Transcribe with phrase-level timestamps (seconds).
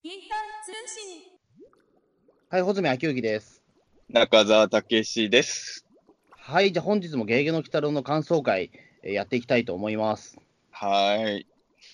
[0.00, 1.22] ピーター通信。
[2.50, 3.64] はい、穂積昭之です。
[4.08, 5.86] 中澤武史です。
[6.30, 8.70] はい、じゃあ本日もゲゲゲの鬼太郎の感想会、
[9.02, 10.38] えーやっていきたいと思います。
[10.70, 11.48] はい。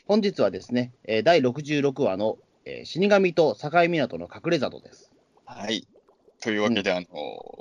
[0.07, 2.37] 本日はですね、えー第66話の、
[2.67, 5.11] えー死神と境港の隠れ里です。
[5.47, 5.89] はい。
[6.43, 7.07] というわけで、あの、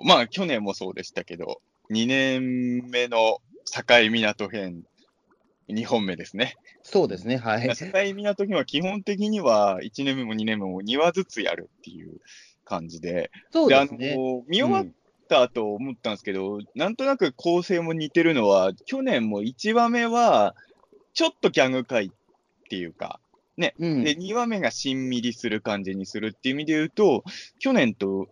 [0.04, 4.84] まあ、去年もそうでしたけど、2年目の境港編、
[5.70, 6.56] 2本目ですね。
[6.82, 7.76] そうですね、はい。
[7.76, 7.86] 境
[8.16, 12.20] 港編は基本的には1年目も2年目も2話ずつやるっていう
[12.66, 14.16] 感じで、そうで、すね。
[14.16, 14.94] の、見終わっ
[15.30, 20.56] たと思ったんですけど、なんとなく構成も似てるのは、去年も1話目は、
[21.14, 22.10] ちょっとギャグ回っ
[22.70, 23.20] ていうか、
[23.58, 27.24] うん、で、2話目がしんみりする感じにするっていう意味で言うと、
[27.60, 28.28] 去年と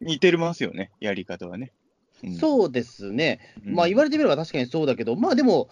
[0.00, 1.72] 似てますよね、やり方はね。
[2.22, 3.38] うんそうですね。
[3.64, 5.68] うんまあ言われてみれば確かにそうだけど、まあでも、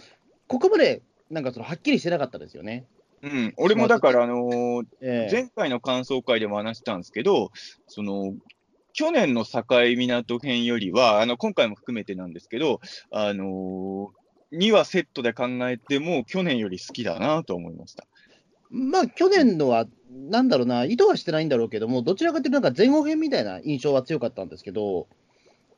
[0.48, 2.84] ここまでなんかそのはっきりしてなかったですよね。
[3.22, 7.50] うん、俺もだから、あのーえー前回の感想会でも話したんですけど、
[7.88, 8.34] その、
[8.92, 18.06] 去年の境港編よりは、あの、今回も含めてなんですけど、あのー、2話セットで考えても、去年より好きだなと思いました。
[18.70, 25.08] まあ去年のは、なんだろうな、意図はしてないんだろうけども、どちらかというと、なんか前後編みたいな印象は強かったんですけど、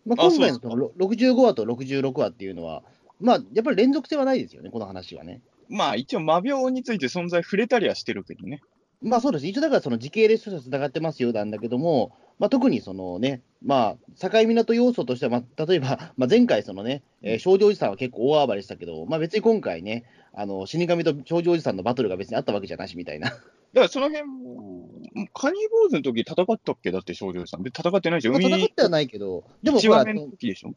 [0.06, 2.82] まあ、あ今回のその65話と66話っていうのは、
[3.20, 5.40] まあやっぱり連続性はないですよね、この話はね。
[5.68, 8.62] まあ、一応、魔病について存在触れたりはしてるけどね。
[9.02, 23.28] まあそうです、一応だからその時系列とつながってますよなんだけども、まあ、特にそのね、まあ、境港要素としては、まあ、例えば、まあ、前回、そのね、えー少女おじさんは結構大暴れしたけど、まあ、別に今回ね、あの死神と少女おじさんのバトルが別にあったわけじゃなしみたいな。
[23.28, 23.40] だか
[23.74, 24.88] らその辺も、
[25.34, 26.92] カニ坊主の時戦ったっけ？
[26.92, 27.62] だって少女さん。
[27.62, 28.32] で、戦ってないでしょ。
[28.32, 30.72] まあ、戦海ってはないけど、でも一ほら話目の時でしょ？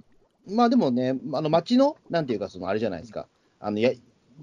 [0.48, 3.28] まあでもね、あの街の、なんていうか、そのあれじゃないですか、
[3.60, 3.92] あのや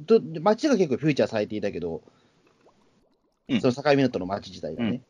[0.06, 2.02] ど街が結構フューチャーされていたけど、
[3.48, 4.90] うんその境港の街自体がね。
[4.90, 5.02] うん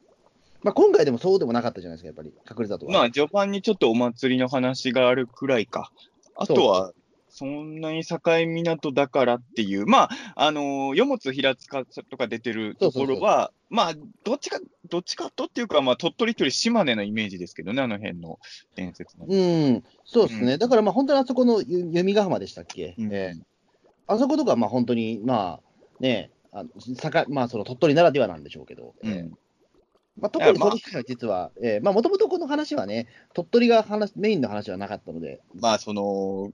[0.63, 2.93] まあ、今回でもそうでもなかったじゃないですか、やっぱり、隠れ里は。
[2.93, 5.93] まあ、序盤にちょっとお祭りの話があるくらいか。
[6.35, 6.93] あとは、
[7.39, 13.95] そんなに境港だからっていう、まあ、あのー、与物平塚とか出てるところは、まあ、
[14.25, 18.41] どっちか、どっちかとっていうか、まあ、鳥取というより島根のイメージですけどね、あの辺の
[18.75, 19.27] 伝説の。
[19.29, 20.59] うん、そうですね、うん。
[20.59, 23.13] だからまあ本当にあそこのゆ弓ヶ浜でしたっけ、うん。
[23.13, 23.41] ええ。
[24.09, 25.61] あそことかまあ本当に、まあ
[26.01, 29.13] ね、あの坂まあ、その鳥取ならではなんでしょうけど、ええ。
[29.21, 29.39] うん
[30.21, 31.81] まあ、特にその時は実は、ええ。
[31.81, 36.51] まあもともとこの話はね、鳥取が話メインの話はなかったので、まあ、その、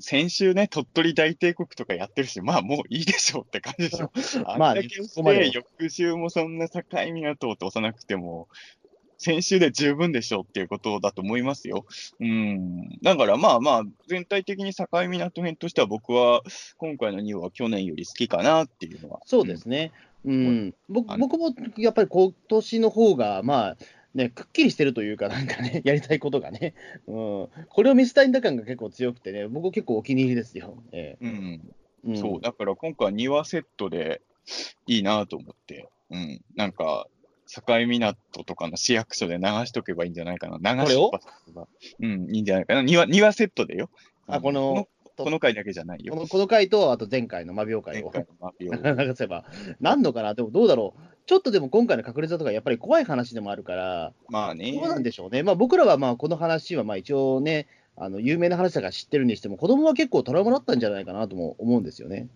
[0.00, 4.10] 先週ね、鳥取大帝国とかやってるし、まあもういいでしょうって感じでしょ。
[4.58, 6.82] まあだけして、翌週もそんな境
[7.12, 8.48] 港を通さなくても、
[9.18, 11.86] 先週で十分でしょうっていうことだと思いますよ。
[12.20, 12.98] うん。
[13.02, 16.42] だからまあまあ、全体的に境港編としては僕は、
[16.76, 19.20] 今回の2話は去年より好きかなっていうのは。
[19.24, 19.92] そうですね、
[20.24, 23.76] うん僕あの僕もやっぱり今年の方がまあ
[24.14, 26.74] ね、くっきりしてるというか、なんかね、 やりたいことがね、
[27.06, 30.76] うん、これを見せたいんだ感が結構強くてね、僕結構お気に入りですよ。
[30.92, 32.16] えうん。
[32.16, 32.40] そう。
[32.40, 34.20] だから今回は2話セットで
[34.86, 35.88] いいなと思って。
[36.10, 36.40] うん。
[36.54, 37.08] なんか、
[37.46, 40.74] 境港とかの市役所で流しとけばいいんじゃないかな。
[40.74, 41.10] 流しこれを？
[41.10, 41.68] とけば。
[42.00, 42.82] うん、いいんじゃないかな。
[42.82, 43.90] 2話、2話セットでよ。
[44.26, 46.14] あこのこの、回だけじゃないよ。
[46.14, 48.12] このこの回と、あと前回の魔病回を。
[48.58, 49.44] 流せば、
[49.80, 54.72] なんのかな、でもどうだろう、ちょっとでも今回の隠れ里とかやっぱり怖い話でもあるから、まあね。
[54.72, 62.28] どうなんでしょうね、まあ、僕らはまあこの話はまあ一応ね、あの有名な話だから知ってるにしても、子供は結構トラウマだったんじゃないかなとも思うんですよね。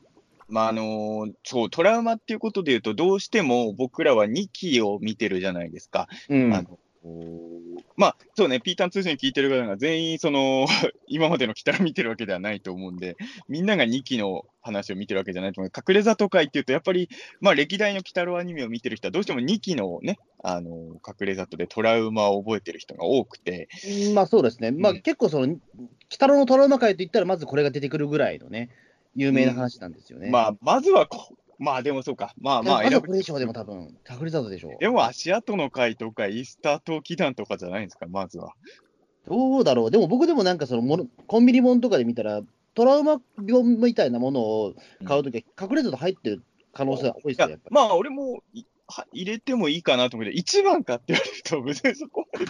[0.49, 6.09] まああのーそう、トラウマっていうことで言うと、どうしても僕らは2期を見てるじゃないですか。
[6.31, 6.79] うんあの
[7.97, 10.67] まあ、そうね、ピーターン通信聞いてる方が全員、その、
[11.09, 13.17] 今までの鬼太郎見てるわけではないと思うんで、
[13.49, 15.73] みんなが2期の話を見てるわけじゃないと思う。
[15.77, 17.09] 隠れ里会っていうと、やっぱり、
[17.41, 20.71] まあ、歴代の鬼太郎アニメを見てる人は、どうしても2期のね、あの、
[21.07, 23.69] 隠れ里でトラウマを覚えてる人が多くて、
[24.15, 25.61] まあそうですね、まあ、うん結構その、鬼
[26.11, 28.71] 太郎のトラウマ回といったら、まずこれが出てくるぐらいのね、
[29.17, 30.31] 有名な話なんですよね。
[30.31, 34.77] まあ、まずはこ、まあでもそうか、まあまあ、選ぶこれでしょう、でも多分隠れ里でしょう。
[34.79, 38.55] でも足跡の会とか、イースター島祈願とかじゃないんですか、まずは。
[39.27, 42.43] どうだろう、でも僕でもなんかそのもの、コンビニ本とかで見たら、
[42.75, 44.75] トラウマ病みたいなものを
[45.05, 46.43] 買うときは、隠れ里入ってる
[46.73, 47.75] 可能性が多いですよ、いややっぱり。
[47.75, 52.47] まあ、俺もいは入れてもいいかなと思って、一番かって言われると、別にそこまで、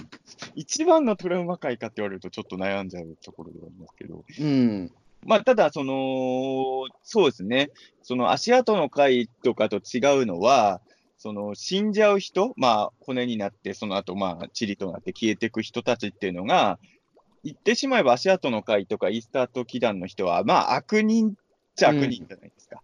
[0.54, 4.92] 一番のトラウマ会かって言われると、ちょっと悩んじゃうところではありますけど、うん。
[5.24, 7.70] まあ、ただ、その、そうですね、
[8.02, 10.80] その足跡の会とかと違うのは、
[11.18, 16.78] その死んじゃう人、まあ、骨になって、その後、まあ、塵となって消えていく人たちっていうのが、
[17.44, 21.32] 言ってしまえば足跡の会とかイースタート祈願の人は、まあ、悪人っ
[21.74, 22.82] ちゃ悪人じゃないですか。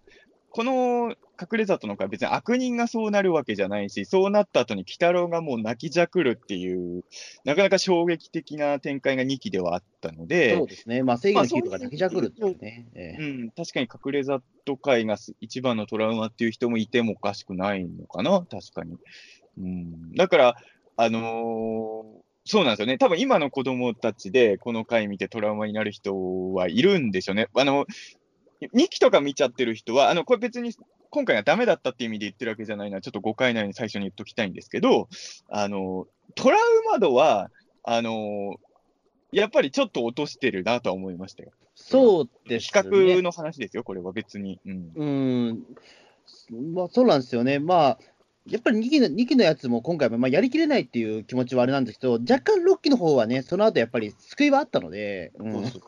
[0.54, 7.02] この隠れ里の会、別に悪人がそうなるわけじゃないし、そうなった後に鬼太郎がもう泣きじゃくるっていう、
[7.44, 11.02] なかなか衝撃的な展開が2期ではあったので、そうですね。
[11.02, 12.86] まあ、正義のヒーローが泣きじゃくるっていうね。
[12.94, 18.96] ええうん、確かに隠れ里会がす一番のトラウマっていう人もいてもおかしくないのかな、確かに。
[19.58, 20.56] うん、だから、
[20.96, 22.98] あのーそうなんですよね。
[22.98, 27.48] 多分今の子供たちでこの回見てトラウマになる人はいるんでしょうね。
[27.54, 27.86] あの、
[28.74, 30.72] 2期とか見ちゃってる人は、あの、これ別に
[31.10, 35.08] 今回がダメだったっていう意味で言ってるわけじゃないのは、ちょっと誤解ないように最初に言っときたいんですけど、
[35.48, 37.50] あの、トラウマ度は、
[37.86, 38.56] あの
[39.30, 41.50] やっぱりちょっと落としてるなとは思いましたよ。
[41.74, 42.80] そうです比ね。
[43.16, 44.60] 較の話ですよ、これは別に。
[44.64, 44.92] うん。
[44.94, 45.04] う
[46.54, 47.58] ん、まあ、そうなんですよね。
[47.58, 47.98] まあ、
[48.46, 55.82] やっぱり2期の ,2 期のやつも今回もまあやりきれないっていう気持ちはあれなんですけど、若干6期の方はね、その後やっぱり救いはあったので、うんそうそう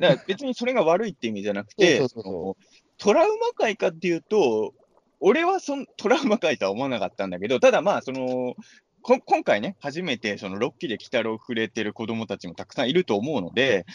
[0.00, 2.64] だから別にそれが悪いって意味じゃなくて、そうそうそう
[2.98, 4.74] トラウマ界かっていうと、
[5.20, 8.54] 俺はそんトラウマ界とは思わなかったんだけど、ただまあ、その、
[9.02, 13.86] こ今回ね、初めてその6期で鬼太郎を触れてる子供たちもたくさんいると思うので、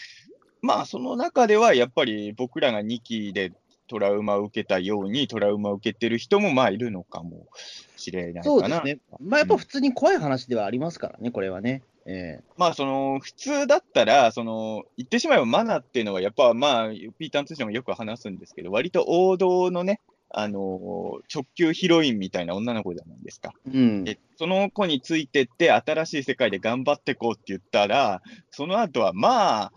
[0.62, 3.53] まあ、その中ではやっぱり僕らが2期で
[3.88, 7.47] トラウマを受けたように、トラウマを受けてる人もまあいるのかも
[7.95, 8.44] しれないかな。
[8.44, 9.00] そうですね。
[9.21, 11.83] まあ、やっぱ普通に怖い話ではありますからね、これはね。
[12.07, 20.00] えまあ、その、普通だったら、その、言ってしまえばマナっていうのは、やっぱ、まあ、ピーターン通信もよく話すんですけど、割と王道のね、
[20.30, 23.54] あの、直球ヒロインみたいな女の子じゃないですか。
[23.68, 24.04] えうん。
[24.06, 28.21] で、その子についてって、新しい世界で頑張ってこうって言ったら、
[28.51, 29.74] その後は、まあ、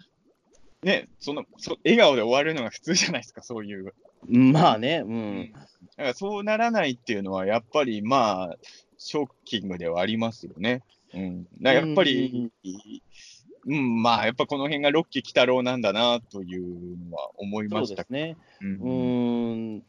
[0.82, 3.92] ね、その、そ笑顔で終わるのが普通じゃないですか、そういう。
[4.28, 5.52] まあね、うん。
[5.52, 8.56] だからそうならないっていうのは、やっぱりまあ、
[8.98, 10.82] ショッキングではありますよね。
[11.14, 11.46] うん。
[11.60, 12.50] やっぱり、
[13.66, 18.36] うん、まあ、やっぱこの辺がロッキー鬼太郎なんだなというのは思いましたね。
[18.60, 19.82] ううんーん。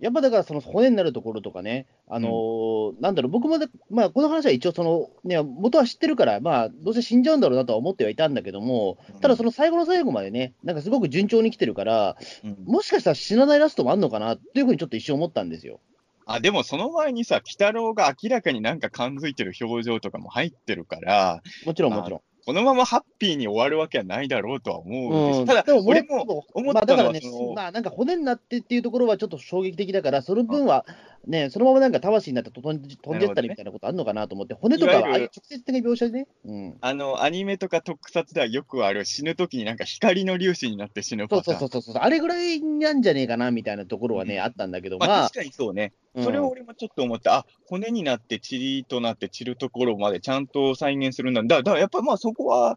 [0.00, 15.80] やっぱだから、その骨になるところとかね、あのーなんだろう、僕もで、まあ、この話は一応、その、ね、元は知ってるから、まあ、どうせ死んじゃうんだろうなとは思ってはいたんだけども、ただその最後の最後までね、なんかすごく順調に来てるから、うんもしかしたら死なないラストもあんのかなっていうふうにちょっと一瞬思ったんですよ。
[16.26, 22.20] あ、でもその前にさ、鬼太郎が明らかになんか感づいてる表情とかも入ってるから、もちろん、もちろん。
[22.44, 27.20] このままハッピーに終わるわけはないだろうとは思うんですうん、ただでも、俺もも思ったのは、まあだからね
[27.56, 30.86] まあなんか骨になってっていうところはちょっと衝撃的だから、その分は
[31.26, 41.58] ね、そのままなんか魂になって飛んじ飛んでったりみたいなことあるのかなと思って、骨とかはああいう直接的な描写でね、うん、あの、アニメとか特撮ではよくある死ぬときになんか光の粒子になって死ぬパターン。
[41.58, 44.42] そうそうそうそう、あれぐらいなんじゃねえかなみたいなところはね、うん。
[44.42, 45.22] あったんだけど、まあ、まあ。
[45.24, 45.92] 確、かにそうね。
[46.14, 46.24] うん。
[46.24, 51.42] それを俺もちょっと思って、あ、骨になって塵となって散るところまでちゃんと再現するんだ。
[51.42, 52.76] だだからやっぱまあそこは、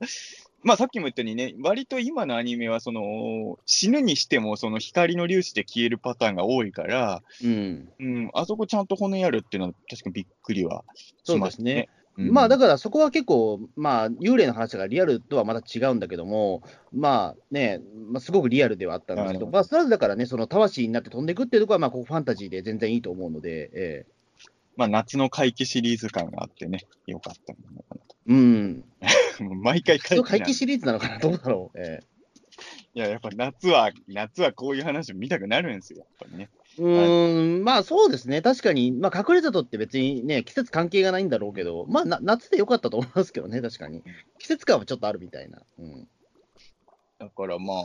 [0.64, 10.84] まあさっきも言ったようにね、割と今のアニメはその死ぬにしてもその光の粒子で消えるパターンが多いから、うん、うん、あそこちゃんと骨やるっていうのは確かにびっくりは
[11.24, 11.90] しましたね。
[12.18, 12.32] うん。
[12.32, 16.64] まあだからそこは結構、まあ、幽霊の話がリアルとはまた違うんだけども、
[16.94, 17.82] まあね、
[18.12, 24.19] まあ、すごくリアルではあったんですけど、まあ、それはだからね、その魂になって飛んでいくっていうところは、まあ、ここファンタジーで全然いいと思うので、ええ
[24.80, 28.16] まあ夏の怪奇シリーズ感があってね、よかったんじゃないかなと。
[28.28, 28.86] うん、
[29.62, 31.78] 毎回回帰シリーズなのかな、どうだろう。
[31.78, 32.20] ええ
[32.94, 36.50] いや、やっぱ夏は、夏はこういう話見たくなるんですよ、やっぱりね。
[36.78, 44.02] うーん、まあそうですね、確かに、まあ、隠れ里って別にね、季節関係がないんだろうけど、まあな夏でよかったと思いますけどね、確かに。
[44.40, 45.62] 季節感はちょっとあるみたいな。
[45.78, 46.08] うん、
[47.20, 47.80] だからまあ、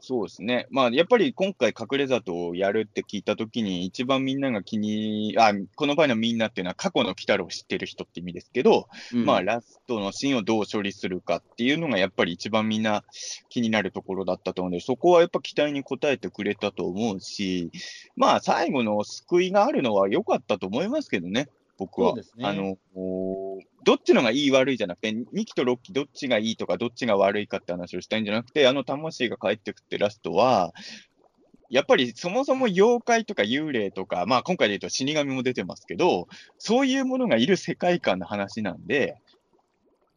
[0.00, 0.68] そうですね。
[0.70, 13.02] まあ、やっぱり今回隠れ里をやるって聞いたときに、一番みんなが気に、あ、この場合のみんなっていうのは過去の鬼太郎を知ってる人って意味ですけど、うんまあ、ラストのシーンをどう処理するかっていうのがやっぱり一番みんな
[13.48, 17.72] 気になるところだったと思うので、そこはやっぱ期待に応えてくれたと思うし、
[18.14, 22.14] まあ、最後の救いがあるのは良かったと思いますけどね、僕は。
[22.14, 30.72] ねあの、おどっちのがいい悪いじゃなくて、2期と6期どっちがいいとか、どっちが悪いかって話をしたいんじゃなくて、あの魂が帰ってくってラストは、
[31.68, 36.28] やっぱりそもそも妖怪とか幽霊とか、まあ今回で言うと死神も出てますけど、
[36.58, 39.20] そういうものがいる世界観の話なんで、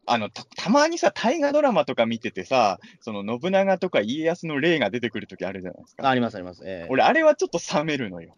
[0.06, 6.10] あの、た、たまにさ、大河ドラマとか見ててさ、その信長とか家康の霊が出てくるときあるじゃないですか。
[6.10, 6.64] あります、あります。
[6.66, 8.36] ええ俺、あれはちょっと冷めるのよ。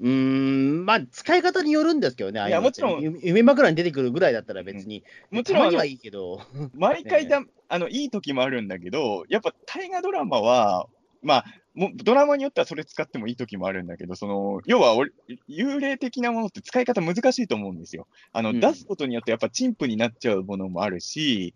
[0.00, 2.66] うーん、まあ、使い方によるんですけどね、ああうのって。
[2.66, 3.02] もちろん。
[3.02, 6.40] ゆ夢枕に出てくるぐらいだったら別に、もちろんはいいけど、
[6.74, 10.86] 毎回だ、 あの、いい時もあるんだけど、やっぱ大河ドラマは、
[11.22, 15.12] まあ、もうドラマによってはそれ使ってもいい時もあるんだけど、その、要は俺、
[15.48, 18.06] 幽霊的なものって使い方難しいと思うんですよ。
[18.32, 18.60] あの、うん。
[18.60, 21.54] 出すことによってやっぱ陳腐になっちゃうものもあるし、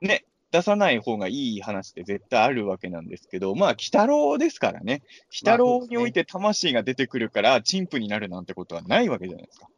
[0.00, 0.24] ね、
[0.56, 5.02] 出さない方がいい話って絶対あるわけなんですけど、まあ、鬼太郎ですからね。
[5.42, 9.68] 鬼太郎において魂が出てくるから、陳腐になるなんてことはないわけじゃないですか。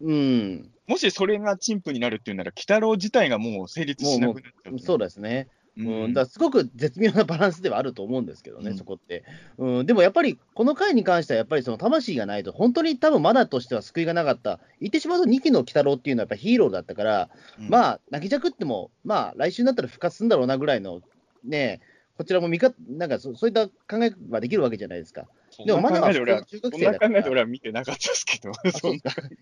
[0.00, 4.78] うん、もしそれが陳腐になるっていうなら、鬼太郎自体がもう成立しなくなっちゃう。
[4.78, 5.48] そうですね。
[5.76, 6.10] ううん。
[6.10, 8.76] ん、だすごく絶妙なバランスではあると思うんですけどね、うん。
[8.76, 9.24] そこって。
[9.58, 17.68] うん、でもやっぱり、この回に関しては、やっぱりその魂がないと、本当に多分マナとしては救いがなかった、言ってしまうと2期の鬼太郎っていうのはやっぱヒーローだったから、うん。
[17.68, 21.00] まあ、泣きじゃくっても、まあ、来週になったら復活するんだろうなぐらいの、
[21.44, 21.80] ね、
[22.16, 25.26] こちらも味方、なんかそそういった考えはできるわけじゃないですか。
[25.66, 27.10] でもまだ中学生だから。
[27.10, 28.52] 考えで俺は見てなかったですけど、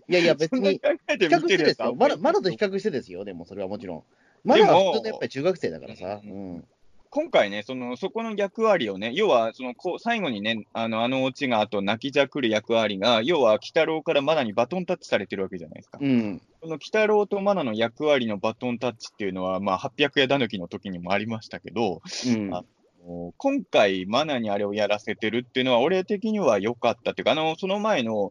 [0.09, 4.05] いやいや、別に、比較しててですよ、まだまだと比較してですよ、でもそれはもちろん。
[4.45, 6.21] まだは普通のやっぱり中学生だからさ。
[6.25, 6.65] ううん
[7.13, 15.99] 今回ね、そのそこの役割をね、要はそのこう最後にね、あのあのオチがあと泣きじゃくる役割が、要は鬼太郎からマナにバトンタッチされてるわけじゃないですか。
[16.01, 22.65] うんその鬼太郎とマナの役割のバトンタッチっていうのは、まあ、800夜だぬきの時にもありましたけど、うんあ
[23.05, 28.31] もう今回、マナにあれをやらせてるっていうのは、俺的には良かったっていうか、あのその前の、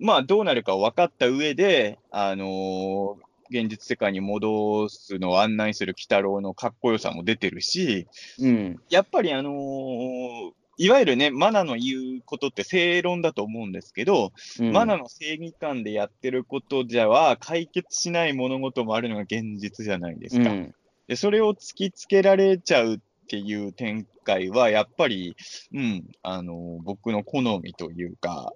[0.00, 8.06] まあ、どうなるか分かった上で、あのー現実世界に戻すのを案内する鬼太郎のかっこよさも出てるし、
[8.38, 8.76] うん。
[8.90, 14.72] やっぱり、あのーいわゆるね、マナの言うことって正論だと思うんですけど、うん。
[14.72, 20.50] マナの正義感でやってることじゃは解決しない物事もあるのが現実じゃないですか。
[20.50, 20.74] うん。
[21.08, 25.34] で、それを突きつけられちゃうっていう展開は、やっぱり、
[25.74, 28.52] うん、あの、僕の好みというか、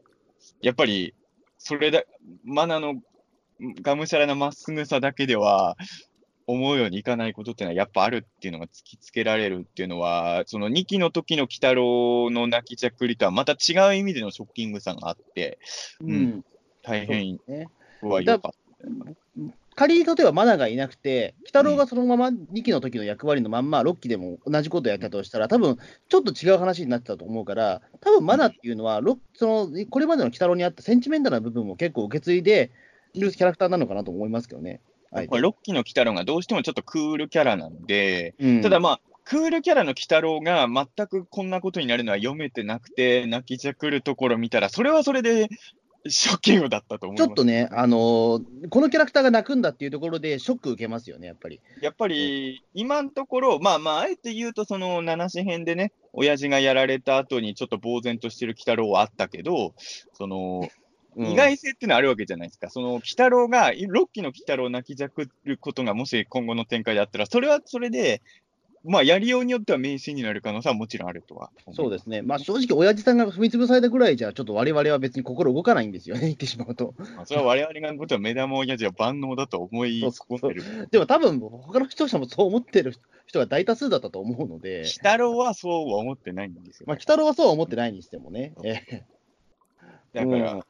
[0.61, 1.15] やっぱり、
[1.59, 2.05] それだ、
[2.45, 3.03] マナの
[3.83, 5.77] がむしゃらなまっすぐさだけでは、
[6.47, 15.59] 思うようにいかないことっていうのはやっぱあるっていうのが突きつけられるっていうのは、その2期の時の鬼太郎の泣きじゃくりとはまた違う意味でのショッキングさがあって、
[16.01, 16.45] うん
[16.83, 17.69] 大変ね。
[18.03, 18.53] は良かっ
[19.75, 25.79] 仮に例えばマナがいなくて、鬼太郎がそのまま2期の時の役割のまんま、6期でも同じことをやったとしたら、多分
[26.09, 34.81] ちょっと違う話になってたと思うから、多分マナっていうのは、ろそのこれまでの鬼太郎にあったセンチメンタルな部分も結構受け継いでいるキャラクターなのかなと思いますけどね。
[35.11, 35.31] はいた。
[35.31, 45.49] これ、6期の鬼太郎がどうしてもちょっとクールキャラなんで、うんただまあ、クールキャラの鬼太郎が全くこんなことになるのは読めてなくて、泣きじゃくるところ見たら、それはそれで
[46.09, 47.27] ショッキングだったと思います。
[47.29, 51.61] ちょっとね、あのーこのキャラクターが泣くんだっていうところで、ショック受けますよね、やっぱり。
[51.81, 59.75] やっぱり、今のところ、まあまあ、あえて言うと、その七子編でね、親父がやられた後にちょっと呆然としてる鬼太郎はあったけど、
[60.15, 60.82] その、うん
[61.17, 62.71] 意外性っていうのはあるわけじゃないですか。
[62.71, 68.23] その、鬼太郎が、6期の鬼太郎を泣きじゃくることがもし今後の展開であったら、それはそれで、
[68.85, 71.51] まあ、やりようによっては名シーンになる可能性はもちろんあるとは。
[71.73, 76.95] そうですね、まあ、正直、親父さんが踏み潰されたぐらいじゃ、ちょっと我々は別に心動かないんですよね、言ってしまうと。
[76.99, 80.89] まあそれは我々がことは目玉親父は万能だと思い込んでる。
[80.91, 86.87] でも多分、他の視聴者もそう思ってる人が大多数だったと思うので鬼、太郎はそうは思ってないんですよ。
[86.89, 88.55] まあ、鬼太郎はそうは思ってないにしてもね。
[88.65, 89.05] え
[90.13, 90.63] だから、うん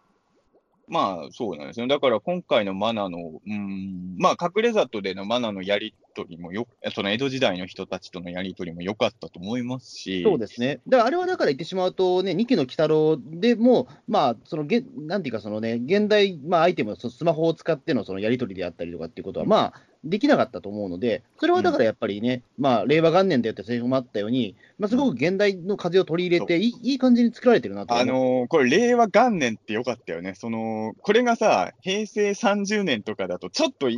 [0.92, 1.87] まあそうなんですよ。
[1.87, 10.81] だから今回のマナの、うん、まあ隠れ里でのマナのやりとりもよ、その江戸時代の人たちとのやりとりも良かったと思いますし、そうですね。
[10.88, 27.95] だからあれはだから言ってしまうとね、2期の鬼太郎でも、まあ、そのげ、なんていうか、そのね、現代、まあ、アイテムスマホを使ってのそのやり取りであったりとかっていうことは、まあ、できなかったと思うので、それはだからやっぱりね、まあ、令和元年でやったセリフもあったように、まあ、すごく現代の風を取り入れて、いいいい感じに作られてるなと。
[27.95, 30.35] あのーこれ令和元年って良かったよね。
[30.35, 33.88] その、これがさ、平成30年とかだとちょっと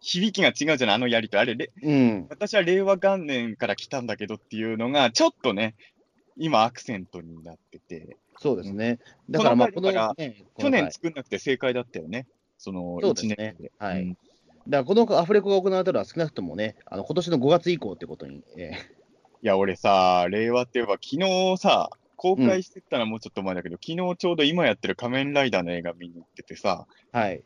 [0.00, 1.40] 響きが違うじゃない、あのやりとり。
[1.42, 2.26] あれ、れうん。
[2.30, 5.74] 私は令和元年から来たんだけどっていうのが、ちょっとね、
[6.36, 8.98] 今アクセントになってて、そうですね。
[9.28, 12.26] だからまあ、この、ね、こ去年作んなくて正解だったよね。
[12.56, 13.72] そのそうです1ね年で。
[13.78, 14.18] はいうん
[14.68, 18.72] だからこのアフレコが行われたのは少なくともね、あの今年の5月以降ってことに、え
[19.42, 27.42] いや、俺さ、令和って言えば、昨日さ、公開してたのはもうちょっと前だけど、昨日ちょうど今やってる仮面ライダーの映画見に行っててさ、ーはい。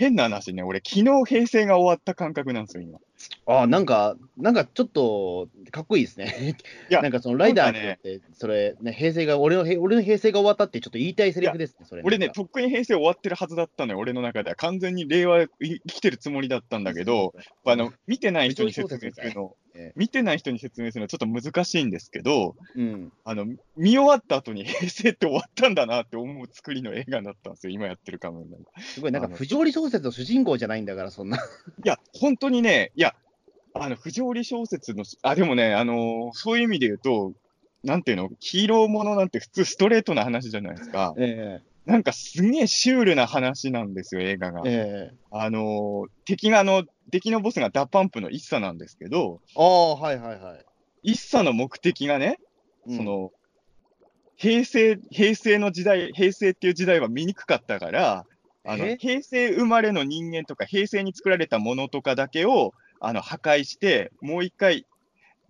[0.00, 2.98] 変な話ね、俺、昨日平成が終わった感覚なんですよ、今。
[3.44, 6.56] ああ、なんか、なんかちょっとかっこいいですね。
[6.88, 12.02] いや なんかそのライダーにって、それ、ね、平成が、俺のへ、俺の平成が終わったってちょっと言いたいセリフですね、それ。
[12.02, 14.56] 俺ね、とっくに平成終わってるはずだったのよ、俺の中では。
[14.56, 17.34] 完全に令和い生きてるつもりだったんだけど、、
[17.66, 23.12] あの、見てない人に説明するのええ、見てない人に説明するのちょっと難しいんですけど、うん。
[23.24, 23.46] あの、
[23.76, 28.84] 見終わった後に 平成って終わったんだなって思う作りの映画だったんですよ、今やってる仮面ライダー。
[28.84, 31.36] すごい、なんか不条理小説の主人公じゃないんだから、そんな。
[31.38, 31.40] い
[31.84, 33.14] や、本当にね、いや、
[33.74, 37.32] あの、不条理小説の、あ、でもね、あのーそういう意味で言うと、
[37.84, 41.14] なんていうの、ヒーローものなんて普通ストレートな話じゃないですか。
[41.16, 44.62] えなんかすげえシュールな話なんですよ、映画が。
[44.66, 50.64] ええあのー敵があの、敵のボスが DA PUMP の ISSA なんですけど、ああ、はいはいはい。
[51.02, 52.38] ISSA の目的がね、
[52.86, 53.32] うんそ、の、
[54.36, 58.26] 平成、平成の時代、平成っていう時代は見にくかったから、
[58.64, 58.96] あのえ？
[58.98, 64.86] 平成生まれの人間とか、平成に作られたものとかだけをあの破壊して、もう一回、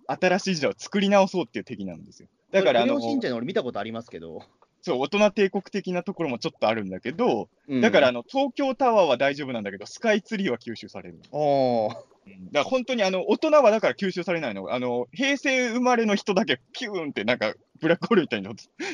[0.07, 2.29] 新しい時代を作り直そうっていう敵なんですよ。
[2.51, 4.43] だから、あのクレヨンしんちゃん俺見たことありますけど。
[4.83, 11.21] そう、大人帝国的なところもちょっとあるんだけど、うんだからあの東京タワーは大丈夫なんだけど、スカイツリーは吸収される。
[11.33, 12.05] ああ。
[12.27, 18.49] だから本当にあの大人はだから吸収されないの、あの平成生まれの人だけピューンってなんかブラックホールみたいに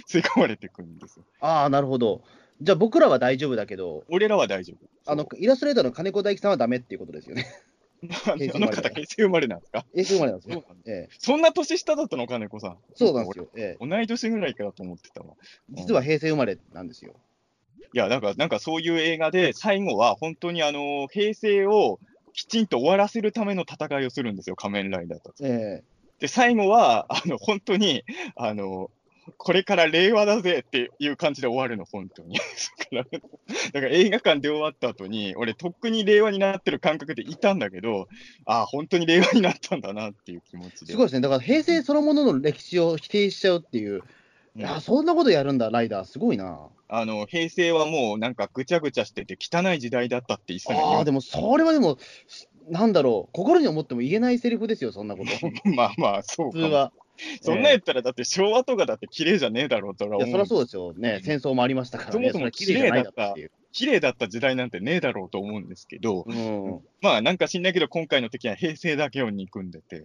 [0.08, 1.24] 吸い込まれてくるんですよ。
[1.40, 2.22] ああ、なるほど。
[2.60, 5.10] じゃあ僕らは大丈夫だけど、俺らは大丈夫。
[5.10, 7.46] あの、イラストレーターの金子大樹さんはダメっていうことですよね。
[8.02, 9.84] あの方、平成生まれなんですか？
[9.94, 10.62] え、そうまでなんですよ。
[10.66, 12.78] そんだええ、そんな年下だったの、金子さん。
[12.94, 13.48] そうなんですよ。
[13.56, 13.96] ええ、俺。
[13.96, 15.34] 同い年ぐらいかと思ってたわ。
[15.70, 17.14] 実は平成生まれなんですよ。
[17.92, 21.98] いや、なんか、なんかそういう映画で、最後は本当にあの平成を
[22.32, 25.44] きちんと終わらせるための戦いをするんですよ、仮面ライダーたち。
[25.44, 25.82] え
[26.18, 28.02] で、最後は、あの、本当に、
[28.36, 28.90] あの、
[29.38, 32.36] これから令和だぜっていう感じで終わるの、本当に。
[32.36, 33.20] だから、
[33.72, 38.08] だから映画館で終わった後に、俺、とっくに令和になってる感覚でいたんだけど、
[38.44, 40.86] ああ、本当に令和になったんだなっていう気持ちで。
[40.88, 41.20] えすごいですね。
[41.20, 43.94] だから平成そのものの歴史を否定しちゃうっていう。
[43.94, 44.02] うん
[44.56, 46.06] いや、そんなことやるんだ、ライダー。
[46.06, 46.70] すごいな。
[46.88, 51.98] あの、平成はもうなんかぐちゃぐちゃしてて汚い時代だったって言ってたのああ、にでもそれはでも、
[52.70, 55.30] なんだろう、心に思っても言えないセリフですよ、そんなこと。
[55.76, 56.64] まあまあ、そうかも。
[56.64, 56.92] 普通は。
[57.40, 60.28] そんなん言ったら、だって昭和とかだって綺麗じゃねえだろうとは思う。
[60.28, 60.92] いや、そりゃそうですよ。
[60.94, 62.12] ね、戦争もありましたからね。
[62.12, 63.50] そもそも綺麗だっていう。
[63.72, 66.80] 綺麗だった時代なんてねえだろうと思うんですけど、うん。
[67.02, 70.02] まあなんか知んないけど、今回の敵は平成だけを憎んでて、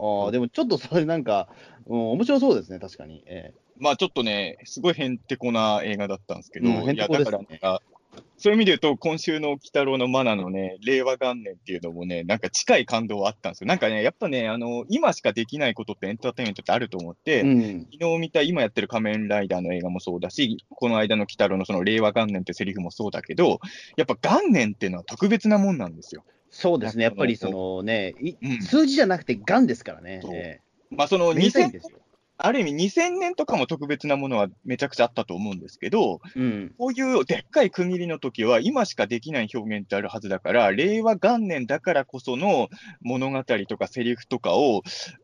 [0.00, 1.48] ああ、でもちょっとそれなんか、
[1.86, 3.22] うん、面白そうですね、確かに。
[3.26, 7.80] えまあちょっとね、すごいへんてこな映画だったんですけど、うんいやだからなんか、
[8.42, 13.68] そういう意味で言うと、今週の鬼太郎のマナのね、令和元年っていうのもね、なんか近い感動はあったんですよ。
[13.68, 17.86] なんかね、やっぱね、あの、今しかできないことってエンターテインメントってあると思って、えうん。
[17.92, 23.60] 昨日見た今やってる仮面ライダーの映画もそうだし、この間の鬼太郎のその令和元年ってセリフもそうだけど、
[23.96, 26.24] やっぱ元年っていうのは特別なもんなんですよ。
[26.50, 30.60] そうですね、やっぱりそのね、いうん数字じゃなくて、がんですからね。
[30.90, 32.01] まあそのえめでたいん2000ですよ。
[32.44, 36.74] ある意味2000年とかも特別なものはめちゃくちゃあったと思うんですけど、うん。
[36.76, 42.68] こういうでっかい区切りの時は今しかできない表現ってあるはずだから、令和元年だからこその
[43.00, 44.82] 物語とかセリフとかを、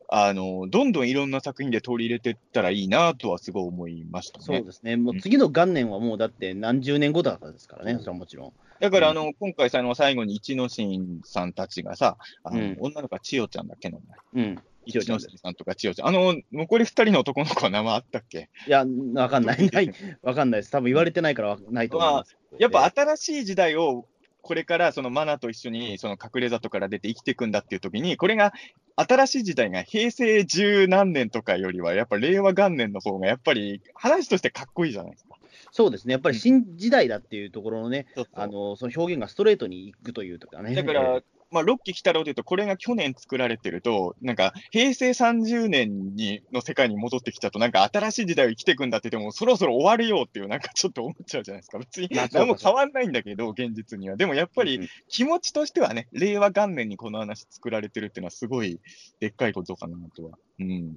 [0.09, 4.45] あの、どんどんいろんな作品で取り入れていったらいいなとはすごい思いましたね。
[4.45, 8.53] そうですね、もう次の元年はもうだって何十年後だからですからね、それはもちろん。
[8.79, 13.97] だから、あの、今回さ、あの最後に一ノ神さんたちがさ、あのうん女の子は千代ちゃんだっけ名
[14.33, 14.45] 前。
[14.45, 14.63] うん。
[14.89, 16.07] 一ノ神さんとか千代ちゃん。
[16.09, 18.49] あの、残り二人の男の子は名前あったっけ？
[18.67, 20.71] いや、わかんない、ない、わかんないです。
[20.71, 22.37] 多分言われてないからわないと思います。
[22.57, 24.05] やっぱ新しい時代を、
[24.41, 28.53] これからそのマナと一緒にその隠れ里から出て生きていくんだっていう時に、これが
[28.95, 35.35] 新しい時代が平成十何年とかよりは、やっぱ令和元年の方がやっぱり話としてかっこいいじゃないですか。
[35.71, 40.73] そうですね、やっぱり新時代だっていうところのね、そうそうあのその表現がストレートにいくというとかね。
[40.73, 51.79] だから、まあ、六期鬼太郎でいうと、これが去年作られてると、なんか、平成30年にの世界に戻ってきちゃうと、なんか新しい時代を生きていくんだって言っても、そろそろ終わるよっていう、なんかちょっと思っちゃうじゃないですか。
[51.79, 54.15] 別に何も変わんないんだけど、現実には。
[54.15, 58.79] でもやっぱりうん気持ちとしてはね、令和元年にこの話作られてるっていうのは、すごい
[59.19, 60.37] でっかいことかなとは。
[60.59, 60.95] うん。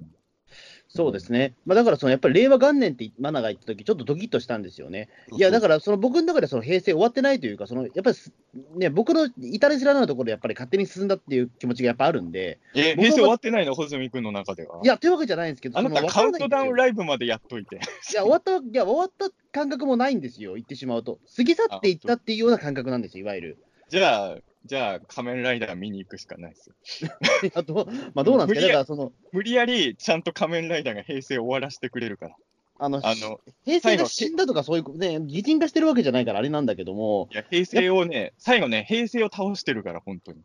[0.95, 5.09] そうですね、まあ、だからそのやっぱり令和元年ってマナが言ったとき、ちょっとドキッとしたんですよね。
[5.31, 8.31] いや、だからその僕の中でその平成終わってないというか、そのやっぱりす
[8.75, 14.81] ね、僕の至れ知らないところでやっぱり勝手に進んだっていう気持ちがやっぱあるんで、え、僕は平成終わってないの、穂積君の中では？
[14.83, 17.77] いや、というわけじゃないんですけど、あなたカウントダウンわライブまでやっといて。
[17.77, 17.79] い
[18.13, 21.17] や、終わった、いや、終わった感覚もないんですよ、言ってしまうと。
[21.35, 23.57] 過ぎ去っていったっていうような感覚なんですよ、いわゆる。
[23.89, 27.09] じゃあ、じゃあ、仮面ライダー見に行くしかないですよ。
[27.53, 32.35] あと、まあ、どうなんですか、だからその、無理やりちゃんと仮面ライダーが平成を終わらせてくれるから。
[32.79, 40.39] あの、あの、平成が死んだとかそういう、ね、擬人化してるわけじゃないからあれなんだけども、いや、平成をね、最後ね、平成を倒してるから、本当に。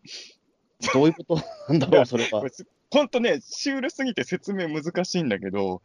[0.92, 1.40] どういうこと？
[1.72, 2.42] なんだろう、それは
[2.90, 5.83] 本当ね、シュールすぎて説明難しいんだけど、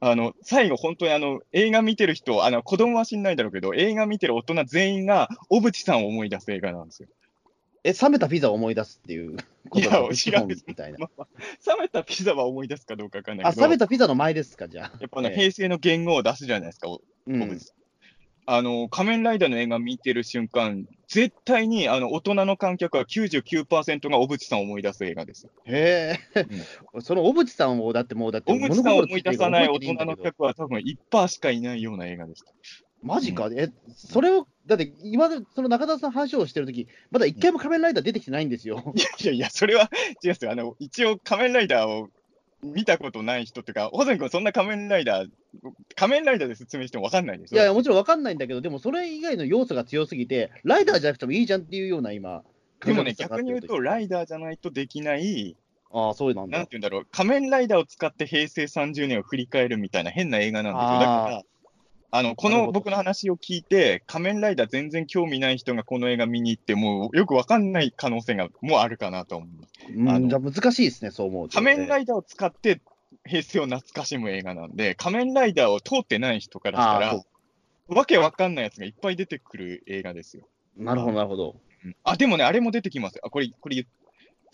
[0.00, 7.08] あの、最後、本当にあの、映画見てる人、あの、子供は知んないだろうけど、映画見てる大人全員が、小渕さんを思い出す映画なんですよ。
[7.84, 9.36] え、冷めたピザを思い出すっていう
[9.68, 10.98] こといやが知らんみたいな。
[10.98, 11.06] 冷
[11.80, 14.92] めたピザは思い出すかどうかわかんないあ、けど、冷めたピザの前ですか、じゃあ。
[15.00, 17.58] やっぱね、ええ平成の言語を出すじゃないですか、おうん
[18.46, 25.48] あの、仮面ライダーの映画見てる瞬間、絶対にあの大人の観客は99%が小渕さんを思い出す映画です。
[25.64, 26.46] へえ、
[27.00, 32.52] その小渕さんを、だってもう、だって小渕さんを思い出さない大人の客は多分1%しかいないような映画でした。
[33.04, 38.82] マジか、え、それを、だって今その中田さん話をしてるとき、まだ一回も仮面ライダー出てきてないんですよ。
[38.96, 39.90] いやいやいや、それは
[40.22, 40.50] 違うんですよ。
[40.50, 42.08] あの、一応仮面ライダーを
[42.62, 45.28] 見たことない人っていうか、穂積君そんな仮面ライダー、
[45.94, 52.42] 仮面ライダーで説明しても分かんないでしょいやいや、もちろんわかんないんだけど、でもそれ以外の要素が強すぎて、ライダーじゃなくてもいいじゃんっていうような今、
[52.84, 55.56] でもね、逆に言うと、ライダーじゃないとできない、
[55.92, 56.70] ああ、そうなんだなんて。
[56.72, 60.98] 言うんだろう、仮面ライダーを使って平成30年を振り返るみたいな変な映画なんですよ。
[60.98, 61.42] だから、
[62.16, 69.92] あの、この僕の話を聞いて、仮面ライダー全然興味ない人がこの映画見に行って、もうよくわかんない可能性がもうあるかなと思う。
[69.92, 71.54] うんあのじゃあ難しいですね、そう思うと。
[71.54, 72.80] 仮面ライダーを使って
[73.26, 77.20] 平成を懐かしむ映画なんで、仮面ライダーを通ってない人からしたら、
[77.88, 80.46] わけわかんないやつがいっぱい出てくる映画ですよ。
[80.76, 81.56] なるほど、なるほど。
[81.84, 83.22] うんあ、でもね、あれも出てきますよ。
[83.24, 83.84] あ、これ、これ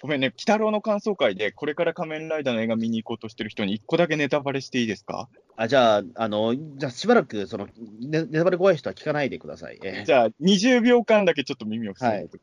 [0.03, 5.29] ごめんね、鬼太郎の感想会で、これから仮面ライダーの映画見に行こうとしてる人に一個だけネタバレしていいですか？
[5.57, 7.69] あじゃあ、あの、じゃあしばらく、その、
[8.01, 9.79] ネネタバレ怖い人は聞かないでください。
[9.85, 12.39] えじゃあ、20秒間だけちょっと耳を塞いで、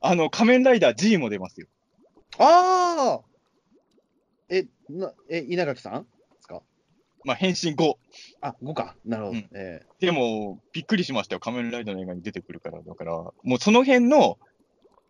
[0.00, 1.66] あの、仮面ライダー G も出ますよ。
[2.38, 3.20] ああ
[4.48, 6.08] え、な、え、稲垣さんで
[6.40, 6.62] すか？
[7.24, 7.98] まあ、変身後。
[8.40, 8.96] あ、5か。
[9.04, 9.36] なるほど。
[9.38, 11.40] うんえでも、びっくりしましたよ。
[11.40, 12.82] 仮面ライダーの映画に出てくるから。
[12.82, 14.38] だから、もうその辺の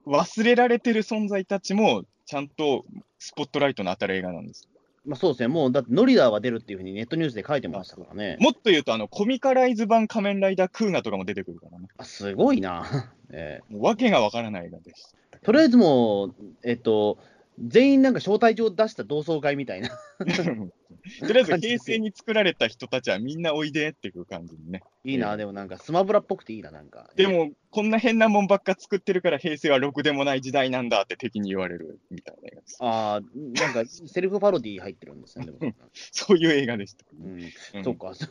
[0.07, 2.85] 忘れられてる存在たちも、ちゃんと
[3.19, 4.69] スポットライトの当たる映画なんです。
[4.75, 5.49] えまあそうですね。
[5.49, 8.37] もう、だって、ノリダーは出るっていうふうにネットニュースで書いてましたからね。
[8.41, 11.89] もっと言うと、あの、コミカライズ版仮面ライダークーガとかも出てくるからね。
[11.99, 12.85] あ、すごいな。
[13.33, 15.17] ええもうわけがわからない映画です。
[15.43, 17.19] とりあえずもう、えっと、
[17.59, 19.91] 全員なんか招待状出した同窓会みたいな。
[21.27, 24.83] とりあえず平成に作られた人たちはみんなおいでっていう感じにね。
[25.05, 27.11] いいな、うんでもなんかスマブラっぽくていいな、なんか。
[27.17, 32.77] でも、こんな変なもんばっか作ってるから平成はろくでもない時代なんだって敵に言われるみたいな映画です。
[32.81, 35.59] ああ、なんかセルフパロディ入ってるんですね、でも。
[36.13, 37.05] そういう映画でした。
[37.13, 38.13] うん、うんそうか。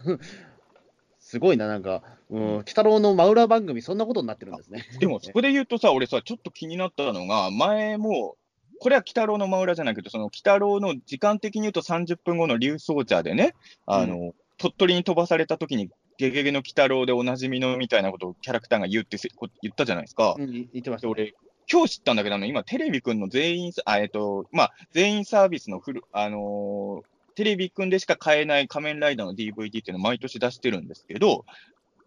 [1.19, 4.85] すごいな、なんか、うん、鬼太郎の真裏番組、そんなことになってるんですね。
[4.99, 8.35] でも、そこで言うとさ、俺さ、ちょっと気になったのが、前も、
[8.81, 13.53] これは鬼太郎の真裏じゃないけど、その鬼太郎の時間的に言うと30分後の竜奏者でね、
[13.85, 19.19] あの、鳥取に飛ばされた時に、ゲゲゲの鬼太郎でおなじみのみたいなことをキャラクターが言うって
[19.61, 20.35] 言ったじゃないですか。
[20.35, 21.35] うん、言ってました、で俺、
[21.71, 31.45] 今日知ったんだけど、あの今、テレビくんの全員、あえっと、まあ、全員サービスのフル、あのーテレビくんでしか買えない仮面ライダーの DVD っていうのを毎年出してるんですけど、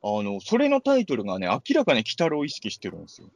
[0.02, 3.28] あの、それのタイトルがね、明らかに鬼太郎を意識してるんですよ。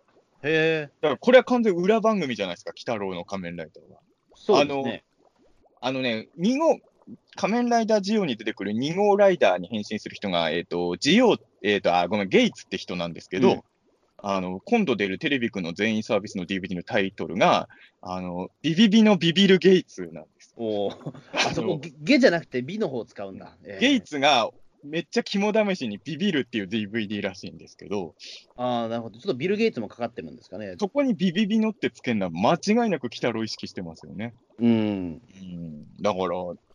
[0.43, 4.01] へえ、だからこれは完全裏番組じゃないですか、鬼太郎の仮面ライダーは。
[4.35, 5.05] そうですね。
[5.81, 6.79] あのね、2号、
[7.37, 13.63] 仮面ライダージオに出てくる2号ライダーに変身する人が、えっ、と、ジオ、えっ、と、あ、ごめん、ゲイツって人なんですけど、うん
[14.21, 17.69] あの、今度出るテレビくんの全員サービスの DVD のタイトルが、
[18.03, 20.55] あの、ビビビのビビるゲイツなんです。
[20.57, 23.57] おーあそあのこ、ゲゲじゃなくて美の方を使うんだ。
[23.65, 24.51] ええゲイツが
[24.85, 28.15] めっちゃ肝試しにビビるっていう DVD らしいんですけど、
[28.57, 29.19] ああ、なるほど。
[29.19, 30.77] ちょっとビル・ゲイツもかかってるんですかね。
[30.79, 34.35] そこにビビビのってつけるのは間違いなく鬼太郎意識してますよね。
[34.59, 34.69] うん。
[34.69, 35.97] うん。
[36.01, 36.29] だから、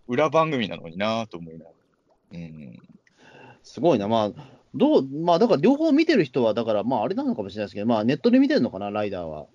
[0.07, 1.71] 裏番組なのになぁと思いなが
[2.33, 2.39] ら。
[2.39, 2.79] うん。
[3.63, 4.07] すごいな。
[4.07, 4.31] まあ、
[4.75, 9.47] どう、まあ、だから両方見てる人は、だから、まあ、あれなのかもしれないですけど、まあ、ネットで見てるのかな、ライダーは。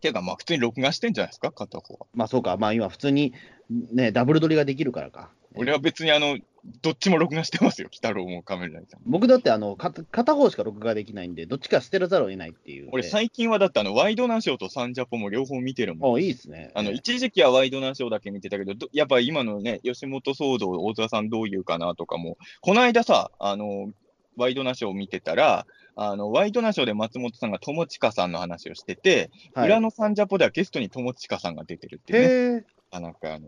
[0.00, 2.06] ていうか、まあ、普通に録画してんじゃないですか、片方は。
[2.14, 2.56] まあ、そうか。
[2.56, 3.32] まあ、今、普通に、
[3.70, 5.30] ね、ダブル撮りができるからか。
[5.54, 6.38] 俺は別に、あの、
[6.82, 9.02] どっちも録画してますよ、鬼太郎も仮面ライダーも。
[9.06, 12.88] 僕だって、あの、か片方しか録画できないんで、どっちか捨てらざるを得ないっていう。
[12.92, 16.16] 俺、ええ最近はだって、あの、ワイドナショーとサンジャポも両方見てるもん。
[16.16, 16.70] あいいですね。
[16.74, 23.90] あの、ええ一時期はワイドナショーだけ見てたけど、どやっぱ今のね、吉本騒動、大沢さんどう言うかなとかも、この間さ、あの、
[24.36, 32.64] ワイドナショーを見てたら、あの、ワイドナショーで松本さんが友近さんの話をしてて、はい裏のサンジャポではゲストに友近さんが出てるっていうね。
[32.92, 33.46] へえ、あなんかあの、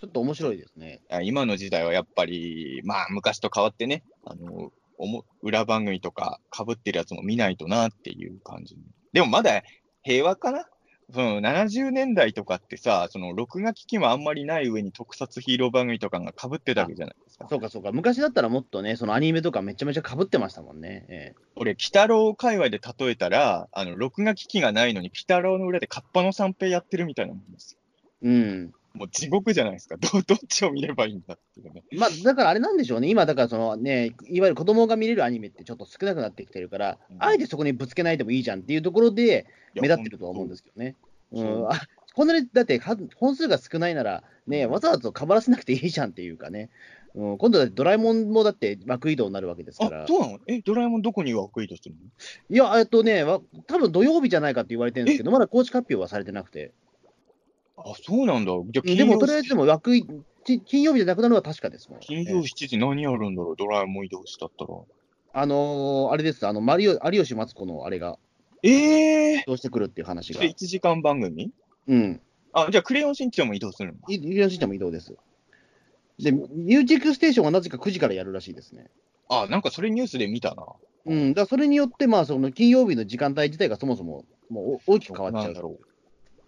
[0.00, 1.00] ちょっと面白いですね。
[1.10, 8.76] あ今の時代はやっぱり、まあ、昔と変わってね、あの、おも裏番組とか被ってるやつも見ないとなっていう感じ。
[9.12, 9.62] でもまだ
[10.02, 10.64] 平和かな？
[11.10, 17.46] その70年代とかってさ、その録画機器もあんまりない上に特撮ヒーロー番組とかが被ってたわけじゃないですか。
[17.48, 17.92] そうか、そうか。
[17.92, 21.06] 昔だったらもっとね、そのアニメとかめちゃめちゃ被ってましたもんね。
[21.08, 27.80] ええ俺、鬼太郎界隈で例えたら、あの、録画機器がないのに鬼太郎の裏でカッパの三平やってるみたいなもんですよ。
[28.22, 28.72] うん。
[28.94, 29.96] もう地獄じゃないですか。
[29.96, 31.84] ど どっちを見ればいいんだっていうね。
[31.92, 33.08] まあ、だからあれなんでしょうね。
[33.08, 40.96] 今、だからそのね、いわゆる子供が見れるアニメってちょっと少なくなってきてるから、うんあえてそこにぶつけないでもいいじゃんっていうところで目立ってるとは思うんですけどね。
[41.30, 41.80] うん、あ
[42.14, 46.70] こんなに、だっては本数が少ないなら、ね、わざわざかばらせなくていいじゃんっていうかね。
[47.14, 50.06] うん、今度だってドラえもんもだって枠移動になるわけですからあ、。
[50.06, 50.40] そうなの？
[50.46, 52.00] え、ドラえもんどこに枠移動するの？
[52.50, 56.72] いや、えっとね、わ多分土曜日じゃないかって言われてるんですけど、まだ公式発表はされてなくて。
[57.84, 58.52] あ、そうなんだ。
[58.70, 60.04] じゃでも、とりあえず金でも枠い、
[60.44, 62.00] き金曜日じゃなくなるのは確かですもん。
[62.00, 64.70] 曜金曜7時何やるんだろう、ドラえもん移動したったら。
[65.34, 68.18] あのーあれです、あの、マリオ有吉マツコのあれが、
[68.62, 70.44] ええどうしてくるっていう話ー、が。
[70.44, 71.52] 1時間番組？
[71.86, 72.20] うん。
[72.52, 74.06] あ、じゃあ、クレヨンしんちゃんも移動するんだ。
[74.08, 75.14] い有吉ちゃんも移動です。
[76.18, 78.90] で、ミュージックステーションはなぜか9時からやるらしいですね。
[79.28, 80.64] あ、なんかそれニュースで見たな。
[81.06, 85.54] うん、だそれによって、まあ、その金曜日の時間帯自体がそもそももう大きく変わっちゃう。
[85.54, 85.87] だろう。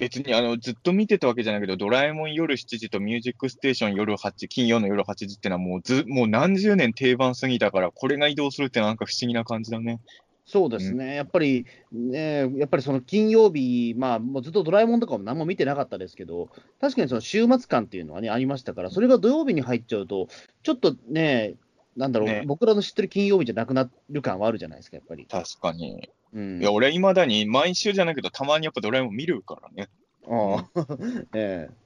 [0.01, 10.01] 別にあのずっと見てたわけじゃないけど、ドラえもん夜7時とミュージックステーション夜8、金曜の夜8時ってのはもうず、もう何十年定番すぎたから、これが移動するってなんか不思議な感じだね。
[10.47, 16.49] そうですね、やっぱり、ね、やっぱりその金曜日、まあ、もうずっとドラえもんとかも何も見てなかったですけど、
[16.81, 20.27] 確かにその週末感っていうのはね、ありましたから、それが土曜日に入っちゃうと、
[20.65, 21.55] ちょっとね、
[21.97, 25.27] なんだろう、ね僕らの知ってる金曜日じゃなくなる感はあるじゃないですか、やっぱり。
[25.27, 26.11] 確かに。
[26.33, 29.89] うん、いや、俺はいまだに毎週じゃないけど、たまにやっぱドラえもん見るからね。
[30.29, 30.87] ああ
[31.35, 31.81] ええ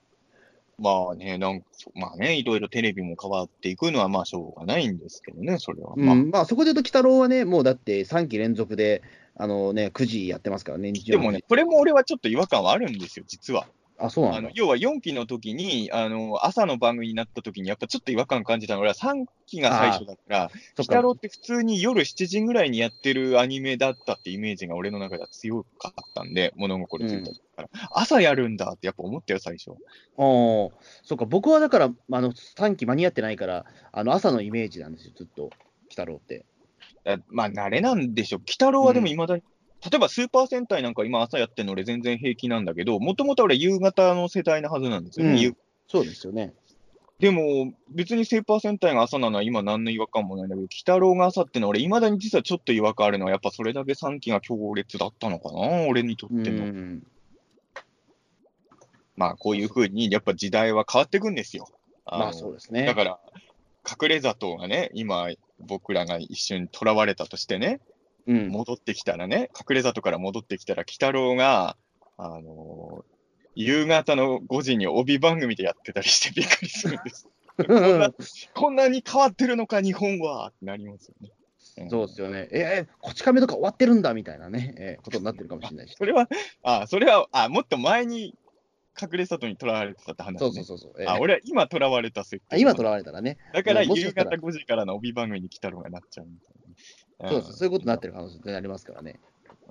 [0.79, 5.95] まあね、なんか、まあね、いろいろテレビも変わっていくのはまあしょうがないんですけどね、それは。
[5.97, 9.03] まあ、うんまあ、そこで言うと、鬼太郎はね、もうだって3期連続で、
[9.37, 13.69] あのね、9時やってますからね、日曜日でもね、これも俺はちょっと違和感はあるんですよ、実は。
[14.05, 14.51] あ、そうなあの。
[14.55, 29.71] 要は4期の時に、あの朝の番組になった時に、やっぱちょっと違和感感じたのは、俺は3期が最初だから、鬼太か郎って普通に夜7時ぐらいにやってるアニメだったってイメージが俺の中では強かったんで、物心ついた時から、朝やるんだってやっぱ思ったよ、最初。
[29.71, 29.77] ああ、
[30.17, 35.53] そうか、僕はだから、あの3期間に合ってないから、あの朝のイメージなんですよ、ずっと、鬼
[35.91, 36.45] 太郎って。
[37.05, 38.39] だまあ、慣れなんでしょ。
[38.39, 39.43] 鬼太郎はでもいまだに、
[39.91, 45.33] 例えばスーパー戦隊なんか今朝やってるの俺全然平気なんだけど、もともと俺夕方の世代のはずなんですよね。
[45.33, 46.55] うん夕そうですよね。
[47.19, 56.65] でも、別にスーパー戦隊が朝なのは今何の違和感もないんだけど、鬼太郎が朝ってのは俺未だに実はちょっと違和感あるのは、やっぱそれだけ3期が強烈だったのかな、俺にとうっての。
[56.65, 57.03] ん。
[59.17, 61.69] まあ、こういうふうに、やっぱ時代は変わっていくんですよ。
[62.05, 62.85] あのまあそうですね。
[62.85, 63.19] だから、
[63.89, 65.29] 隠れ里がね、今、
[65.61, 67.81] 僕らが一瞬囚われたとしてね、
[68.27, 71.77] うん、戻ってきたらね、隠れ里から戻ってきたら、鬼太郎が、
[72.17, 73.15] あのー
[73.57, 77.29] 夕方の5時に帯番組でやってたりしてびっくりするんです。
[77.57, 78.11] こんな
[78.53, 81.31] こんなに変わってるのか、日本はってなりますよね。
[81.87, 82.49] んそうですよね。
[82.51, 85.95] えー、こち亀とか終わってるんだみたいなね、えーことになってるかもしれないし。
[85.97, 86.29] それは、
[86.63, 88.35] あ、それは、あ、もっと前に
[89.01, 90.39] 隠れ里に囚われてたって話、ね。
[90.41, 90.93] そうそうそうそう。
[91.03, 92.57] えーあ、俺は今囚われた設定。
[92.57, 93.39] あ今、とらわれたらね。
[93.53, 96.75] だから夕方5時からの帯番組に来たのがなっちゃうみたいな。
[97.29, 97.53] そうです。
[97.55, 99.21] そういうことになってる可能性ってありますからね。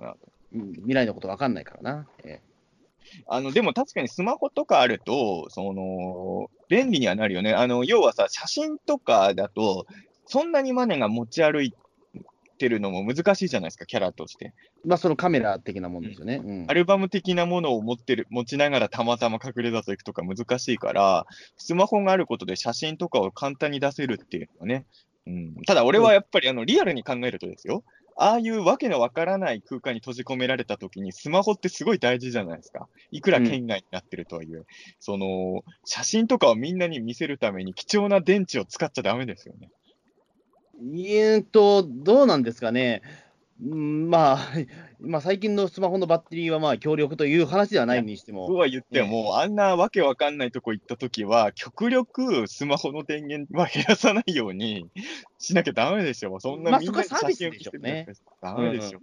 [0.00, 0.14] あ
[0.54, 2.08] うん未来のことわかんないからな。
[2.24, 2.40] え
[3.26, 7.52] あの、でも確かにスマホとかあると、その、便利にはなるよね。
[7.52, 9.86] あの、要はさ、写真とかだと、
[10.26, 11.74] そんなにマネが持ち歩い
[12.56, 14.54] てるのも難しいじゃないですか、キャラとして。
[14.84, 16.40] ーまあ、そのカメラ的なもんですよね。
[16.42, 24.86] うんアルバム的なものを持ってる、持ちながらたまたま隠れ里行くとか難しいから、スマホがあることで写真とかを簡単に出せるっていうのはね。
[25.26, 27.82] うん、ただ俺はやっぱりあのリアルに考えるとですよ。
[28.16, 32.88] ああいうわけのわからない空間に閉じ込められたときに、スマホってすごい大事じゃないですか。
[33.10, 34.62] いくら圏外になってるとはいえ、
[35.00, 39.70] その、写真とかをみんなに見せるために貴重な電池を使っちゃダメですよね。
[40.80, 43.02] えーっと、どうなんですかね。
[43.62, 44.38] うんまあ、
[44.98, 54.88] まあ、最近のスマホのバッテリーはまあ強力という話ではないにしても、とは言っても、あんなわけわかんないとこ行ったときは、極力スマホの電源は減らさないように
[55.38, 56.40] しなきゃダメでしょ。
[56.40, 57.04] そんなまあみんな
[57.78, 58.06] ね。
[58.08, 59.00] 見せてダメでしょ。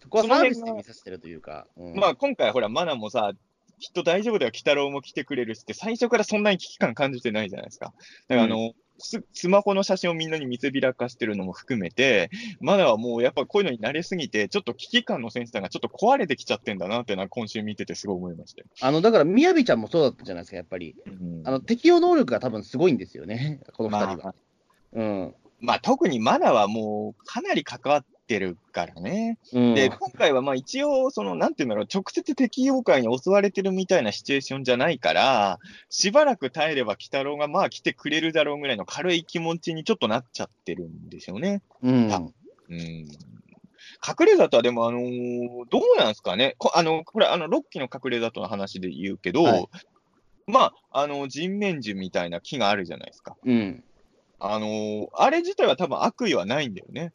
[0.00, 1.94] そこはサービスで見させてるというか、うん。
[1.94, 3.32] まあ今回ほら、マナもさ、
[3.80, 7.92] きっと大丈夫だよ、鬼太郎も来てくれるしって、最初からそんなに危機感感じてないじゃないですか。
[8.28, 18.66] だからあの、ススマホの写真をみんなに見せびらかしてるのも含めて、マナはもうやっぱこういうのに慣れすぎて、ちょっと危機感のセンサーがちょっと壊れてきちゃってんだなっていうのは今週見ててすごい思いましたよ。
[18.80, 20.94] あのだから、みやびちゃんもそうだったじゃないですか、やっぱり。
[21.06, 24.34] うんあの適応能力が多分すごいんですよね、この二人まは。
[24.92, 29.38] うんまあ特にマナはもうかなり関わってるからね。
[29.52, 41.60] うんで、今回はまあ一応、その、なんていうんだろう、直接敵妖怪に襲われてるみたいなシチュエーションじゃないから、しばらく耐えれば鬼太郎がまあ来てくれるだろうぐらいの軽い気持ちにちょっとなっちゃってるんですよね。
[41.82, 42.78] うんあうん。
[42.78, 43.08] 隠
[44.26, 46.54] れ里はでも、あのーどうなんですかね。
[46.58, 49.68] こあの、これ、あの、6期の隠れ里の話で言うけど、はい
[50.46, 53.36] まあ、あの、人面樹みたいな木があるじゃないですか。
[53.44, 53.82] うん
[54.42, 57.12] あのーあれ自体は多分悪意はないんだよね。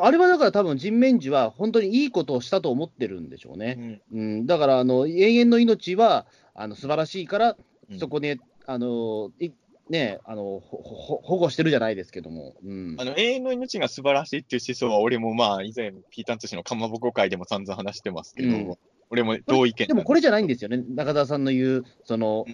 [0.00, 4.00] あれはだから多分人面樹は本当にいいことをしたと思ってるんでしょうね。
[4.12, 7.56] うん、だからあの永遠の命はあの素晴らしいから、
[7.90, 7.98] うん。
[7.98, 9.50] そこであのい
[9.90, 12.54] ねあのほほ保護してるじゃないですけども。
[12.64, 12.96] うん。
[12.98, 18.78] あの、永遠の命が素晴らしいっていう思想は、俺もまあ、以前、ピータン通信のかまぼこ会でも散々話してますけど、うん
[19.14, 22.44] 俺も同意見でもこれじゃないんですよね、中田さんの言う、その、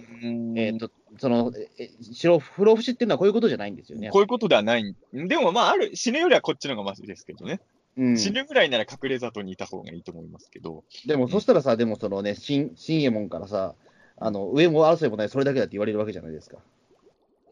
[0.55, 4.09] えっ、と、その、え白不老不死っていうのはこういうことじゃないんですよね。
[4.11, 4.95] こういうことではない。
[5.13, 7.59] でもまあ、ある、死ぬよりはこっちの方がマシですけどね。
[7.97, 10.83] うん、死ぬぐらいなら隠れ里にいた方がいいと思いますけど。
[11.05, 13.75] でも、そしたらさ、でもそのね、新、新右衛門からさ、
[14.17, 16.57] あの、上も争いもない、それだけだって言われるわけじゃないですか。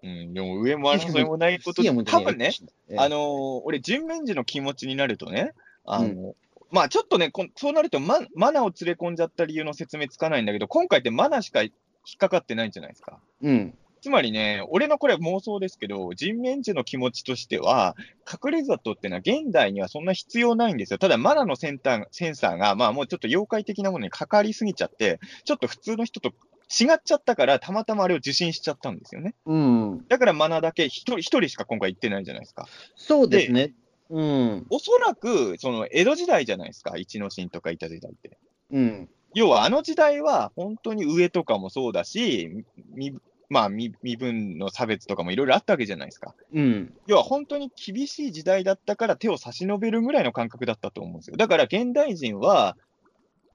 [0.02, 2.52] うん、でも上も争いもないことで、多分ね、
[2.88, 5.54] ええあのー俺、人面児の気持ちになるとね、
[5.86, 6.36] あの、
[6.72, 13.20] まあちょっとね、こんそうなるとマ、マナを連れ込んじゃった理由の説明つかないんだけど、今回ってマナしか引っかかってないんじゃないですか。
[13.42, 13.78] うん。
[14.02, 17.96] つまりね、俺のこれは妄想ですけど、人面児の気持ちとしては、
[18.32, 21.00] 隠れ里っていうのは現代にはそんな必要ないんですよ。
[21.00, 29.36] ただ、マナのセンターセンサーが、まあもうちょっと妖怪的なものにかかりすぎちゃって、ちょっと普通の人と違っちゃったから、たまたまあれを受信しちゃったんですよね。
[29.46, 30.06] うん。
[30.08, 32.68] だからマナだけ一人、一人しか今回行ってないじゃないですか。
[32.96, 33.74] そうですね。
[34.10, 34.66] うん。
[34.70, 38.38] おそらく、その江戸時代じゃないですか、一之進とかいた時代って。
[38.72, 39.10] うん。
[39.36, 43.16] 要はあの時代は本当に上とかもそうだし、み
[43.50, 46.34] まあ身身分の差別とかもいろいろあったわけじゃないですか。
[46.54, 46.94] うん。
[47.08, 51.38] 要は本当に厳しい時代だったから手を差し伸べるぐらいの感覚だったと思うんですよ。
[51.38, 52.76] だから現代人は、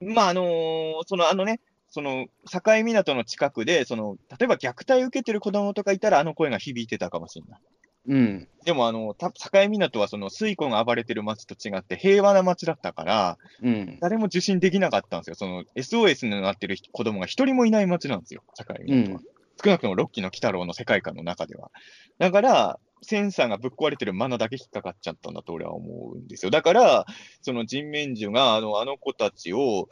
[0.01, 7.59] まああのそのあのね、その境港の近くで、その例えば虐待を受けてる子供とかいたら、あの声が響いてたかもしれない。
[8.07, 8.47] うん。
[8.65, 13.97] でもあの、た境港はその水庫が暴れてる町と違って平和な町だったから、うん。
[13.99, 15.35] 誰も受信できなかったんですよ。
[15.35, 19.19] その SOS になってる子供が一人もいない町なんですよ、境港は。
[19.19, 19.25] うん
[19.63, 21.71] 少なくともロッキーの鬼太郎の世界観の中では。
[22.19, 26.51] だから、センサーがぶっ壊れてるマナだけ引っかかっちゃったんだと俺は思うんですよ。
[26.51, 27.05] だから、
[27.41, 29.87] その人面獣があのあの子たちを、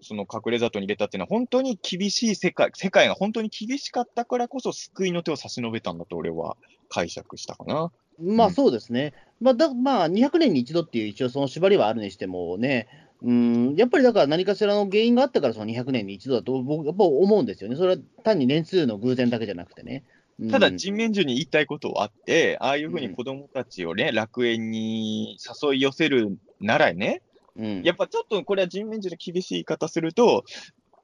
[0.00, 6.56] その隠れ里に入れたっていうのは、本当に厳しい世界、世界が本当に厳しかったからこそ、救いの手を差し伸べたんだと俺は
[6.92, 7.90] 解釈したかな。
[8.20, 9.14] まあうんそうですね。
[9.40, 12.86] まあ、だまあ、200年に一度っていう一応その縛りはあるにしてもね、
[13.22, 17.76] うん、やっぱりだから何かしらの原因があったからその200年に一度だと僕やっぱ思うんですよね。
[17.76, 20.04] それは単に年数の偶然だけじゃなくてね。
[20.38, 27.22] うんただ、人面獣に言いたいことはあって、ああいうふうに子供たちをね、楽園に誘い寄せるならね、
[27.54, 30.44] うん、やっぱちょっとこれは人面獣の厳しい言い方すると、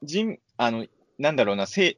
[0.01, 0.87] 人、あの、
[1.19, 1.97] なんだろうな、せ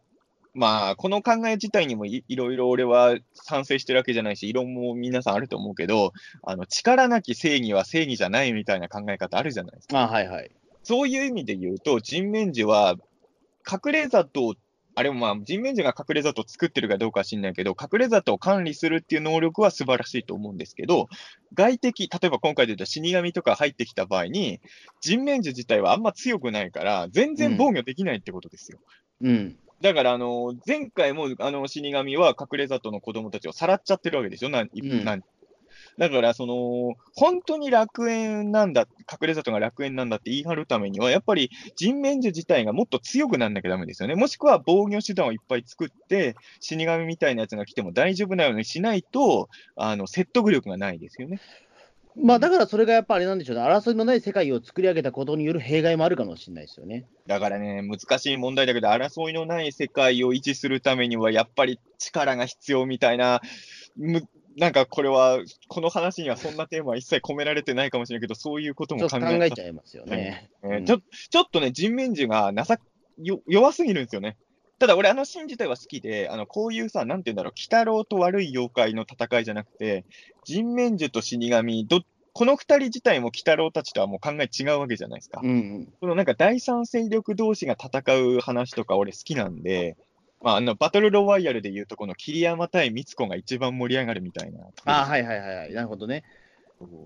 [0.54, 6.12] まあ、この考え自体にもいいろいろ俺は賛成してるわけじゃないし、異論も皆さんあると思うけど、
[6.44, 10.02] あの、力なき正義は正義じゃないみたいな考え方あるじゃないですか。
[10.02, 10.52] あはいはい。
[10.84, 12.96] そういう意味で言うと、人面獣は、
[13.70, 14.56] 隠れ里を、
[14.96, 21.08] あれもまあ、人面獣が隠れ里を作ってるかどうかは知んないけど、隠れ里を管理するっていう能力は素晴らしいと思うんですけど、
[21.54, 24.60] 外敵、例えば今回で言うと死神とか入ってきた場合に、
[25.00, 28.80] 人面獣自体はあんま強くないから、全然防御できないってことですよ。
[29.22, 29.58] うん。
[29.82, 35.24] だから、あの、前回も、あの、死神は隠れ里の子供たちをさらっちゃってるわけでしょ、なんうんなん
[35.98, 44.15] だから、その、本当に楽園なんだ、隠れ里が楽園なんだって言い張るためには、やっぱり人面獣自体がもっと強くなんなきゃダメですよね。
[44.15, 51.39] もしくは防御手段をいっぱい作って、死神みたいなやつが来ても大丈夫なようにしないと、あの、説得力がないですよね。
[52.15, 53.63] まあだからそれがやっぱあれなんでしょうね。
[53.63, 57.06] 争いのない世界を作り上げたことによる弊害もあるかもしれないですよね。
[57.28, 63.41] だからね、難しい問題だけど、争いのない世界を維持するためには、やっぱり力が必要みたいな、
[63.95, 64.24] む
[64.58, 70.50] なんかこれは、この話にはそんなテーマは一切込められてないかもしれないけど、そういうことちょっと考も考ええちゃいますよね。
[70.86, 72.78] ちょちょっとね、人面獣がなさ
[73.19, 74.38] よ弱すぎるんですよね。
[74.82, 80.06] ただ俺、あのシーン自体は好きで、あのこういうさ、なんて言うんだろう、鬼太郎と悪い妖怪の戦いじゃなくて、
[80.44, 82.02] 人面獣と死神ど、
[82.34, 85.39] この二人自体も鬼太郎たちとはもう考え違うわけじゃないですか。
[85.44, 85.94] うん。
[86.02, 89.98] このなんか第三勢力同士が戦う話とか俺好きなんで、
[90.41, 94.62] まあ、あのバトルロワイヤルで言うと、この桐山対光子が一番盛り上がるみたいな。
[94.86, 95.74] あはいはいはいはい。
[95.74, 96.24] なるほどね。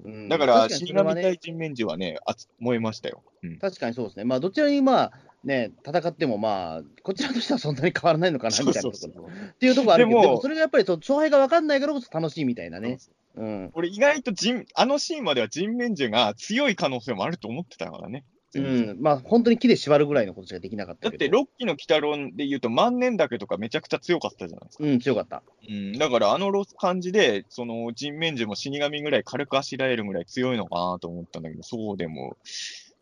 [0.06, 3.22] うんだから、死神対人面獣はね、熱燃えましたよ。
[3.44, 4.24] うん確かにそうですね。
[4.24, 5.12] まあどちらにまあ
[5.46, 9.28] ね、戦ってもまあ、こちらとしてはそんなに変わらないのかなみたいなところ。
[9.28, 12.98] っていうところあるけど、でもそれがやっぱり勝敗が分かんないからこそ楽しいみたいなね。
[13.36, 13.72] うん。
[13.74, 18.26] 俺、意外と人あのシーンまでは人面獣が強い可能性もあると思ってたからね。
[18.56, 21.10] うん、まあ本当に木で縛るぐらいのことしかできなかった。
[21.10, 24.84] だって、ロッキーの鬼太郎で言うと、万年岳とかめちゃくちゃ強かったじゃないですか。
[24.86, 25.44] うん、強かった。
[25.70, 32.38] うん、だから、あのロス感じで、その人面獣も死神ぐらい軽くあしらえるぐらい強いのかなと思ったんだけど、そうでも、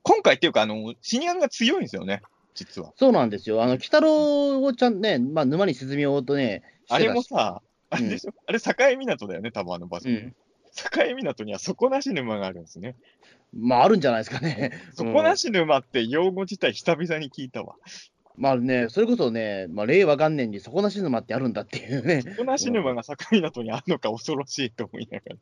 [0.04, 2.22] 今回っていうか、あの死神が強いんですよね、
[2.56, 2.94] 実は。
[2.98, 3.64] そうなんですよ。
[3.64, 10.10] あの、鬼太郎をちゃんね、まあ沼に沈めようとね、あれもさ、あうんれでしょ、あれ、境港だよね、多分あの場所。
[10.10, 10.36] うん。
[10.76, 12.96] 境港には底なし沼があるんですね。
[13.56, 14.72] まああるんじゃないですかね。
[14.96, 17.76] 底なし沼って用語自体久々に聞いたわ。
[18.36, 22.22] まあね、それこそね、まあ、令和元年に底なし沼ってあるんだっていうね。
[22.22, 25.36] 底なし沼が境港にあるのか恐ろしいと思いながら。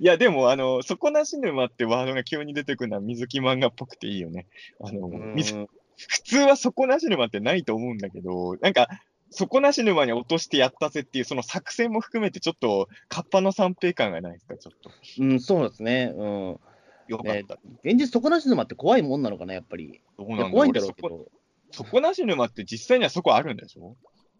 [0.00, 4.46] いや、でも、あの、底なし沼ってワードが急に出てくるのは水木漫画っぽくていいよね。
[4.80, 8.88] あの、普通は底なし沼ってないと思うんだけど、なんか、
[9.30, 14.90] 底なし沼に落としてやったぜっていう、その作戦も含めて、ちょっと、カッパの三平感がないですか、ちょっと。
[15.18, 16.12] うん、そうですね。
[16.14, 16.60] うん。
[17.08, 17.58] よかった。
[17.84, 20.00] 現実、底なし沼って怖いもんなのかな、やっぱり。
[20.18, 21.26] どうなんだ怖いんだろうけ俺ど。
[21.70, 23.96] 底なし沼って実際にはそこあるんでしょ？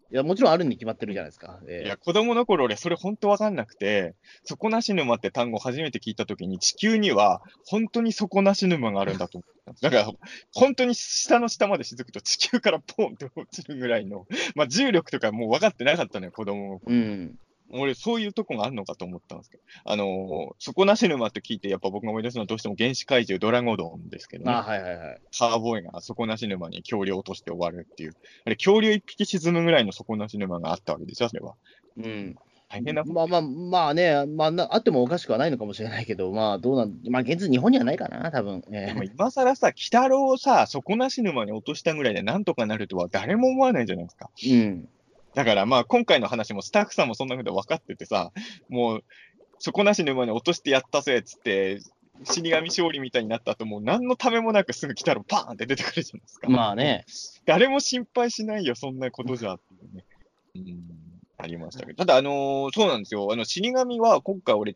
[0.09, 1.59] いや、もちろんあるに決まってるじゃないですか。
[1.67, 9.83] ええいや、子供の頃俺、それ本当わかんなくて、底なし沼って単語初めて聞いたときに、地球には本当に底なし沼があるんだと思ったんです。
[9.83, 10.11] だから、
[10.53, 17.35] 本当に下の下まで沈くと地球からポンって落ちるぐらいの、まあ重力とかもう分かってなかったのよ、子供の頃うん。
[17.71, 24.51] 俺、そういうとこがあるのかと思ったんですけど、あのー、底なし沼って聞いて、やっぱ僕が思い出すのはどうしても原始怪獣ドラゴドンですけどね。
[24.51, 25.21] あはいはいはい。
[25.37, 28.15] カーボーイが底なし沼に恐竜を落として終わるっていう。
[28.45, 31.55] あれ、恐竜一匹沈むぐらいの底なし沼があったわけでしょ、それは。
[31.97, 32.35] うん。
[32.69, 38.61] 大変なまあまあ、まあね、まあな、あってもおかしくはないのかもしれないけど、まあどうなん、まあ現実日本にはないかな、多分。
[38.71, 44.29] えでも今更さ、鬼太郎をさ、底なし沼に落としたぐらいでなんとかなるとは誰も思わないじゃないですか。
[44.45, 44.89] えうん。
[45.37, 48.31] だからまあ今回の話もスタッフさんもそんなこと分かっててさ、
[48.69, 49.03] もう
[49.59, 51.79] 底なし沼に落としてやったぜっつって、
[52.23, 56.49] 死神勝利みたいになった後もう何のためもなくすぐ来たらパーンって出てくるじゃないですか。
[56.49, 57.05] まあね。
[57.45, 60.05] 誰も心配しないよ、そんなことじゃっていうね。
[60.55, 60.81] うん、
[61.37, 61.97] ありましたけど。
[61.97, 63.31] ただ、あのーそうなんですよ。
[63.31, 64.75] あの、死神は今回俺、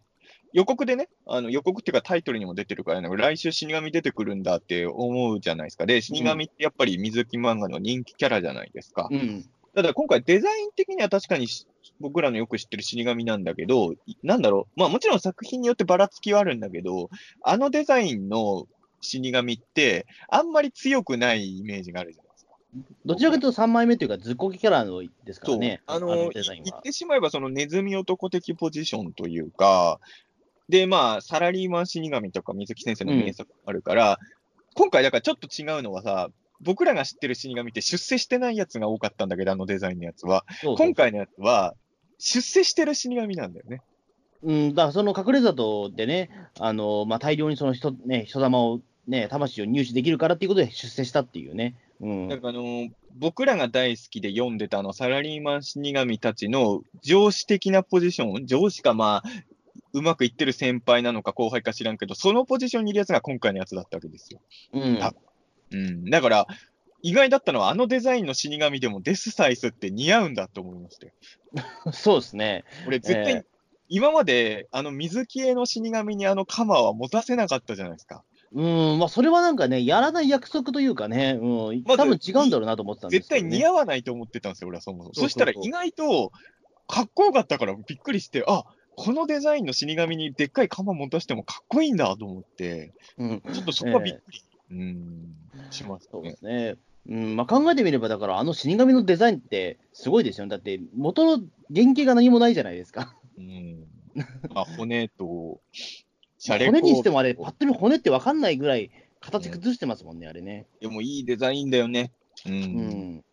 [0.53, 5.87] 予告でね、あの予告っていうかタイトルにも出てるから、ね、来週死神出てくるんだって思うじゃないですか。
[5.87, 9.07] で、死神ってやっぱり水木漫画の人気キャラじゃないですか。
[9.09, 9.49] うん。
[9.75, 11.65] ただ今回デザイン的には確かにし
[11.99, 17.09] 僕らのよく知ってる死神なんだけど、いなんだろう、まあもちろん作品によってばらつきはあるんだけど、
[17.43, 18.67] あのデザインの
[19.01, 22.51] 死神って、あんまり強くないイメージがあるじゃないですか。
[23.05, 25.81] どちらかというと3枚目というか、ずっこけキャラのですからね。
[25.85, 26.65] あのデザインは。
[26.65, 29.99] 言ってしまえばそのネズミ男的ポジションというか、
[30.69, 34.19] で、まあ、サラリーマン死神とか水木先生の名作あるから、
[34.73, 36.29] 今回だからちょっと違うのはさ、
[36.61, 40.45] 僕らが知ってる死神って出世してないやつが多かったんだけど、あのデザインのやつは。
[40.61, 41.75] そうそう今回のやつは、
[42.17, 43.81] 出世してる死神なんだよね。
[44.43, 51.75] うん、だからその隠れ里でね、あのまあ、大量にその人、ね、人玉を、ね、魂を入手できるからっていうことで出世したっていうね。
[51.99, 52.27] うん。
[52.27, 59.29] なんかあのー僕らが大好きで読んでたあのサラリーマン死神たちの上司的なポジション、上司かまあ、
[59.93, 64.39] うまくいってる先輩なのか後輩か知らんけど、そのポジションにいるやつが今回のやつだったわけですよ。
[64.73, 64.99] うん。
[65.73, 66.05] あうん。
[66.05, 66.47] だから、
[67.03, 71.13] 意外だったのは、あのデザインの死神でもデスサイスって似合うんだと思いましたよ。
[71.93, 72.63] そうですね。
[72.87, 73.45] 俺絶対、ええ
[73.93, 78.23] 今まであの水木絵の死神にあの鎌は持たせなかったじゃないですか。
[78.53, 78.61] う
[78.95, 83.51] ん、まあ、それはなんかね、やらない約束というかね、うん、まず多分違うんだろうなと思ってたんです絶けど、ね。
[83.51, 85.13] 対似合わないと思ってたんですよ、俺はそもそも。
[85.13, 86.31] そしたら意外と、
[86.87, 88.63] かっこよかったからびっくりして、あ
[88.95, 95.35] このデザインの死神にでっかい鎌持たしてもかっこいいんだと思って、うん、ちょっとそこはびっくり、うん、
[95.69, 96.45] しましたねそうです。
[96.45, 96.75] ね。
[97.09, 100.51] うんまあ、考えてみれば、だから、あの死神のデザインってすごいですよね。
[100.51, 101.43] だって、元の
[101.73, 103.15] 原型が何もないじゃないですか。
[103.37, 103.87] うん。
[104.53, 105.59] まあ、骨と、
[106.47, 110.65] 骨にしてもあれ、パッと見骨って分かんないぐらい、形崩してますもんね、あれね。
[110.79, 112.11] でもいいデザインだよね。
[112.45, 112.53] うん。
[112.53, 113.23] うん。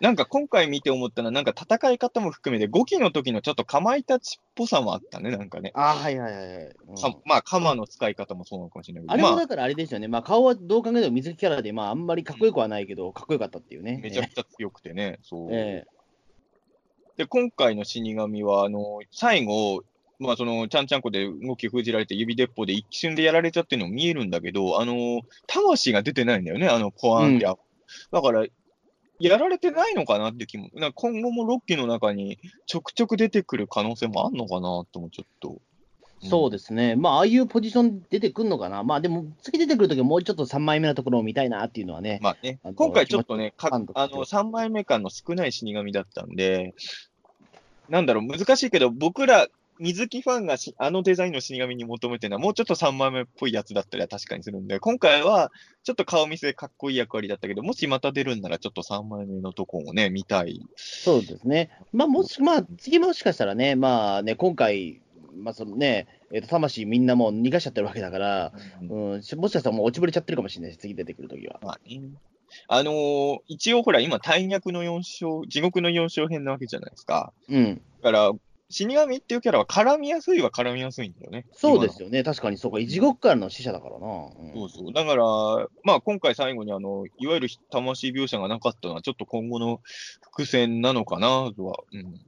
[0.00, 5.72] なんか今回見て思ったのは、なんか戦い方も含めて、5期の時のちょっとかまいたちっぽさもあったね、なんかね。
[5.74, 6.64] ああ、はいはいはいはい。
[6.88, 14.00] うんかまあ、鎌の使い方もそうなのかもしれないけど、まあ、あれもだからあれですよね、まあ、顔はどう考えても水木キャラで、まあ、あんまりかっこよくはないけど、かっこよかったっていうね。
[14.04, 15.48] めちゃくちゃ強くてね、そう。
[15.50, 15.86] え
[17.16, 19.82] で、今回の死神は、あの、最後、
[20.18, 27.46] まあ、その、ちゃんちゃんこで動き封じられて指鉄砲で一瞬でやられちゃってるの見えるんだけど、あの、魂が出てないんだよね、あの、ポワーンって。
[27.46, 28.46] だから、
[29.18, 35.60] やられてないのかなって気も、なんか今後も6期の中にちょくちょく出てくる可能性もあんのかなともちょっと。
[36.22, 42.58] えそうですね、まあ、ああいうポジション出てくるのかな、まあでも、次出てくるときはもうちょっと3枚目のところを見たいなっていうのはね、まあね。
[42.74, 46.74] 今回ちょっとね、かあの3枚目感の少ない死神だったんで、
[47.88, 49.46] なんだろう、難しいけど、僕ら、
[49.78, 55.52] 水木ファンがしあのデザインの死神に求めてるのは、もうちょっと3枚目っぽいやつだったりは確かにするんで、今回は
[55.84, 60.62] ちょっと顔見せかっこいい役割だったけど、もしまた出るんなら、ちょっと3枚目のとこもね、見たい。
[60.76, 65.00] そうですね、まあ、もし、まあ、次もしかしたらね、まあね、今回、
[65.36, 68.52] まあそのね、えーと魂みんなもう逃がしちゃってるわけだから、
[68.88, 71.60] うん、しもしかしたらもう落ちぶれちゃってるかもしれないし、次出てくるときは。
[71.62, 72.00] まあね。
[72.68, 77.32] あのー一応ほら、今、大逆の4章、地獄の4章編なわけじゃないですか。
[77.48, 78.32] うん、だから、
[78.68, 81.46] 死神っていうキャラは絡みやすいは絡みやすいんだよね。
[81.52, 84.06] そうですよね、確かにそうか、地獄からの死者だからな。
[84.06, 84.92] うんそうそう。
[84.92, 85.24] だから、
[85.84, 89.80] まあ今回最後にあの、いわゆる魂描写がなかったのは、ちょっと今後の
[90.20, 92.20] 伏線なのかなとは、うん、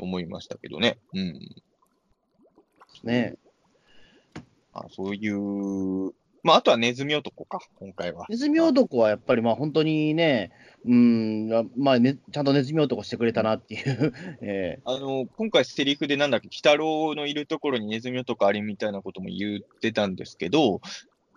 [0.00, 0.98] 思いましたけどね。
[1.14, 1.38] うん。
[3.04, 3.36] ね
[4.72, 6.12] あそういう、
[6.48, 8.24] まあ、あとはネズミ男か、今回は。
[8.30, 10.50] ネズミ男はやっぱりまあ本当にね、
[10.86, 20.80] うん、まあね、ちゃんとネズミ男してくれたなっていう、 えあの、今回セリフでなんだっけ、鬼太郎のいるところにネズミ男ありみたいなことも言ってたんですけど、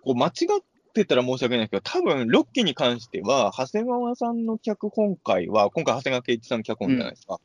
[0.02, 7.38] こう間違ってたら申し訳ないけど、多分ロッキーに関しては、長谷川さんの脚本会は、今回長谷川圭一さんの脚本じゃないですか。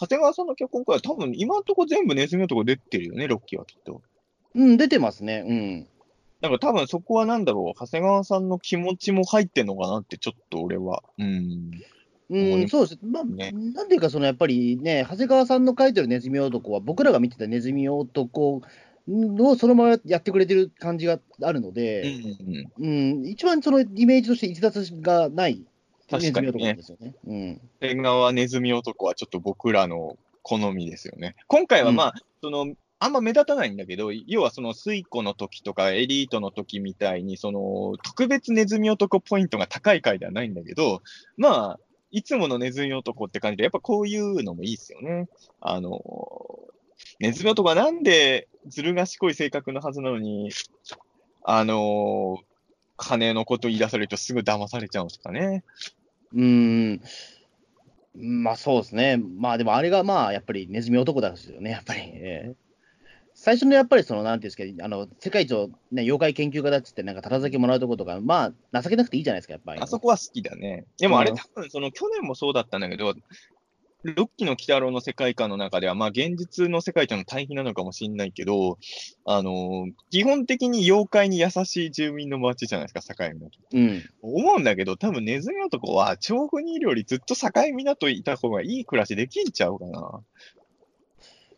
[0.00, 3.92] 長谷川さんの脚本会は多分今のところ全部ネズミ男出てるよね、ロッキーはきっと。
[3.92, 4.00] ー
[4.54, 5.86] うん、出てますね、うん。
[6.40, 11.02] なんか多分そこはなんだろう、長谷川さんの気持ちも入ってんのかなって、ちょっと俺は。
[11.18, 11.70] うん。
[12.30, 12.98] うん、そうです。
[13.02, 18.62] まあ、ねなんていうか、そのやっぱりね、長谷川さんの書いてるネズミ男は、僕らが見てたネズミ男
[19.08, 23.20] をそのままやってくれてる感じがあるのうんで、うんうん。
[23.20, 25.64] うん、一番そのイメージとして逸脱がない
[26.12, 27.14] ネズミ確かにね男なんですよね。
[27.26, 27.60] うん。
[27.80, 31.34] ペン川ネズミ男はちょっと僕らの好みですよね。
[31.48, 41.02] 今回はまあ、その、あんま目立たないんだけど、要はその水庫の時とかエリートの時みたいに、その特別ネズミ男ポイントが高い回ではないんだけど、
[41.38, 41.80] まあ、
[42.10, 45.28] いつものネズミ男って感じで、やっぱこういうのもいいですよね。
[45.62, 46.04] あの、
[47.20, 50.50] ネズミ男はなんでずる賢い性格のはずなのに、
[51.42, 52.38] あの、
[52.98, 55.64] 金のこと言い出されるとすぐ騙されちゃうんですかね。
[56.34, 57.00] うん。
[58.14, 59.16] まあそうですね。
[59.16, 62.00] まあでもあれがまあやっぱりネズミ男だですよね、やっぱり。
[62.02, 62.69] えー
[63.42, 69.80] 最初のやっぱりその、なんていうんですか、あの、世界一の、ね、妖怪研究家だっつって、なんか、ただ酒もらうとことか、まあ、情けなくていいじゃないですか、やっぱり。
[69.80, 70.84] あそこは好きだね。
[70.98, 73.14] でもあれうん多分、その去年もそうだったんだけど、
[74.02, 78.78] ロッキーの鬼太郎の世界観の中では、まあ現実の世界との対比なのかもしれないけど、
[79.24, 83.50] あのー基本的に妖怪に優しい住民の街じゃないですか、境港。
[83.72, 84.02] うん。
[84.20, 90.20] 思うんだけど、多分ネズミ男は調布にいるよりずっと境港いた方がいい暮らしできんちゃうかな。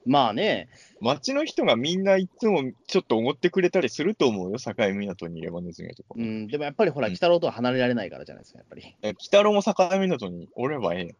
[0.05, 0.69] まあね、
[1.03, 6.15] 街の人がみんないつもちょっと思ってくれたりすると思うよ、境港にいればネズミ男。
[6.17, 8.97] うん、でもやっぱりほら、うん鬼太郎とは離れられないからじゃないですか、やっぱり。
[9.03, 11.15] え鬼太郎も境港におればええよ。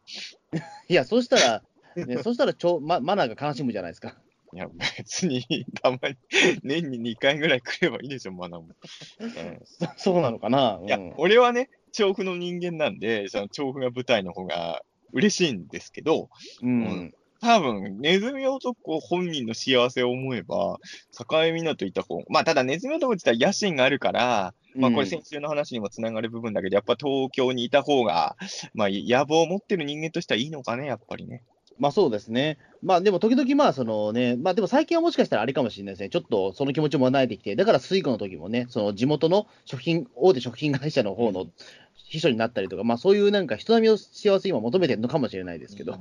[0.89, 1.63] いや、そうしたら、
[1.97, 4.17] ね、そしたらちょ、ま、マナーが悲しむじゃないですか。
[4.55, 4.69] いや、
[4.99, 5.43] 別に、
[5.83, 6.17] たまに、
[6.63, 8.69] 年に2回ぐらい来ればいいでしょ、マナも。
[9.19, 10.77] うんそそうなのかな？
[10.77, 16.29] うん、いや、俺はね、調布の人間なんで、その調布が舞台の方が嬉しいんですけど、
[16.63, 20.79] うん、うん多分、ネズミ男本人の幸せを思えば、
[21.11, 28.37] 境港いた方まあ、ただネズミ男自体野心があるから、まあ、これ先週の話にもつながる部分だけど、やっぱ東京にいた方が、
[28.75, 31.43] まあ、野望を持ってる人間としてはいいのかね、やっぱりね。
[31.79, 32.59] まあそうですね。
[32.81, 36.11] まあでも時々まあそのね、まあでも最近はもしかしたらあれかもしれないですね。
[36.11, 41.47] ちょっとその気持ちも慣れてきて、だから水庫の時もね、その地元の食品、大手食品会社の方の
[41.97, 45.99] 秘書になったりとか、まあそういうなんか人並みの幸せを今求めてるのかもしれないですけど。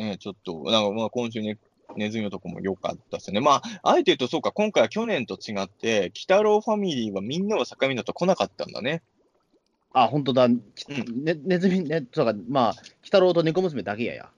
[0.00, 1.58] ね、ちょっと、なんかまあ今週ね、
[1.96, 3.40] ネズミ男も良かったですね。
[3.40, 9.02] まあ、あえて言うとそうか、今回は去年と違って、鬼太郎ファミリーはみんなは境港来なかったんだね。
[9.92, 10.48] あ、本当だ。
[10.48, 10.54] き
[10.88, 14.30] ね、ネズミ、ね、そうか、まあ、鬼太郎と猫娘だけやや。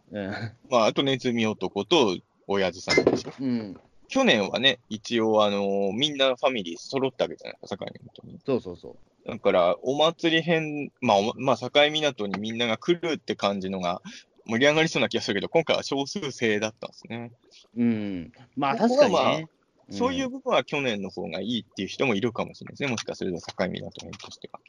[0.71, 3.33] まあ、あとネズミ男と親父さんでしょ。
[3.39, 3.47] うん。
[3.47, 3.81] うん。
[4.09, 8.39] 去年はね、一応、あのーみんなファミリー揃ったわけじゃないですか、境港に。
[8.45, 9.29] そうそうそう。
[9.29, 14.03] だから、お祭り編、まあ、おまあ、境港にみんなが来るって感じのが
[14.47, 17.33] 盛り上がりそうな気がするけど、今回は少数制だったんですね。
[17.77, 18.33] うん。
[18.57, 19.49] まあこ確こはまあかにね。
[19.91, 22.89] そういう部分は去年の方がいいっていう人もいるかもしれないですね。
[22.89, 23.69] もしかすると境港
[24.01, 24.61] 編としては。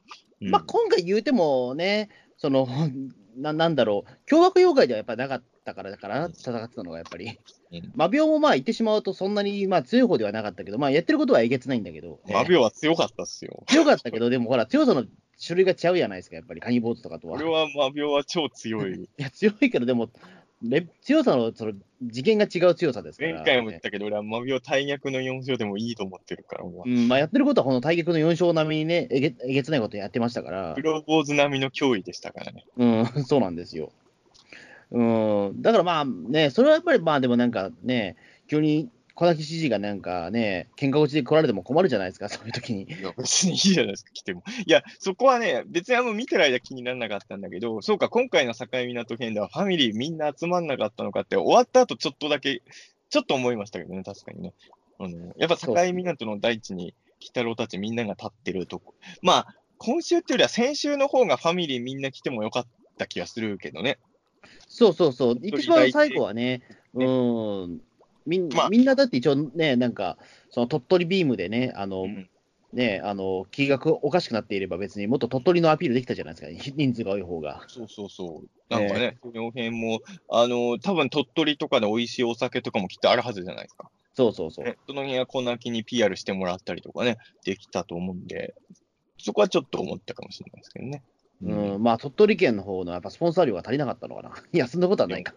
[0.41, 2.67] うんまあ、今回言うてもね、その
[3.38, 7.28] ななんだろう、凶悪妖怪ではやっぱりなかったからだからな、戦ってたのがやっぱり。
[7.28, 13.63] うん魔病もまあ言ってしまうと、そんなにまあ強い方ではなかったけど、まあやってることはえげつないんだけど、マビオは強かったっすよ。
[13.67, 15.05] 強かったけど、でもほら、強さの
[15.45, 17.39] 種類が違うじゃないですか、やっぱり、カニボーツとかとは。
[17.39, 19.09] い俺はマビオは超強い。
[19.17, 20.09] や、強いけど、でも、
[20.63, 21.73] レ強さのその
[22.09, 23.33] 次元が違う強さですから。
[23.35, 30.81] 前回も言ったけど、俺はマビオ大逆の4勝でもいいと思ってるから、俺はうん、まあやってることは、この対局の4勝並みにね、えげえげつないことやってましたからプ。
[30.81, 32.65] ロ坊主並みの脅威でしたからね。
[32.77, 33.91] うん、 そうなんですよ。
[34.91, 35.03] う
[35.51, 38.15] ん、だからまあね、それはやっぱりまあでもなんかね、
[38.47, 42.84] 急に小崎知事がなんかね、喧嘩落ちで来られても困るじゃないですか、 そういう時に。
[42.84, 44.43] いや、別にいいじゃないですか、来ても。
[44.66, 52.64] いや、そこはね、別にあんま見てる間気にならなかったんだけど、そうか、今回の境港編ではファミリーみんな集まんなかったのかって、終わった後ちょっとだけ、
[53.09, 54.53] ちょっと思いましたけどね、確かにね。
[54.99, 58.95] あのやっぱ境港の大地に、鬼太郎たちみんなが立ってるとこ。
[59.22, 63.99] まあ、今週っていうよりは先週の方がファミリーみんな来てもよかった気がするけどね。
[64.68, 66.61] そうそうそう、人一番最後はね、
[66.93, 67.82] うん、
[68.26, 70.17] みんまあみんなだって一応ね、なんか、
[70.49, 72.30] その鳥取ビームでね、あの、うん
[72.74, 77.63] ね、あの、気がおかしくなっていれば別にもっと鳥取のアピールできたじゃないですか、 人数が多い方が。
[77.67, 78.74] そうそうそう。
[78.74, 83.91] なんかね、その辺も、あの、多分鳥取とかで美味しいお酒とかもきっとあるはずじゃないですか。
[84.15, 84.65] そうそうそう。
[84.65, 88.55] ね、その辺はこんな気に PR してもらったりとかね、できたと思うんで、
[89.19, 91.03] そこはちょっと思ったかもしれないですけどね。
[91.43, 94.34] うん、まあ、鳥取県の方のやっぱスポンサー料が足りなかったのかな。
[94.51, 95.36] いや、そんなことはないか。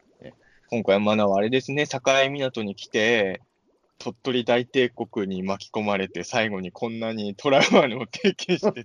[0.68, 2.00] 今回はマナはあれですね、境
[2.30, 3.40] 港に来て、
[3.98, 8.84] 鳥取大帝国に巻き込まれて、最後にこんなにトラウマを経験してってい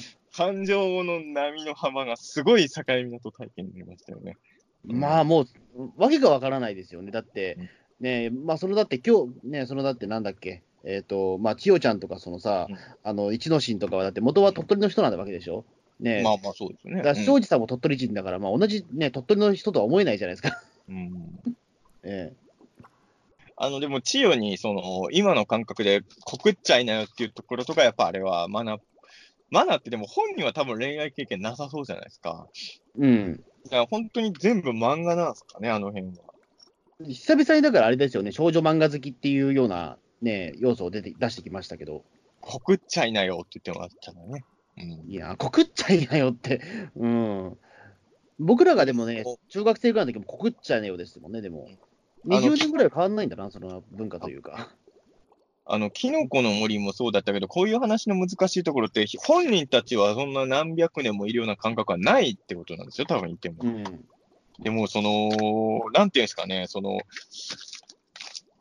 [0.34, 4.38] 感情の波の幅がすごい境港体験になりましたよね。
[4.84, 5.42] まあ、も
[5.74, 7.10] う、わけがわからないですよね。
[7.10, 7.68] だってうん、
[8.00, 15.66] ね、まあ、そのだって今日、ね、そのだってなんだっけ、えっ、と、まあ、千代ちゃんとか、そのさ、うんあの、一之進とかは、だって元は鳥取の人なんだわけでしょ？
[16.00, 17.02] ね、まあまあそうですよね。
[17.02, 20.62] だから庄司さんも鳥取人だから、まあ、同じね、鳥取の人とは思えないじゃないですか。
[20.90, 21.00] うんう
[21.50, 21.56] ん
[22.02, 22.32] え
[23.62, 28.78] あの、でも、千代に、その、今の感覚で告っちゃいなよっていうところとか、やっぱあれはマナ、
[29.50, 32.48] マナってでも本人は多分恋愛経験なさそうじゃないですか。
[32.98, 33.44] えうん。
[33.64, 36.12] だから本当に全部漫画なんですかね、あの辺は。
[37.06, 42.02] 久々にだからあれですよね、少女漫画好きっていうような、ね、要素を出て出してきましたけど、
[42.40, 44.44] 告っちゃいなよって言ってもらったらね。
[44.78, 45.10] うん。
[45.10, 46.62] いや、告っちゃいなよって、
[46.96, 47.58] うん。
[48.40, 51.68] 僕らがでもね、中学生ぐらいの時も告っちゃいなよですもんね、でも。
[52.26, 54.74] あの20年ぐらいは変わんないんだな、その文化というか。
[55.66, 63.56] あの、キノコの森もそうだったけど、こういう話の難しいところって、本人たちはそんな何百年もいるような感覚はないってことなんですよ、多分言っても。
[63.62, 63.84] うん。
[64.62, 65.28] でも、その、
[65.92, 66.98] なんていうんですかね、その、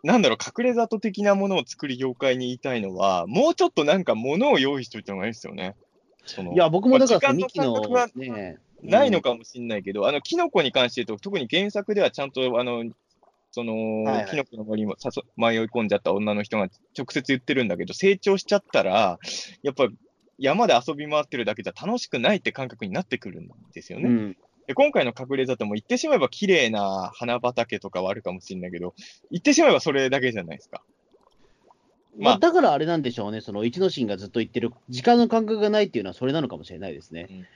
[0.04, 5.76] なんだろう、隠れ里的なものを作る業界に言いたいのは、もうちょっとなんか物を用意しといた方がいいですよね。
[6.26, 7.82] そのいや、僕もだから、まあミキの
[8.16, 12.84] ね、ないのかもしれないけど、あの、キノコに関して言うと、特に原作ではちゃんと、あの、
[13.52, 19.20] その、はいはいキノコの森も誘迷い込んじゃった女の人が直接言ってるんだけど、成長しちゃったら、
[19.64, 19.88] やっぱ
[20.38, 24.10] 山で遊び回ってるだけじゃ楽しくないって感覚になってくるんですよね。
[24.10, 24.38] うん。
[24.68, 28.94] で今回の隠れ里も言ってしまえば綺麗な花畑とかはあるかもしれないけど、
[29.32, 30.84] 言ってしまえばそれだけじゃないですか。
[32.18, 37.48] まあまあ、だからあれなんでしょうね、その一之進がずっと言ってる、時間の感覚がないっていうのはそれなのかもしれないですね。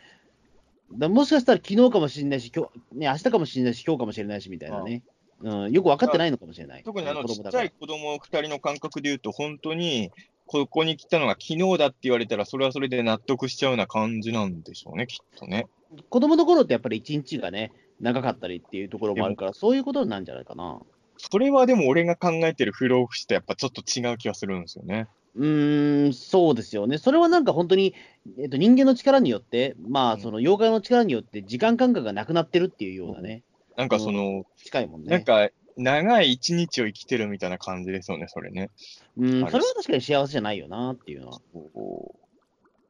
[0.97, 5.03] だもしかしたら昨日かもしれないし、今日、ね、明日かもしれないし、今日かもしれないしみたいなね。
[5.41, 6.83] うん、よく分かってないのかもしれない。
[6.83, 10.11] 特にあのちっちゃい子供二人の感覚で言うと、本当に
[10.45, 15.67] ここに来たのが昨日だって言われたら、それはそれで納得しちゃうような感じなんでしょうね、きっとね。
[16.09, 20.79] 子供の頃ってやっぱり一日がね、長かったりっていうところもあるから、そういうことなんじゃないかな。
[21.17, 25.07] それはでも俺が考えてる不老不死とやっぱちょっと違う気がするんですよね。
[25.35, 26.97] うーん、そうですよね。
[26.97, 27.95] それはなんか本当に、
[28.37, 33.43] えっと、人間の力によって、まあ、うんその妖怪の力によって時間感覚がなくなってるっていうようなね、
[33.75, 35.09] なんかその、近いもんね。
[35.09, 38.69] なんか長い一日を生きてるみたいな感じですよね、それね。
[39.17, 41.41] うん、それは確かに幸せじゃないよなっていうのは。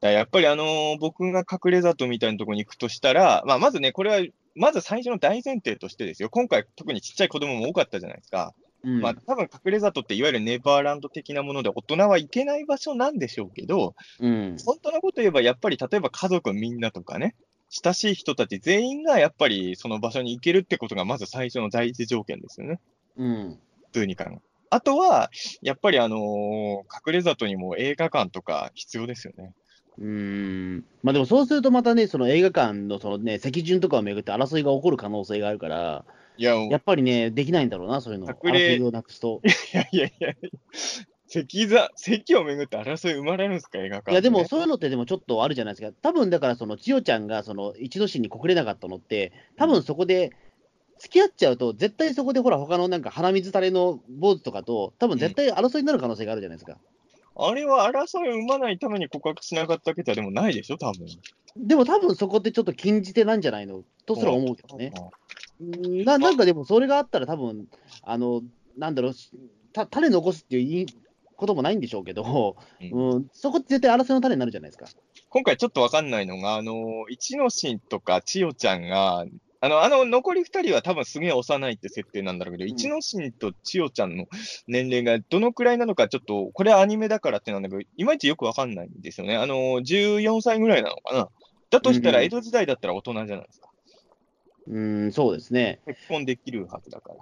[0.01, 8.53] やっぱりあのー僕が隠れ里みたいなところに行くとしたら、まあ、まずね、これは、まず最初の大前提としてですよ、今回、特にちっちゃい子供も多かったじゃないですか。
[8.83, 17.35] うん、まあ、多分隠れ里っていわゆるネバーランド的なもので、大人は行けない場所なんでしょうけど、うん、本当のこと言えば、やっぱり例えば家族みんなとかね、
[17.69, 22.79] 親しい人たち全員がやっぱりその場所に行けるってことがまず最初の第一条件ですよね。
[23.17, 24.37] うん、普通に考え
[24.69, 25.29] あとは、
[25.61, 29.53] やっぱりあのー隠れ里にも映画館とか必要ですよね。
[29.99, 30.85] うーん。
[31.03, 36.05] まあでもそうするとまたね、その映画館のそのね、席順とかをめぐって争いが起こる可能性があるから、
[36.37, 38.27] いや、やっぱりね、できないんだろうな、そういうの。
[38.27, 39.41] 隠れ争いをなくすと。
[39.73, 40.33] いやいやいや、
[41.27, 45.95] 席座、席をめぐって争い生まれるんですか、映画館、いやでもそういうのってでもちょっとあるじゃないですか。
[46.01, 50.31] 多分だからその千代ちゃんがその一之進に告れなかったのって、多分そこで
[50.99, 56.77] 付き合っちゃうと、絶対そこでほら他のなんか鼻水垂れの坊主とかと、多分絶対争いになる可能性があるじゃないですか。
[57.35, 61.07] あれは争いを生まないために告白しなかったわけじゃでもないでしょ、多分。
[61.55, 63.83] でも多分そこってちょっと禁じ手なんじゃないの？
[64.05, 64.91] とすら思うけどね。
[64.95, 65.09] うん
[66.05, 67.67] ななんかでもそれがあったら多分
[68.01, 68.41] あの
[68.77, 69.13] なんだろう
[69.73, 70.85] た種残すっていう
[71.35, 74.85] こともないんでしょうけど、うんうん、そこって絶対争いの種になるじゃないですか。
[75.29, 79.25] 今回ちょっとわかんないのが、あの、一之進とか千代ちゃんが、
[79.61, 84.27] あの、あの、残り二人は多分すげえ幼いって設定なんだろうけど、ん一之進と千代ちゃんの
[84.67, 89.37] 年齢がどのくらいなのか、ちょっと、これはアニメだからってなんだけど、いまいちよくわかんないんですよね。
[89.37, 91.29] あの、14歳ぐらいなのかな。
[91.71, 93.69] だとしたら、うん江戸時代だったら大人じゃないですか。
[94.67, 95.81] うん、そうですね。
[95.85, 97.15] 結婚できるはずだから。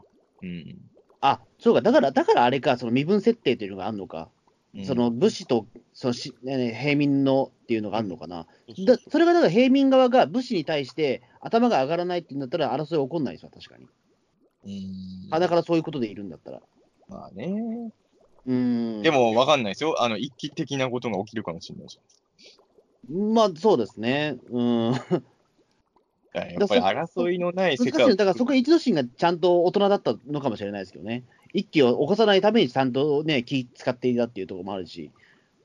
[0.43, 0.77] うん。
[1.21, 4.29] あそうか、だから、だからあれか、その身分設定というのがあるのか、
[4.73, 8.47] うんその武士とそのし、ね、平民のっていうのがあるのかな。
[8.85, 13.87] だそれがだから平民側が武士に対して頭が上がらないっていうんだったら、争い起こんないですわ、確かに。
[14.63, 16.61] うんあだからそういうことでいるんだったら。
[17.09, 17.91] まあね。
[18.45, 19.01] うん。
[19.01, 20.01] で、もわかんないですよ。
[20.01, 21.99] あの、一気的なことが起きるかもしれないし。
[23.09, 24.37] まあそうですね。
[24.49, 24.93] うん。
[26.34, 31.23] やっぱり争いのない世界を難しいよだからそこは一之進がちゃんと大人だったのかもしれないですけどね。
[31.53, 35.11] 一気を起こさないためにちゃんとね、気使っていたっていうところもあるし。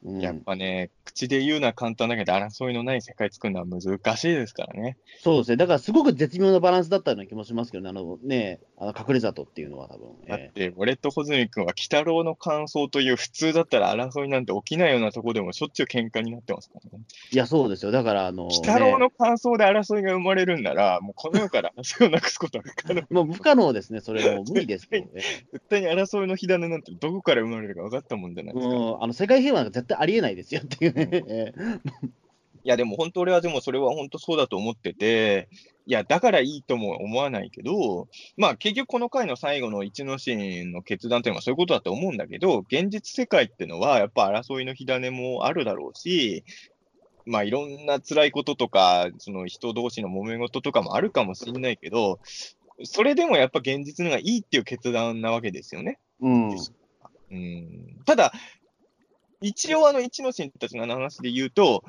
[0.05, 4.97] うん、やっぱね、口で言うのは簡単だけど、争いのない世界作るのは難しいですからね。
[5.23, 5.57] そうですね。
[5.57, 10.09] だからすごく絶妙なバランスだったような気もしますけどね、あのね、あの隠れ里っていうのは多分。
[10.29, 17.05] だって、俺と穂積君は、鬼太郎の感想という普通だったら争いなんて起きないようなところでもしょっちゅう喧嘩になってますからね。
[17.33, 17.91] いや、そうですよ。
[17.91, 23.03] だから、あの、鬼太郎ねの感想で争いが生まれるんなら、もうこの世から争いをなくすことは不可能。
[23.11, 25.09] もう不可能ですね、それもう無理ですよね。
[25.53, 28.75] 絶対に争いの火種なんてどこから生まれるか分かったもんじゃないですか。
[28.75, 31.09] うん、あの世界平和なんか絶対ありえないですよっていうね。
[31.13, 32.17] ええ
[32.67, 35.49] いや、でも本当俺はでもそれは本当そうだと思ってて、
[35.87, 46.43] いや、だからいいとも思わないけど、まあ結局この回の最後の一ノ神の決断っていうのはそういうことだと思うんだけど、現実世界っていうのはやっぱ争いの火種もあるだろうし、
[47.25, 52.19] まあいろんな辛いこととか、その人同士の揉め事とかもあるかもしれないけど、
[52.83, 56.01] それでもやっぱ現実のがいいっていう決断なわけですよね。
[56.21, 56.51] うん。
[57.31, 58.33] うんただ、
[59.41, 61.85] 一応あの一ノ神たちの話で言うと、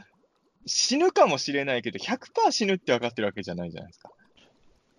[0.65, 4.11] 死ぬかもしれないけど、100%死ぬって分かってるわけじゃないじゃないですか。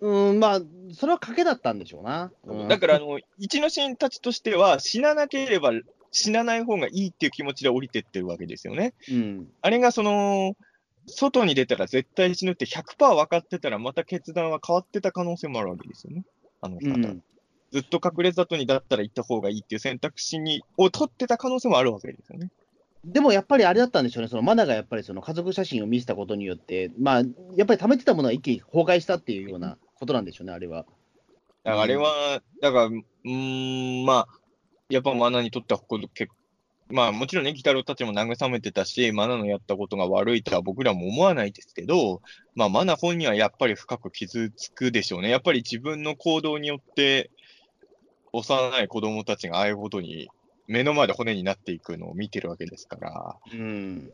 [0.01, 0.61] うん、まあ、
[0.95, 2.31] それは賭けだったんでしょうな。
[2.45, 5.73] うんだから、あの、一ノ神たちとしては、死ななければ
[6.11, 8.95] 死なない方がいいっていう気持ちで降りてってるわけですよね。
[9.11, 9.49] うん。
[9.61, 10.57] あれがその、
[11.07, 16.25] 外に出たら絶対死ぬって100%分かってたら、また決断は変わってた可能性もあるわけですよね。
[16.61, 17.23] あの方、ん。
[17.73, 22.51] ずっと隠れ里にだったら行った方がいいっていう選択肢にを取ってた可能性もあるわけですよね。
[23.05, 27.23] でもやっぱりあれだったんでしょうね、そのマナがやっぱりその家族写真を見せたことによって、まあ、
[27.57, 30.85] やっぱり貯めてたものが一気に崩壊したっていうようなことなんでしょうね、あれは。
[31.65, 34.29] あれは、だから、うーん、まあ、
[34.89, 36.33] やっぱマナにとってはここ結
[36.91, 42.23] まあもちろんね、ギタロたちも慰めてたし、マナのやったことが悪いとは僕らも思わないですけど、
[42.55, 45.29] まあマナ本人はやっぱり深く傷つくでしょうね。
[45.29, 47.31] やっぱり自分の行動によって、
[48.33, 50.29] 幼い子供たちがああいうことに、
[50.67, 54.13] 目の前で骨になっていくのを見てるわけですから、うん。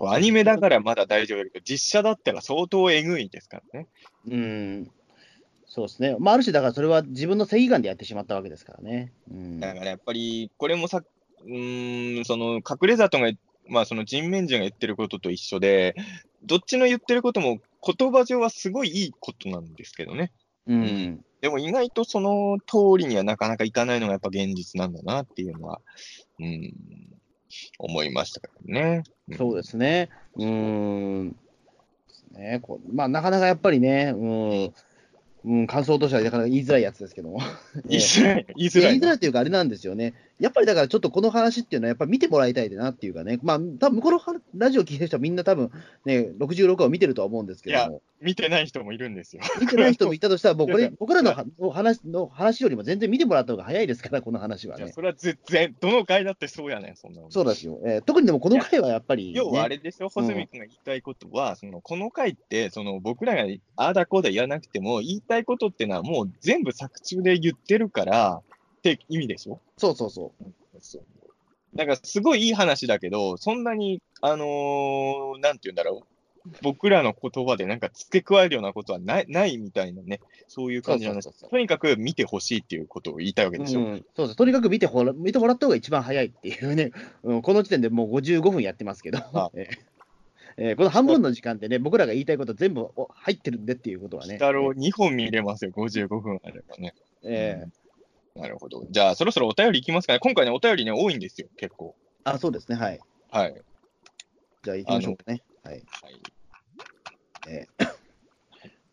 [0.00, 3.88] アニメだからまだ大丈夫だけど、実写だったら相当えぐいですからね。
[4.28, 4.90] うん。
[5.66, 6.16] そうですね。
[6.18, 9.12] まあ、ある種、だからそれは自分の正義感でやってしまったわけですからね。
[9.30, 9.60] うん。
[9.60, 13.32] だからやっぱり、これもさ、うーん、その、隠れ里が、
[13.68, 15.96] まあその人面人が言ってることと一緒で、
[16.44, 20.30] どっちの言ってることも言葉上はすごいいいことなんですけどね。
[20.66, 21.24] うん。
[21.46, 25.80] でも意外とその通りにはなかなかいかないのがやっぱ現実なんだなっていうのは、
[26.40, 26.74] うん、
[27.78, 29.04] 思いましたからね。
[29.38, 30.08] そうですね。
[30.34, 31.36] うーん。
[32.32, 34.72] ねこうまあ、なかなかやっぱりね、うん。
[35.44, 37.38] うん、感想としてはなかなか言いづらいやつですけども。
[37.86, 39.06] 言いづらい、言いづ言いらいな。
[39.06, 40.14] づらいというか、あれなんですよね。
[40.38, 45.70] やっぱりだからちょっとこの話っていうのは、やっぱり見てもらいたいなっていうかね、まあ、多分この話ラジオ聞いてる人はみんな多分
[46.04, 49.42] ね、66話を見てるとは思うんですけども、見てない人もいるんですよ。
[49.60, 51.32] 見てない人もいたとしたら、もうこれ 僕らの
[51.70, 54.86] 話の話よりも全然見てもらった方が早いですから、この話はいね。
[54.88, 57.30] やそれは全然、どの回だってそうやねん、そんなの。
[57.30, 57.80] そうですよ。
[57.84, 63.42] えー特にでもこの回はやっぱり、ね、要はあれでしょ、穂積君が言いたいことは、そのこの回って、その僕らが
[63.76, 68.42] ああだこうだ言わなくても、言いたいことってのはもう全部作中で言ってるから
[68.94, 69.60] って意味でしょ？
[69.76, 70.46] そうそうそう。
[70.80, 71.02] そう
[71.74, 76.06] だからすごいいい話だけど、そんなに、あのーなんて言うんだろ
[76.46, 83.80] う、僕らの言葉でなんか付け加えるようなことはないないみたいなね、そういう感じなんですとにかく見てほしいっていうことを言いたいわけでしょ？
[83.80, 86.92] うん、そうですとにかく見てほら見てもらった方が一番早いっていうね、
[87.24, 89.50] うん、この時点でもう55分やってますけど、あ。
[89.56, 89.78] えー
[90.58, 94.34] えーこの半分の時間ってね、僕らが言いたいこと全部お入ってるんでっていうことはね。
[94.34, 96.94] 太郎2本見れますよ、55分あればね。
[97.24, 97.70] えー
[98.36, 98.86] なるほど。
[98.90, 100.18] じゃあ、そろそろお便りいきますかね。
[100.20, 101.96] 今回ね、お便りね、多いんですよ、結構。
[102.24, 103.00] あ、そうですね、はい。
[103.30, 103.62] はい。
[104.62, 105.42] じゃあ行きましょうかね。
[105.62, 105.74] はい。
[105.74, 106.20] はい。
[107.48, 107.86] えー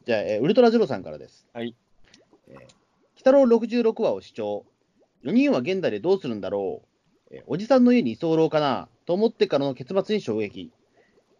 [0.05, 1.47] じゃあ、えーウルトラゼロさんからです。
[1.53, 1.75] はい。
[2.47, 2.65] えー、鬼
[3.17, 4.65] 太郎66話を視聴。
[5.23, 6.83] 4人は現代でどうするんだろ
[7.31, 7.35] う。
[7.35, 10.71] えーおじさんの家に居候かなと思ってからの結末に衝撃。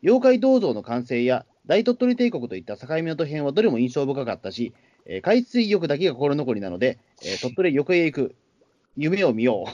[0.01, 4.73] 妖怪銅像の完成や大鳥取帝国といった境港編はどれも印象深かったし、
[5.05, 8.35] えー海水浴だけが心残りなので、えー鳥取横へ行く。
[8.95, 9.65] 夢を見よ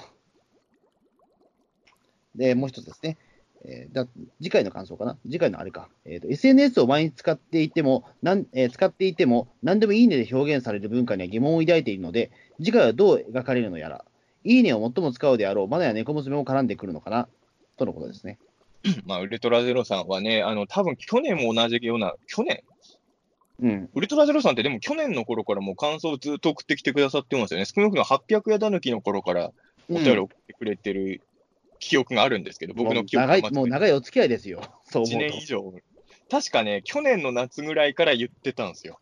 [2.36, 2.38] う。
[2.38, 3.18] で、もう一つですね。
[3.66, 4.08] えーだ
[4.42, 5.18] 次回の感想かな？
[5.24, 5.90] 次回のあれか。
[6.06, 14.06] えーと SNS を毎日使っていても、なんえー使っていても、何でもいいねで表現される文化には疑問を抱いているので、次回はどう描かれるのやら、
[14.46, 17.28] いいねを最も使うであろうマナや猫娘も絡んでくるのかな？
[17.78, 18.40] とのことですね。
[19.06, 22.64] まあ、ウルトラゼロさんはね、あの、多分去年も同じような、去年？
[23.62, 23.90] うん。
[23.94, 27.66] ウルトラゼロさんってでも去年の頃からもう感想をずっと送ってきてくださってますよね。
[27.66, 29.52] 少なくとも800夜だぬきの頃から
[29.90, 31.22] お便り送ってくれてる
[31.80, 34.62] 記憶があるんですけど、僕の記憶もう長いがもう長いお付き合いですよ。
[34.86, 35.74] そう思1うと年以上。
[36.30, 39.00] 確かね、去年の夏ぐらいから言ってたんですよ。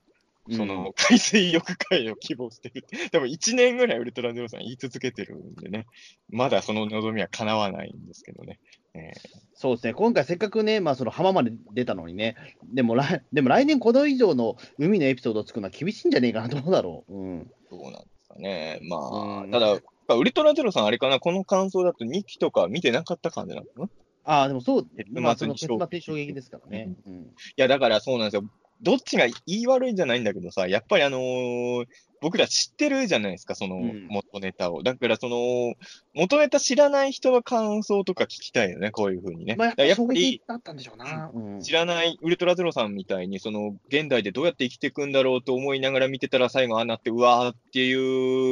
[0.52, 2.86] その海水浴会を希望してる。
[3.12, 5.88] 多分1年ぐらいウルトラゼロさん言い続けてるんでね、
[6.30, 8.60] まだその望みは叶わないんですけどね。
[8.94, 12.36] えー、そうですね、今回せっかくね、まあ、その浜まで出たのにね、
[12.74, 17.14] でも来でも来年これ以上の海のエピソードを作るのは厳しいんじゃねえかな、どうだろう。
[17.14, 18.80] うん、そうなんですかね。
[18.84, 19.74] まあ、うん、ただ、
[20.16, 23.68] ウルトラゼロさん、あれかな、この感想だと2期とか見てなかった感じなの？
[23.68, 23.90] かな
[24.24, 26.90] ああ、でもそう、まあ、その結末衝撃ですからね。
[27.06, 27.26] うん、い
[27.56, 28.44] や、だからそうなんですよ。
[28.82, 31.86] どっちが言い悪いんじゃないんだけどさ、やっぱりあのー、
[32.22, 33.78] 僕ら知ってるじゃないですか、その
[34.10, 34.78] 元ネタを。
[34.78, 35.76] うん、だからその、
[36.14, 39.56] 元ネタ知らない人の感想とか聞きたいよね、こういうふうにね。
[39.56, 47.94] まあ、やっぱり、だったんでしょうな、うん、知らないウルトラゼロさんみたいに、その、現代でどうやって生きていくんだろうと思いながら見てたら、最後ああなって、うわーってい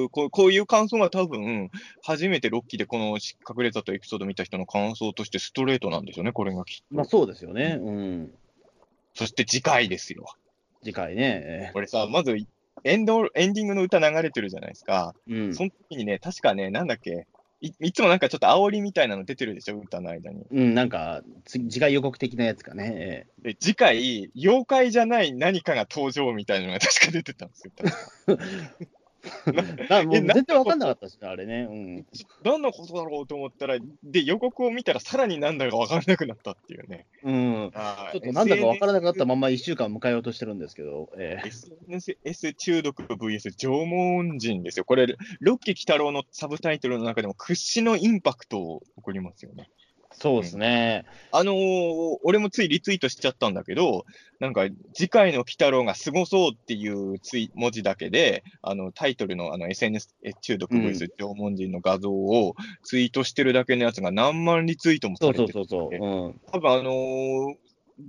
[0.03, 1.71] うこう、こういう感想が多分、
[2.03, 6.95] 初めてロッキーでこの隠れたとエピソード見た人の感想としてストレートなんですよね、これがきっと。
[6.95, 7.79] まあそうですよね。
[7.81, 8.31] うん。
[9.15, 10.25] そして次回ですよ。
[10.83, 11.71] 次回ね。
[11.73, 12.37] これさ、まず
[12.83, 15.15] エンド、エンディングの歌流れてるじゃないですか。
[15.27, 15.55] うん。
[15.55, 17.25] その時にね、確かね、なんだっけ、
[17.61, 20.45] いいつもなんかちょっと煽りみたいなの出てるでしょ、歌の間に。
[20.51, 23.27] うん、なんか、次回予告的なやつかね。
[23.41, 27.71] で次回、妖怪じゃない何かが登場みたいなのが確か出てたんですよ。
[29.89, 31.67] なもう全然分かんなかったしね、あれね。
[31.69, 32.05] うん。
[32.43, 37.05] 何のことだろうと思ったら、で、予告を見たらさらになんだか分からなくなったっていうね。
[37.23, 37.71] うん。
[37.73, 41.09] ちょっとなんだか分からなくなったまま1週間迎えようとしてるんですけど。
[41.17, 41.47] えー、
[41.89, 44.85] SNS 中毒 VS 縄文人ですよ。
[44.85, 45.07] これ、
[45.39, 49.69] ロッキー鬼太郎のサブタイトルの中でも屈指のインパクトを起こりますよね。
[50.17, 51.05] そうですね。
[51.31, 54.05] あのー、俺もついリツイートしちゃったんだけど、
[54.39, 66.25] なんか、次回の鬼太郎がすごそうっていうツイ文字だけで、あの、タイトルのあの SNS 中毒 VS 縄文人の画像をツイートしてるだけのやつが何万リツイートもされてて、そうそうそうそう。
[66.25, 67.55] うん、多分あのー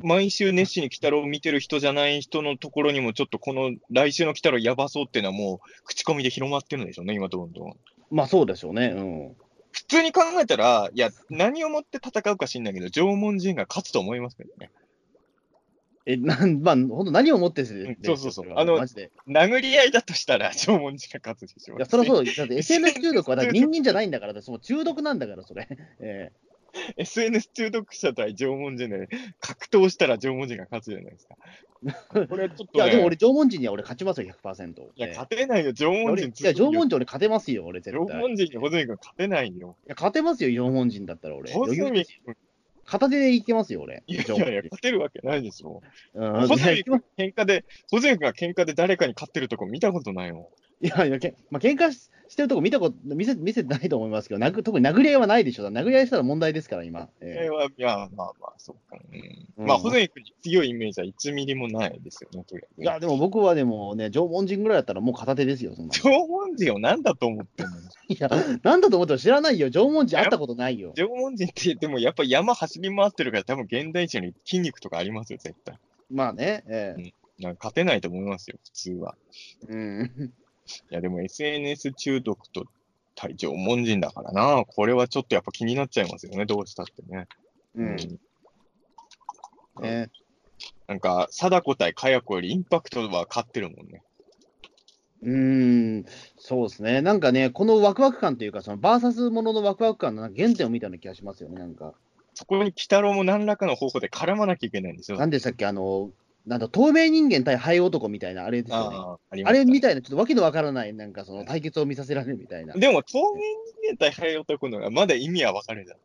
[0.03, 7.77] 毎週熱心に鬼太郎を見てる人じゃない人のところにも、ちょっとこの来週の鬼太郎やばそうっていうのはもう、口コミで広まってるんでしょうね、今どんどん。
[8.11, 8.87] まあそうでしょうね。
[8.97, 9.37] うん。
[9.77, 14.70] 普通に考えたら、いや、何をもって戦うか知んないけど、縄文人が勝つと思いますけどね。
[16.07, 18.47] え、なん、まあ、本当何をもってすそうそうそう。
[18.57, 19.11] あの、マジで。
[19.29, 21.77] 殴り合いだとしたら、縄文人が勝つでしょ。
[21.77, 22.24] いや、そりゃそう。
[22.24, 25.68] だって SNS 中毒は人間じゃないんだから、その中毒なんだから、それ。
[26.01, 26.56] えー
[26.97, 29.09] SNS 中毒者対縄文人で、
[29.41, 31.37] 格闘したら縄文人が勝つじゃないですか。
[32.29, 34.81] これちょっと、ね、いや、でも俺、縄文人には俺勝ちますよ、100%。
[34.95, 38.07] いや、勝てないよ、縄文人いや、縄文人俺勝てますよ、俺絶対。
[38.07, 39.77] 縄文人に穂積君勝てないよ。
[39.87, 41.53] いや、勝てますよ、縄文人だったら俺。
[41.53, 42.05] 穂積君。
[42.85, 44.05] 片手でいけますよ、俺。
[44.07, 45.83] いやいやいや、勝てるわけないでしょ。
[46.14, 50.53] うん、穂積君喧嘩で、穂積君が喧嘩で誰かに勝ってるとこ見たことないも
[50.83, 50.87] ん。
[50.87, 55.68] いやいや、けまあ、喧嘩ししてるとこ見たこと見せ、見せてないと思いますけど、な特に殴り合いはないでしょ。
[55.68, 57.09] 殴り合いしたら問題ですから、今。
[57.20, 58.99] えー、いや、まあまあ、そうか、
[59.57, 59.66] うん。
[59.66, 65.93] まあ、細い国強いイメージは1ミリもないですよね、といや、でも僕はでもね、縄文人ぐらいだったらもう片手ですよ、そんな。
[65.93, 67.77] 縄文人を何だと思ってんの？
[68.09, 68.29] いや、
[68.62, 69.70] なんだと思っても知らないよ。
[69.70, 70.93] 縄文人会ったことないよ。
[70.97, 75.79] 縄文人って言っても、やっぱ山走り回ってるから、多分現代人に筋肉とかありますよ、絶対。
[76.11, 77.12] まあね、ええーうん、
[77.45, 79.16] なんか勝てないと思いますよ、普通は。
[79.68, 80.33] うん。
[80.91, 82.64] いや、でも SNS 中毒と
[83.14, 84.64] 対縄文人だからな。
[84.67, 87.27] これはちょっとやっぱ気になっちゃいますよね、どうしたってね。
[87.75, 87.97] うん。
[89.83, 90.11] ね、
[90.89, 94.03] なんか、貞子対かや子よりインパクトは勝ってるもんね。
[95.23, 96.05] うーん、
[96.39, 97.03] そうですね。
[97.03, 101.95] なんかね、このワクワク感というか、そのバーサスもののワクワク感の原点を見たような気がしますよね、なんか。
[102.35, 105.19] そこに鬼太郎も何らかの方法で絡まなきゃいけないんですよ。
[105.19, 106.11] 何でしたっけ、あの、
[106.47, 108.97] なんだ、透明人間対灰男みたいな、あれですよね。
[108.97, 109.18] あ
[109.49, 112.74] あれみたいな、ちょっとわけのわからない、なんかその対決を見させられるみたいな。
[112.74, 113.42] でも、透明
[113.82, 115.99] 人間対灰男のがまだ意味はわかるじゃん。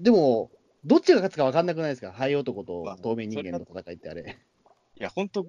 [0.00, 0.50] でも、
[0.84, 2.12] どっちが勝つかわかんなくないですか？
[2.12, 4.36] 灰男と透明人間の戦いってあれ。
[5.00, 5.46] いや、本当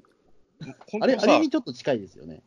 [1.02, 2.42] あれ、あれにちょっと近いですよね。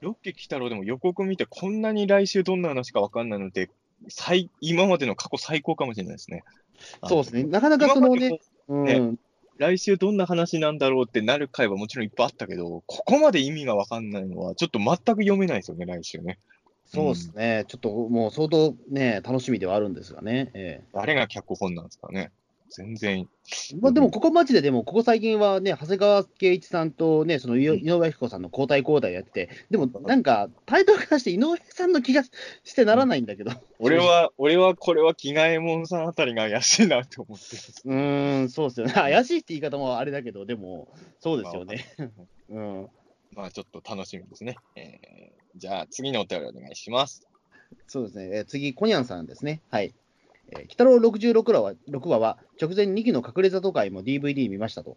[0.00, 3.68] ロッケ来たろでも予告見て、こんなに来週どんな話かわかんないので、
[4.08, 6.44] 最今までの過去最高かもしれないですね。
[7.06, 7.44] そうですね。
[7.44, 8.38] なかなかそのね、
[8.68, 9.18] うん、
[9.58, 16.38] 来週どんな話なんだろうってなる回はもちろんいっぱいあったけど、ここまで意味がわかんないのは、ちょっと全く読めないですよね、来週ね。
[16.86, 20.50] そうですね、うん、ちょっともう相当ね、楽しみではあるんですがね。
[20.54, 22.30] えー、誰が脚本なんですかね。
[22.74, 23.28] 全然。
[23.80, 32.30] まあでも、ここマジで、でも、ここ最近はね、長谷川圭一さんとね、その井上彦さんの交代交代やってて、でもなんか、タイトルからして井上さんの気がし
[32.74, 33.52] てならないんだけど。
[33.78, 37.62] 俺は、俺はこれは着替えもんさんあたりが怪しいなって思ってる。
[37.84, 38.92] うーん、そうですよね。
[38.92, 40.88] 怪しいって言い方もあれだけど、でも、
[41.20, 41.84] そうですよね。
[42.48, 42.88] うん。
[43.34, 44.56] まあちょっと楽しみですね。
[44.76, 47.26] えー、じゃあ次のお便りお願いします。
[47.86, 48.30] そうですね。
[48.36, 49.62] えー、次、コニャンさんですね。
[49.70, 49.94] はい。
[50.56, 54.96] えー、北郎66話は ,6 話は直前2期の隠れ里会も DVD 見ましたと。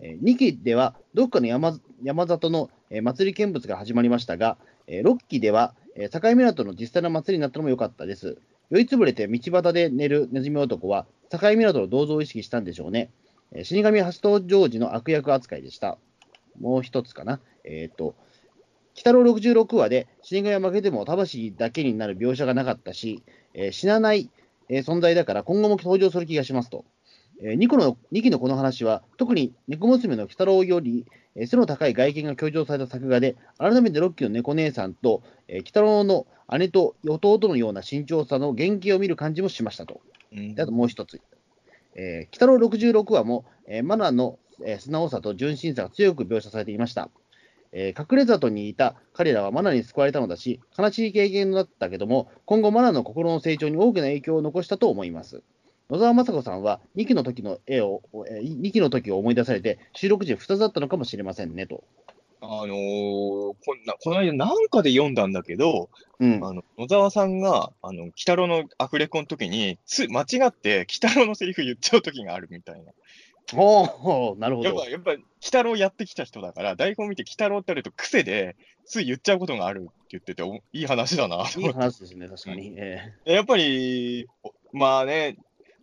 [0.00, 8.36] え2期ではどっかの山山里の、え祭り見物が始まりましたが、え6期では、え境港の実際の祭りになったのも良かったです。
[8.70, 13.10] 酔いつぶれて道端で寝るネズミ男は、境港の銅像を意識したんでしょうね。
[13.52, 15.98] え死神初登場時の悪役扱いでした。
[16.60, 17.40] もう一つかな。
[17.64, 18.14] えっ、と、
[18.94, 23.22] 北郎66話で死神は負けても魂だけになる描写がなかったし、
[23.54, 24.30] えー死なない、
[24.68, 26.84] えー存在だから今後も登場する気がしますと。
[27.42, 31.04] え 2, 個の2期のこの話は、特に猫娘の鬼太郎より、
[31.34, 36.26] えー背の高い外見が強調された作画で、改めて6期の猫姉さんと、えー鬼太郎の
[36.58, 40.00] 姉と弟のような身長差の原型を見る感じもしましたと。
[40.32, 41.20] うんであともう一つ、
[41.94, 47.10] えー、鬼太郎66話も、えーマナの、えー素直さと純真さが強く描写されていました。
[47.78, 55.42] えー隠れ里にいた彼らはマナに救われたのだし、悲しい経験だったけども、今後マナの心の成長に大きな影響を残したと思います。
[55.90, 61.84] 野沢雅子さんは2期の時の絵を、えー、2期の時を思い出されて、収録時2つだったのかもしれませんねと。
[62.40, 72.92] あのーこんな、この間なんかで読んだんだけど、うん、あの、野沢さんが、あの、鬼太郎のアフレコの時に、つ、間違って鬼太郎のセリフ言っちゃう時があるみたいな。
[73.54, 74.90] おーなるほどやっぱ、。
[74.90, 82.74] やっぱ、鬼太郎やってきた人だから、台本見て鬼太郎って言われると癖で、つい言っちゃうことがあるって言ってて、おいい話だなといい話ですね、確かに。
[82.76, 85.36] えやっぱり、おまあね、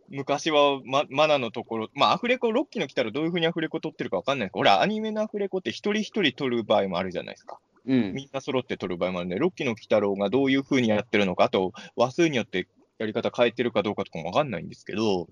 [0.10, 7.60] 昔はまマナのところ、まあ、アフレコ、6期の来たらどういうふうにアフレコ撮ってるかわかんないけど、ほら、アニメのアフレコって一人一人撮る場合もあるじゃないですか。
[7.88, 12.68] ーうん、みんな揃って撮る場合もあるんで、6期の鬼太郎がどういうふうにやってるのか、あと、話数によって
[13.00, 15.28] やり方変えてるかどうかとかもわかんないんですけど、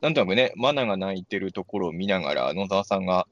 [0.00, 3.26] なんとなくね、マナが泣いてるところを見ながら、野沢さんが、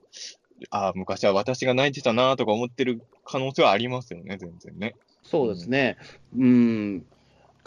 [0.71, 4.95] ああ、昔は私が泣いてたなとか思ってる可能性はありますよね、全然ね。
[5.23, 5.97] そうですね。
[6.37, 7.07] うん。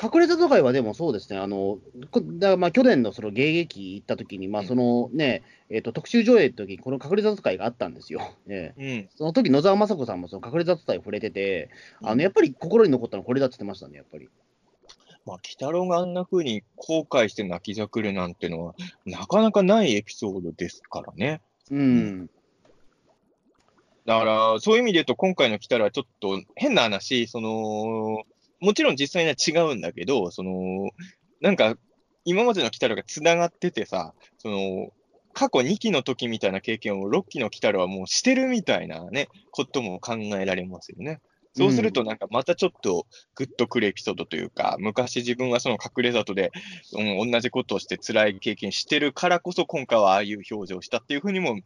[0.02, 1.80] 隠れた都会はでもそうですね、あの、
[2.12, 5.41] こだまあ去年のその迎撃行った時に、まあそのね、
[5.72, 8.22] えっ、と、特集上映の時にこの隠れた都会があったんですよ。
[8.48, 9.10] ええうん。
[9.16, 11.72] その時野沢雅子さんもその隠れた都会を触れてて、
[12.04, 14.30] あの、やっぱり心に残ったのはこれだって言ってましたね、やっぱり。
[15.28, 18.76] まあ、鬼太郎があんな風に後悔して泣きじゃくるなんてのは、
[19.06, 21.42] なかなかないエピソードですからね。
[21.70, 22.28] うん。
[24.06, 28.24] だから、そういう意味で言うと、今回の鬼太郎はちょっと変な話、その、
[28.62, 30.92] もちろん実際には違うんだけど、その、
[31.42, 31.76] なんか、
[32.24, 34.94] 今までの鬼太郎が繋がっててさ、その、
[35.34, 41.20] 過去2期の時みたいな経験を6期の鬼太郎はもうしてるみたいなね、ことも考えられますよね。
[41.58, 46.51] そうすると、なんかまたちょっとグッとくるエピソードというか、昔自分がその隠れ里で、
[46.93, 51.60] うん、同じことをして辛い経験してるからこそ、今回はああいう表情をしたっていうふうにも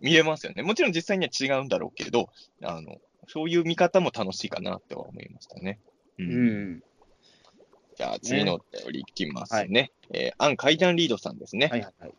[0.00, 0.62] 見えますよね。
[0.62, 2.30] もちろん実際には違うんだろうけど、
[2.62, 2.96] あの、
[3.28, 5.78] そういう見方も楽しいかなっては思いましたね。
[6.18, 6.22] う。
[6.22, 6.82] うんん。
[7.96, 9.92] じゃあ次のお便りいきますね。
[10.12, 11.66] えー、アン階段リードさんですね。
[11.66, 12.14] はいはいはい。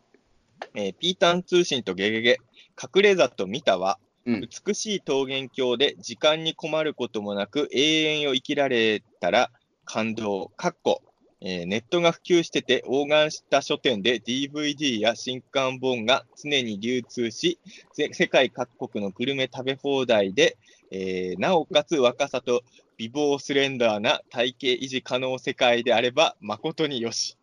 [0.74, 2.38] えーピータン通信とゲゲゲ、
[2.80, 9.50] 隠れ里見たは、うん美しい桃源郷で時間に困ることもなく永遠を生きられたら
[9.92, 11.02] 感動、かっこ、
[11.40, 17.58] えーネットが普及してて、横断した書店で DVD や新刊本が常に流通し、
[17.92, 20.58] 世界各国のグルメ食べ放題で、
[20.92, 22.62] えーなおかつ若さと
[22.98, 27.36] 美貌スレンダーな体型維持可能世界であれば誠によし。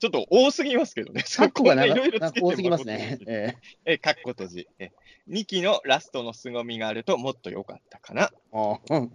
[0.00, 1.22] ちょっと多すぎますけどね。
[1.36, 3.18] カッコがないろいろつけて多すぎますね。
[3.20, 4.68] 誠によしええ、かっこ閉じ。
[4.78, 4.92] え、
[5.28, 8.30] 2期のラストの凄みがあるともっと良かったかな。
[8.32, 9.10] えあうん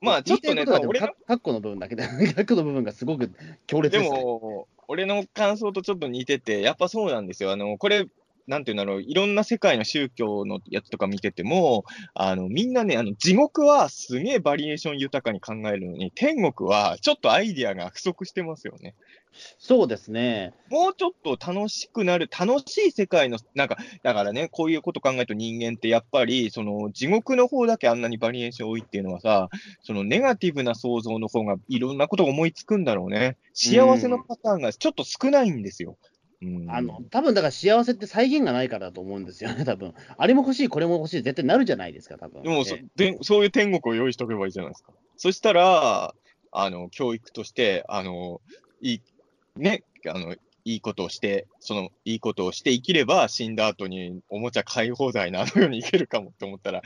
[0.00, 2.02] まあ、ちょっとね、とは俺カカッコの部分だけで、
[2.34, 3.32] カッコの部分がすごく
[3.66, 4.20] 強烈でですね。
[4.20, 7.52] も、俺の感想とちょっと似てて、やっぱそうなんですよ。
[7.52, 8.06] あの、これ、
[8.46, 18.94] なんていうんだろう、いろんな世界の宗教のやつとか見てても、あの、みんなね、あの、地獄はすげえバリエーション豊かに考えるのに、天国はちょっとアイディアが不足してますよね。
[19.58, 20.52] そうですね。
[20.70, 29.48] もうちょっと楽しくなる、楽しい世界の、なんか、だからね、こういうこと考えると人間ってやっぱり、その、地獄の方だけあんなにバリエーション多いっていうのはさ、
[29.82, 33.36] そのネガティブな想像の方がいろんなことを思いつくんだろうね。
[33.52, 35.96] 幸せのパターンがちょっと少ないんですよ。
[36.42, 44.92] うん、あの、多分だから幸せって再現がないからだと思うんですよね、 多分あれも欲しい、これも欲しい、絶対なるじゃないですか、多分でもそえで、そういう天国を用意しとけばいいじゃないですか。
[45.16, 46.14] そしたら、
[46.52, 48.40] あの、教育として、あの、
[48.80, 49.02] いい、
[49.56, 50.34] ね、あの、
[50.64, 56.82] いいことをして、その、いいことをして生きれば、死んだ後におもちゃ買い放題なあのように生けるかもって思ったら、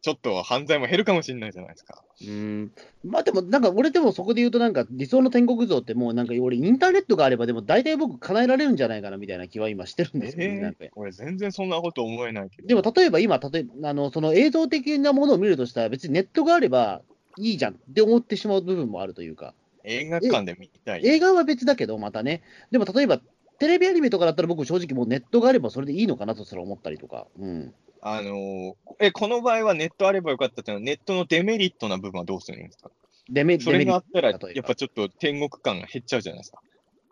[0.00, 2.00] ちょっと犯罪も減るかもしれないじゃないですか。
[2.24, 2.72] うん。
[3.04, 12.68] まあでも、なんか俺でもそこで言うと、なんか理想の天国像ってもうなんか俺、インターネットがあれば、でも大体僕叶えられるんじゃないかなみたいな気は今してるんですけどね、なん俺全然そんなこと思えないけど。
[12.68, 17.02] でも例えば今、例えあのその映像的なものを見るとしたら、別にネットがあれば
[17.38, 19.54] いいじゃんって思ってしまう部分もあるというか、
[19.86, 21.06] 映画館で見たい。
[21.06, 23.20] 映画は別だけど、またね、でも例えば、
[23.58, 27.26] テレビアニメとかだったら僕正直もうネットがあればそれでいいのかなとすら思ったりとか。
[27.38, 27.72] うん。
[28.02, 32.90] あのーえ、この場合はネットあればよかったっていうのは、ネットのデメリットな部分はどうするんですか？
[33.30, 36.60] デメそれがあったら、やっぱちょっと天国感が減っちゃうじゃないですか。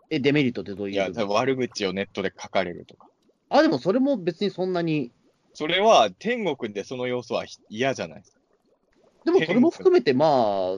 [0.09, 0.93] え、デメリットってどういう？
[0.93, 3.07] いや、悪口をネットで書かれるとか。
[3.49, 5.11] あ、でもそれも別にそんなに、
[5.53, 8.39] それは天国でその要素はひ嫌じゃないですか。
[9.25, 10.25] でもそれも含めてま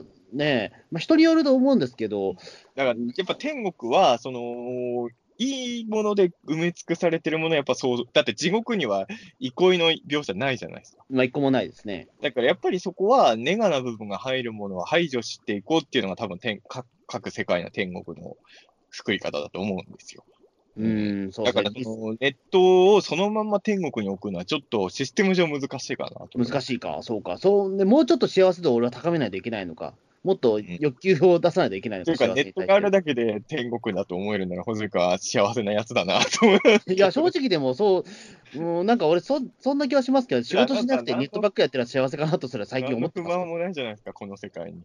[0.32, 2.36] ねまあ人によると思うんですけど、
[2.74, 5.08] だから、やっぱ天国は、その、
[5.38, 9.06] いいもので埋め尽くされてるものはやっぱそう、だって地獄には
[9.38, 11.04] 憩いの描写ないじゃないですか。
[11.08, 12.08] まあ一個もないですね。
[12.20, 18.36] だからやっぱりそこはネガな部分が入るものは排除していこうっていうのが多分天各各世界の天国の
[18.90, 20.24] 作り方だと思うんですよ。
[20.76, 26.38] うーん、そうだからそのネットをそのまま天国に置くのはちょっとシステム上難しいかなと。
[26.38, 27.38] 難しいか、そうか。
[27.38, 29.94] そうでもうちょっと幸せ度を俺は高めないといけないのか。
[30.24, 36.92] もっと欲求を出さないといけないのか、というか、ネットがあるだけで天国だと思えるなら、ほずかは幸せなやつだなと思う。
[36.92, 38.04] いや、正直でもそう、
[38.56, 43.36] うん、なんか俺そ、そんな気はしますけど、仕事しなくてネットばっかりやってるら幸せかなとすら最近思ってます。
[43.36, 44.82] 満もないじゃないですか、この世界に。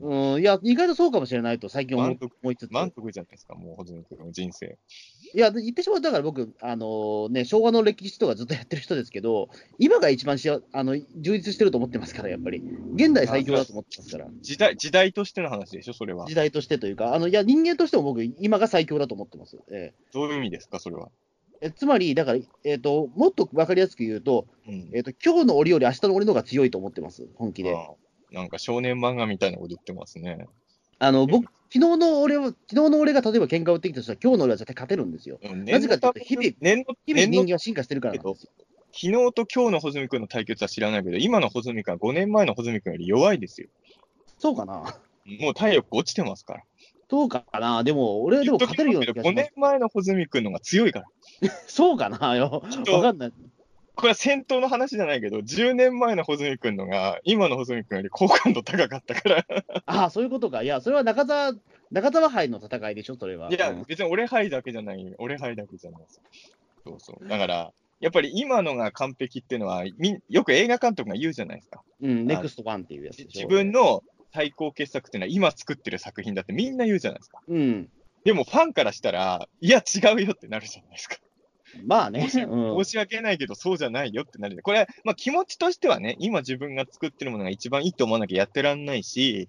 [0.00, 2.70] うん、いや、意外とそうかもしれないと最近思いつつ。
[2.70, 4.78] 満足じゃないですか、もうほずかの人生。
[5.34, 9.48] いや、言ってしまうと、だから僕、あのね、昭和の歴史とかずっとやってる人ですけど、
[9.78, 12.62] 今が一番しああの充実してると思ってますから、やっぱり。
[12.94, 14.28] 現代最強だと思ってますから。
[14.40, 16.34] 時代時代としての話でしょ、それは時。
[16.34, 19.58] 代としてというか、あのいや、人間としても僕、今が最強だと思ってます。
[19.70, 21.10] えどういう意味ですか、それは。
[21.60, 27.74] ええつまり、だから、えっ、と、もっと分かりやすく言うと、うんえっ、と、今日の俺より明日の俺の方が強いと思ってます、本気で。
[28.30, 30.48] なんか少年漫画みたいなこと言ってますね。
[30.98, 35.38] あの、僕、昨日の俺は、昨日の俺が例えば喧嘩を打ってきたとしたら、今日の俺は絶対勝てるんですよ。
[35.42, 38.50] うんなぜかというと日々念の日々人間は進化してるからなんですよ。
[38.96, 43.68] 昨日と今日の穂積君の対決は知らないけど、今の穂積君は5年前の穂積君より弱いですよ。
[44.38, 44.84] そうかな
[45.40, 46.62] もう体力落ちてますから。
[47.10, 49.60] そうかなでも、俺でも勝てるような気が5します年。
[49.60, 51.06] 前の穂積君の方が強いから。
[51.66, 52.62] そうかなよ。
[52.84, 53.32] とわかんない。
[53.96, 59.46] これは戦闘の話じゃないけど、10年前の穂積君のが、今の穂積君より好感度高かったから。
[59.86, 60.62] ああ、そういうことか。
[60.62, 61.54] いや、それは中澤、
[61.92, 63.52] 中澤杯の戦いでしょ、それは。
[63.52, 66.20] いやうん、別に俺杯だけじゃない、俺杯だけじゃないです。
[66.84, 67.28] そうそう。
[67.28, 71.82] だから、やっぱり今のが完璧っていうのは、みんよく映画監督が言うじゃないですか。
[72.02, 73.28] うん、ネクストワンっていうやつでしょ。
[73.42, 77.40] 自分の最高傑作っていうのは今作ってる作品だってみんな言うじゃないですか。
[77.46, 77.88] うん。
[78.24, 81.16] でもファンからしたら、いや違うよってなるじゃないですか。
[81.84, 82.28] まあね。
[82.28, 84.60] 申しうん申し訳ないけど、そうじゃないよってなる。
[84.62, 89.48] これ、まあ気持ちとしてはね、今自分が作ってるものが一番いいと思わなきゃやってらんないし、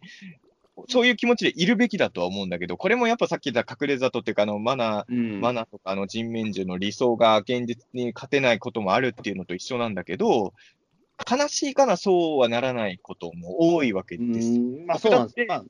[0.90, 10.54] そういう気持ちでいるべきだとは思うんだけど、これもやっぱさっき言った隠れ里っていうか、あの、マナー、うんマナーとかあの人面獣の理想が現実に勝てないこともあるっていうのと一緒なんだけど、
[11.30, 14.60] 悲しいかな、そうはならないことも多いわけうです。
[14.60, 15.66] ん、まあそうなんです。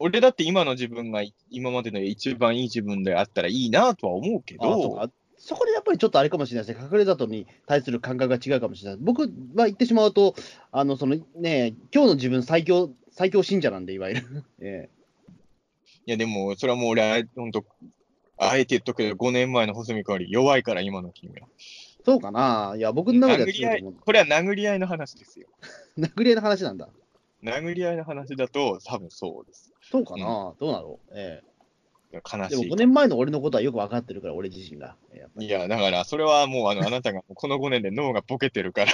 [0.00, 5.10] 俺だって今の自分が今までの一番いい自分であったらいいなとは思うけど、あ
[5.48, 8.98] そこでやっぱりちょっとあれかもしれないですね、隠れ里に対する感覚が違うかもしれない。
[9.00, 9.28] 僕は
[9.64, 10.34] 言ってしまうと、
[10.72, 14.44] あのそのね、今日の自分最強、最強信者なんで、いわゆる。
[14.60, 14.90] え
[16.04, 17.64] いやでも、それはもう俺、あ本当、
[18.36, 21.38] あえて言っとくけど、5年前の細見君より弱いから、今の君は。
[21.38, 21.42] え
[22.04, 24.00] そうかな、いや、僕の中では殴り合い強いと思う。
[24.02, 25.48] これは殴り合いの話ですよ。
[25.98, 26.90] 殴り合いの話なんだ。
[27.42, 29.72] 殴り合いの話だと、多分そうです。
[29.80, 31.47] そうかな、どうなのええでも
[32.12, 32.76] 悲しい5。
[32.76, 34.96] 年前の俺のことはよく分かってるから、俺自身が。
[35.38, 38.92] いや、だから、それはもう、あの、 あなたがこの5年で脳がボケてるから。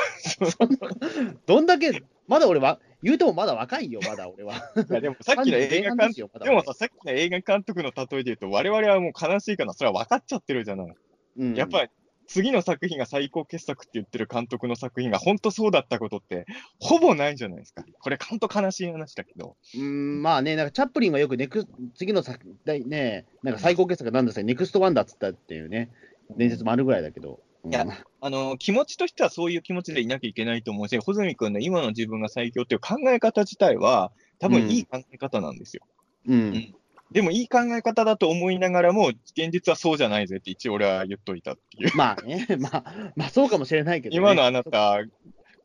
[1.47, 4.55] どんだけ、まだ俺は、言うてもまだ若いよ、まだ俺は。
[4.91, 10.95] いや、でもさっきの映画監督、でもさ、さっきの映画監督の例えで言うと、我々はもう悲しいかな、それは分かっちゃってるじゃない。
[11.37, 11.91] うんやっぱり、
[12.27, 16.47] 次の作品が最高傑作って言ってる監督の作品が本当そうだったことって、
[16.79, 17.85] ほぼないじゃないですか。
[18.01, 19.57] これ、本当悲しい話だけど。
[19.75, 25.91] うーん、まあね、なんかチャップリンはよくネク次の作だいね、なんか最高傑作なんですよ、ネクストワンダーっつったっていうね、
[26.37, 27.41] 伝説もあるぐらいだけど。
[27.65, 27.87] うんいや
[28.21, 35.83] あの、気持ちとしてはそういう気持ちでいなきゃいけないと思うし、穂積君の今の自分が最強っていう考え方自体は、多分いい考え方なんですよ。
[36.29, 36.75] うん、
[37.15, 41.97] でも、いい考え方だと思いながらも、現実はそうじゃないぜって一応俺は言っといたっていう。
[41.97, 44.99] まあね、 まあ、まあそうかもしれないけど、ね、今のあなた、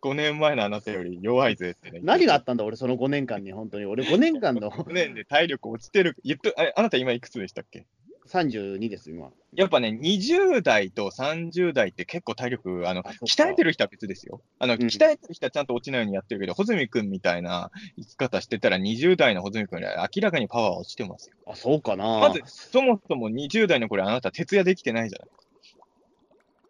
[0.02, 2.02] 5年前のあなたより弱いぜってね。
[2.04, 3.86] 何があったんだ、俺、その5年間に、本当に。
[3.88, 6.16] 俺、5年間の 5年で体力落ちてる。
[6.24, 7.88] 言っとあれあなた今いくつでしたっけ？
[8.32, 9.32] 32です、今。
[9.56, 14.42] やっぱね、20代と30代って結構体力、あの、鍛えてる人は別ですよ。
[14.60, 21.36] あの、うん鍛えてる人はちゃんと落ちないようにやってるけど、穂積君みたいな生き方してたら20代の穂積君より明らかにパワー落ちてますよ。
[21.48, 22.20] あ、そうかな。
[22.20, 25.30] まず、そもそも20代の頃あなた徹夜できてないじゃない。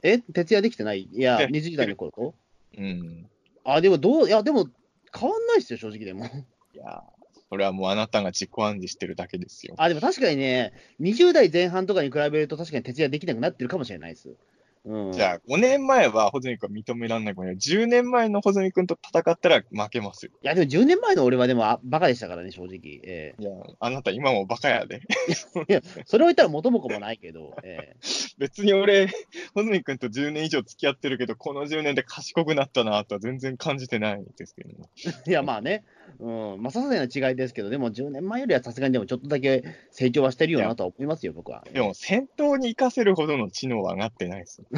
[0.01, 1.09] え、徹夜できてない？
[1.11, 2.33] いや、え20代の頃と？
[2.77, 3.29] うん。
[3.65, 4.69] あ、でも、どう、いや、でも、
[5.13, 6.25] 変わんないっすよ、正直でも。
[6.25, 7.03] いや
[7.49, 9.75] これはもうあなたが自己暗示してるだけですよ。
[9.77, 14.29] あ、でも確かにね、20代前半とかに比べると確かに徹夜できなくなってるかもしれないです。
[14.85, 17.85] うん、じゃあ、5年前は穂積君は認められないかもしれない。
[17.85, 20.31] 10年前の穂積君と戦ったら負けますよ。
[20.41, 22.99] いや、でも10年前の俺はでもあバカでしたからね、正直。
[23.03, 25.01] えいや、あなた今もバカやで。
[25.27, 27.95] えいや、それを言ったら元も子もないけど、え
[28.37, 29.07] 別に俺、
[29.53, 34.75] 穂積君と10年以上付き合ってるけど、この10年で賢くなったなとは全然感じてないですけどね。
[35.05, 35.83] え いや、まあね、
[36.19, 41.63] うん、まあ、些細な違いですけど、でも10年前よりはさすがにでもちょっっとだけ成長はしてるよなとは思いますよ、僕は。
[41.71, 44.63] でも、戦闘に活かせるほどの知能は上がってないです。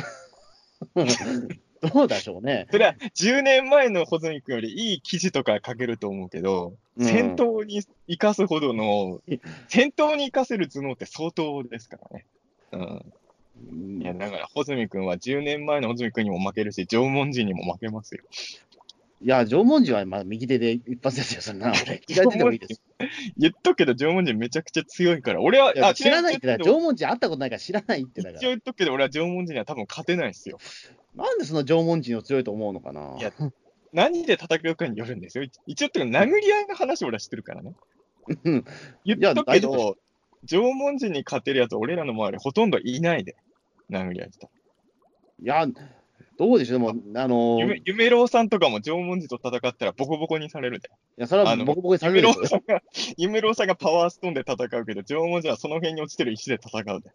[0.96, 2.68] どうでしょうね。
[2.70, 9.22] それは10年前の穂積君よりいい記事とか書けると思うけど、うん戦闘に生かすほどの、
[9.70, 12.26] 戦闘に生かせる頭脳って相当ですからね。
[12.74, 14.02] うん。
[14.02, 18.24] いや、だから、穂積君は10年前の穂積君にも負けるし、縄文人にも負けますよ。
[19.24, 21.72] いや、縄文人はまあ右手で一発ですよ、そんな。
[21.72, 22.82] 俺、 左手でもいいです。
[23.38, 30.58] 言っとくけど、縄文人めちゃくちゃ強いから、俺は、いや知らないって縄文人会ったことないから知らないってだか一応言っとくけど、俺は縄文人には多分勝てないですよ。
[31.16, 31.26] ら。
[31.26, 33.16] なんでその縄文人を強いと思うのかな。
[33.20, 33.32] いや
[33.94, 35.44] 何で戦うかによるんですよ。
[35.68, 37.74] 一応っていうか、殴り合いの話を俺は知ってるからね。
[38.44, 38.66] うん
[39.06, 39.98] 言っとくけど、
[40.46, 43.36] 縄文人に勝てるやつ、俺らの周りほとんどいないで。
[43.92, 44.48] 殴り合いした。
[44.48, 45.68] いや、
[46.42, 50.90] どうでしょう、でも、あのい夢夢郎さんとかも縄文人と戦ったらボコボコにされるで。
[51.18, 52.82] や、それはボコボコにされ夢るでさんが、
[53.16, 57.12] 夢郎さんがパワーストーンで戦うけど、縄文人はその辺に落ちてる石で戦うで。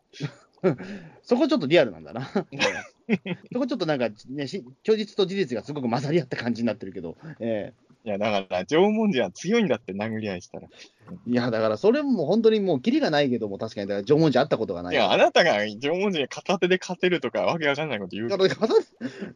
[1.22, 2.30] そこちょっとリアルなんだな。
[3.52, 7.72] そこちょっとなんか、ね、し虚実と事実がすごく混ざり合った感じになってるけど、え
[8.06, 10.68] いや、だから、縄文人は強いんだって、殴り合いしたら。
[10.70, 10.96] え
[11.26, 14.94] いや、だからそれも本当にもう、キリがないけども、確かに、だから縄文人会ったことがない。
[14.94, 18.74] いや、あなたが縄文人に片手で勝てるとか、わけわかんないこと言うだから、片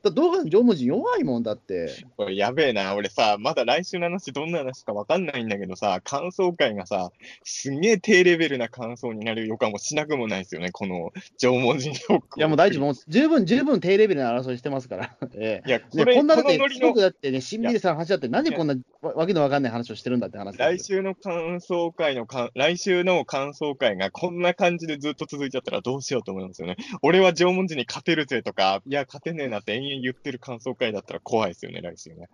[0.03, 1.91] だどうか縄文人弱いもんだって。
[2.17, 7.11] これやべえな、俺さ、まだ来週の話どんな話かわかんないんだけどさ、感想会がさ、
[7.43, 15.17] すんげえ低レベルな感想になる予感もしなくもないですよね、この縄文人トークをいや、もう大丈夫、もう十分、十分低レベルな争いしてますから。
[15.35, 26.77] え えいや、こ ね、れ、こんなだってすごくだってね、しんみりさん話だって、なんでこんなわわけのわかんない話をしてるんだって話来週の感想会のか、来週の感想会がこんな感じでずっと続いちゃったらどうしようと思いますよね。
[27.01, 32.29] 俺は縄文人に勝てるぜとか、いや、勝てねえなって延々言ってる感想会だったら怖いですよね、来週ね。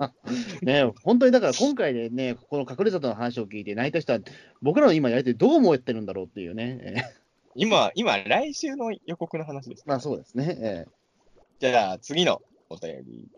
[0.62, 4.20] ね、本当にだから今回でね、この隠れ里の話を聞いて泣いた人は、
[4.62, 6.78] 僕らの今やりてどう思ってるんだろうっていうね。
[6.80, 9.82] ええ今、今、来週の予告の話です。
[9.84, 10.56] まあそうですね。
[10.62, 10.86] え
[11.60, 12.40] じゃあ、次の
[12.70, 13.28] お便り。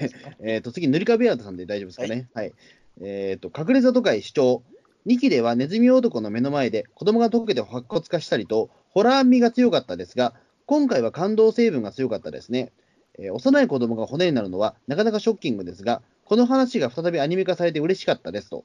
[0.00, 0.36] えはい。
[0.40, 2.28] えっ、と、次、塗り壁アートさんで大丈夫ですかね。
[2.34, 2.52] はい。
[3.00, 4.62] えっ、と、隠れ里会主張。
[5.06, 10.34] 2期ではネズミ男の目の前で子供が溶けて白骨化したりと、ホラー味が強かったですが、
[10.66, 12.72] 今回は感動成分が強かったですね。
[13.18, 18.64] えー幼い子供が骨になるのはなかなかショッキングですが、この話が再びアニメ化されて嬉しかったですと。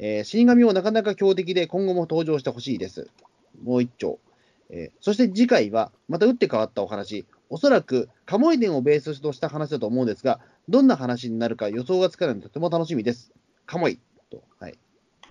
[0.00, 3.08] えー死神もなかなか強敵で今後も登場してほしいです。
[3.62, 4.18] もう一丁。
[4.70, 7.26] えーそして次回はまた打って変わったお話。
[7.48, 13.32] おそらくカモイ伝をベースとした話だと思うんですが、どんな話になるか予想がつかないのでとても楽しみです。
[13.66, 14.00] カモイ
[14.30, 14.42] と。
[14.58, 14.74] はい。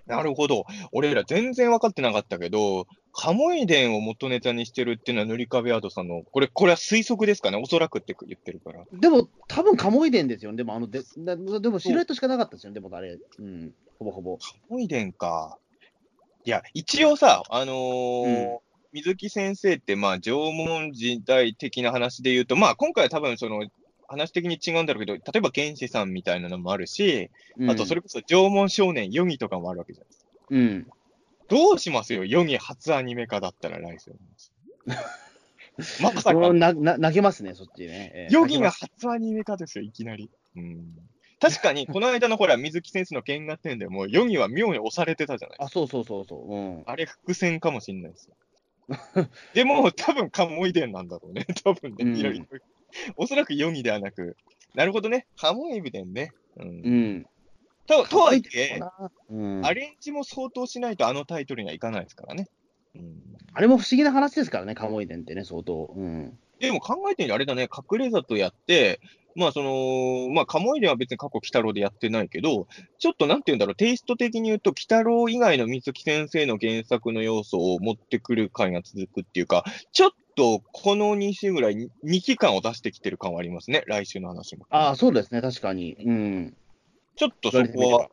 [0.08, 0.66] なるほど。
[0.92, 7.58] 俺ら全然分かってなかったけど、カモイ伝を元ネタにしてるっていうのは塗り壁アートさんの、これ、これは推測ですかね？
[7.58, 8.84] おそらくって言ってるから。
[8.94, 10.58] でも、多分カモイ伝ですよね。
[10.58, 12.76] でも、あのでなでもシルエットしかなかったですよね。
[12.76, 14.38] でもあれ、うん、ほぼほぼ。
[14.38, 15.58] カモイ伝か。
[16.44, 18.65] いや、一応さ、あのーうん
[18.96, 23.66] 水木先生って、まあ、縄文時代的な話で言うと、まあ、今回は多分その、
[24.08, 30.32] 話的に違うんだろうけど、例えば原始さんみたいなのもあるし、うんあとそれこそ縄文少年、ヨギとかもあるわけじゃないですか。
[30.50, 30.88] うん。
[31.50, 34.12] どうしますよ、ヨギ初アニメ化だったら来週。
[36.02, 38.12] まさか う、んなな投げますね、そっちね。
[38.14, 40.30] ええヨギが初アニメ化ですよ、いきなり。
[40.56, 40.96] うん、
[41.42, 46.56] 確かに、この間のほら、水木先生の原画展でも、ヨギは妙に押されてたじゃないあ、そうそうそうそう。
[46.56, 46.84] うん。
[46.86, 48.36] あれ、伏線かもしんないですよ。
[49.54, 51.46] でも、多分カモイ伝なんだろうね。
[51.64, 52.06] 多分ね。
[52.06, 52.46] うんいろいろ
[53.18, 54.38] おそらくヨギではなく、
[54.74, 55.28] なるほどね。
[55.38, 56.32] カモイ伝ね。
[56.56, 57.26] うんうん。
[57.88, 58.80] ととはいえ、
[59.30, 62.48] うん、アレンジも相当しないとあのタイトルにはいかないですからね。
[62.96, 63.22] うん、
[63.54, 65.94] あれも不思議な話ですからね、カモイ伝ってね、相当。
[65.96, 66.40] うん。
[66.60, 69.02] でも考えてみるとあれだね、隠れ里やって、
[69.36, 72.68] まあその、まあカモイ伝は別に過去鬼太郎でやってないけど、
[72.98, 84.66] ちょっとなんて言うんだろう、テイスト的に言うと、鬼太郎以外の水木先生の原作の要素を持ってくる回が続くっていうか、ちょっとこの2週ぐらい2期間を出してきてる感はありますね、来週の話も。
[84.70, 85.96] ああ、そうですね、確かに。
[86.06, 86.58] うん。
[87.16, 88.10] ちょっとそこは、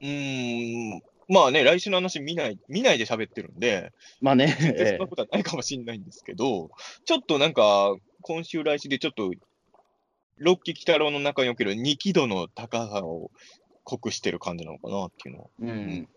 [0.00, 6.70] うーん、まあね、来週の話見ない、見ないで喋ってるんで、まあね、そえんなことはないかもしれないんですけど、
[7.04, 9.30] ちょっとなんか、今週来週でちょっと、
[10.40, 13.30] 六期鬼太郎の中における二期度の高さを
[13.84, 15.48] 濃くしてる感じなのかなっていうのは。
[15.62, 16.08] えうん。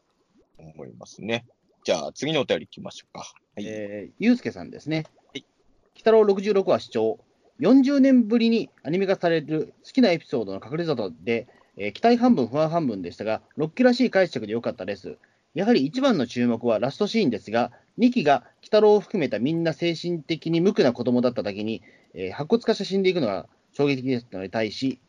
[0.75, 1.45] 思いますね。
[1.83, 3.33] じゃあ、次のお便り行きましょうか。
[3.55, 3.65] はい。
[3.67, 5.05] えー、ゆうすけさんですね。
[5.27, 5.45] はい。
[5.93, 7.19] 北郎66話視聴。
[7.59, 15.17] 40年ぶりにアニメ化される好きなエピソードの隠れ里で、えー期待半分、不安半分でしたが、6期らしい解釈で良かったです。
[15.53, 21.81] やはり一番の注目はラストシーンですが、2期が鬼太郎を含めたみんな精神的に無垢な子供だっただけに、
[22.13, 24.99] えー白骨化して死んでいくのが衝撃的でしたのに対し、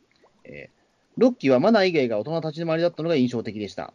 [0.44, 0.74] えー
[1.18, 3.92] 6期はマナー以外が大人立ち回りだったのが印象的でした。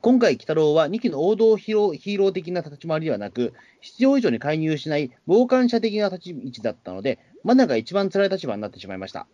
[0.00, 9.26] 今回、鬼太郎は2期の王道ヒーローヒーロー的な立ち回りではなく、必要以上に介入しない傍観者的な立ち位置だったので、マナが一番辛い立場になってしまいました。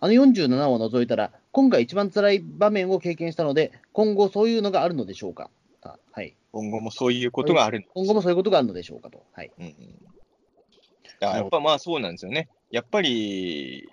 [0.00, 5.50] あの47を除いたら、今回一番辛い場面を経験したので、今後そういうのがあるのでしょうか。
[5.82, 7.84] あはい、今後もそういうことがある。
[7.94, 9.24] 今後もそういうことがあるのでしょうかと。
[9.32, 9.74] はい、うんうん。
[11.20, 12.48] やっぱまあそうなんですよね。
[12.70, 13.88] やっぱり、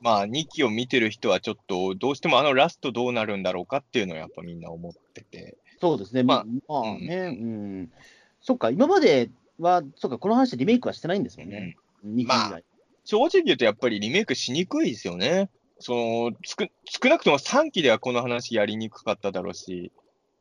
[0.00, 5.56] まあ2期を見てる人はちょっと、どうしてもあのラストどうなるんだろうかっていうのをやっぱみんな思ってて。
[5.80, 7.92] そうですね、ままあ、まあね、うん、
[8.40, 11.76] そっか、今までは、そっか、この話でリメイクはしてないんですもんね。
[12.02, 12.60] 二期以外まあ
[13.04, 15.50] 正直言うとやっぱりリメイクしにくいですよね。
[15.78, 15.94] そ
[16.30, 19.90] の、つく少なくとも3期ではこの話やりにくかっただろうし。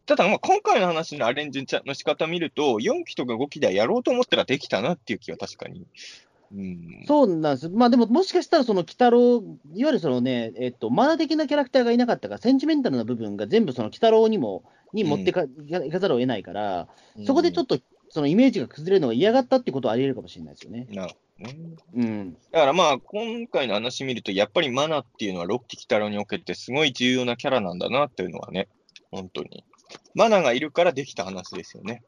[0.06, 5.88] ただまあ今回の話のアレンジの仕方見ると、4期とか5期ではやろうと思ったらできたなっていう気は確かに。
[6.54, 7.06] うん。
[7.08, 7.70] そうなんです。
[7.70, 9.38] まあでも、もしかしたら、その、鬼太郎、
[9.74, 14.64] いわゆるそのね、えっと、マナ的なキャラクターがいなかったから、センチメンタルな部分が全部その、鬼太郎にも、
[14.94, 16.88] に持ってか、いかいかざるを得ないから、
[17.26, 17.78] そこでちょっと。
[17.78, 20.86] と、そのイメージが崩れるのが嫌がったってことはあり得るかもしれないですよね。
[20.90, 21.58] なるほどね。
[21.96, 22.34] うん。
[22.52, 28.68] だからまあ、今回の話見ると、やっぱりマナっていうのはロッキー・キタロにおけてすごい重要なキャラなんだなっていうのはね、
[29.12, 29.64] 本当に。
[30.14, 32.04] マナがいるからできた話ですよね。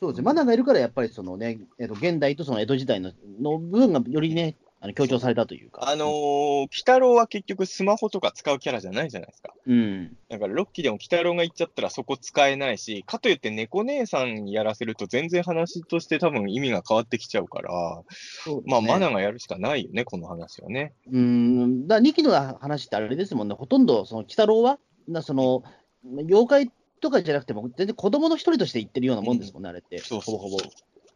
[0.00, 0.24] そうですね。
[0.24, 5.88] マナがいるから、やっぱりそのね、えっと、現代とその江戸時代のの部分がよりね、あの強調されたというか。
[5.88, 9.52] あのー、鬼太郎は結局スマホとか使うキャラじゃないじゃないですか。
[9.66, 10.16] うん。
[10.28, 20.92] だからロッキーでも鬼太郎が行っちゃったらそこ使えないし、かといって猫姉さんにやらせると全然話として多分意味が変わってきちゃうから、ねまあマナがやるしかないよね、この話はね。
[21.12, 22.30] うん、だ2期の
[22.60, 25.64] 話ってあれですもんね、ほとんど、その、鬼太郎は、なその、
[26.04, 30.64] 妖怪とかじゃなくても、全然子供の一人として言ってるようなもんですもんね、あれって、そうそうほぼほぼ。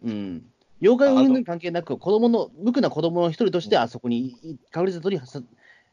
[0.04, 0.44] うん。
[0.80, 5.40] 妖怪云々関係なく、子供の、無垢な子供の一人として、あそこに、い隠れ里にはさ、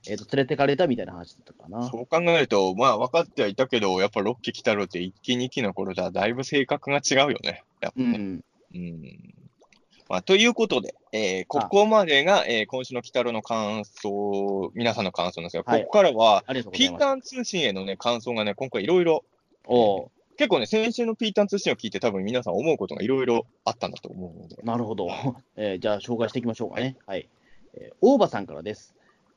[0.07, 1.89] えーと、連れてかれたみたいな話だったかな。
[1.89, 7.63] そう考えると、まあ分かってはいたけど、やっぱロッキー来たろって1期2期の頃とはだいぶ性格が違うよね。
[7.81, 8.17] やっぱね。
[8.17, 8.43] うん。
[8.73, 9.33] うん。
[10.07, 16.97] まあ、ということで、えーここまでが、えー今週の鬼太郎の感想、皆さんの感想なんですが、はいここからは、ピー。
[16.97, 19.23] タン通信へのね、感想がね、今回いろいろ、
[19.69, 25.09] おう結構ね、先週のピータン通信を聞いて多分皆さん思うことがいろいろあったんだと思うので、なるほど。
[25.57, 26.95] えーじゃあ、紹介していきましょうかね。
[27.05, 27.27] はい。
[27.73, 28.95] えー大場さんからです。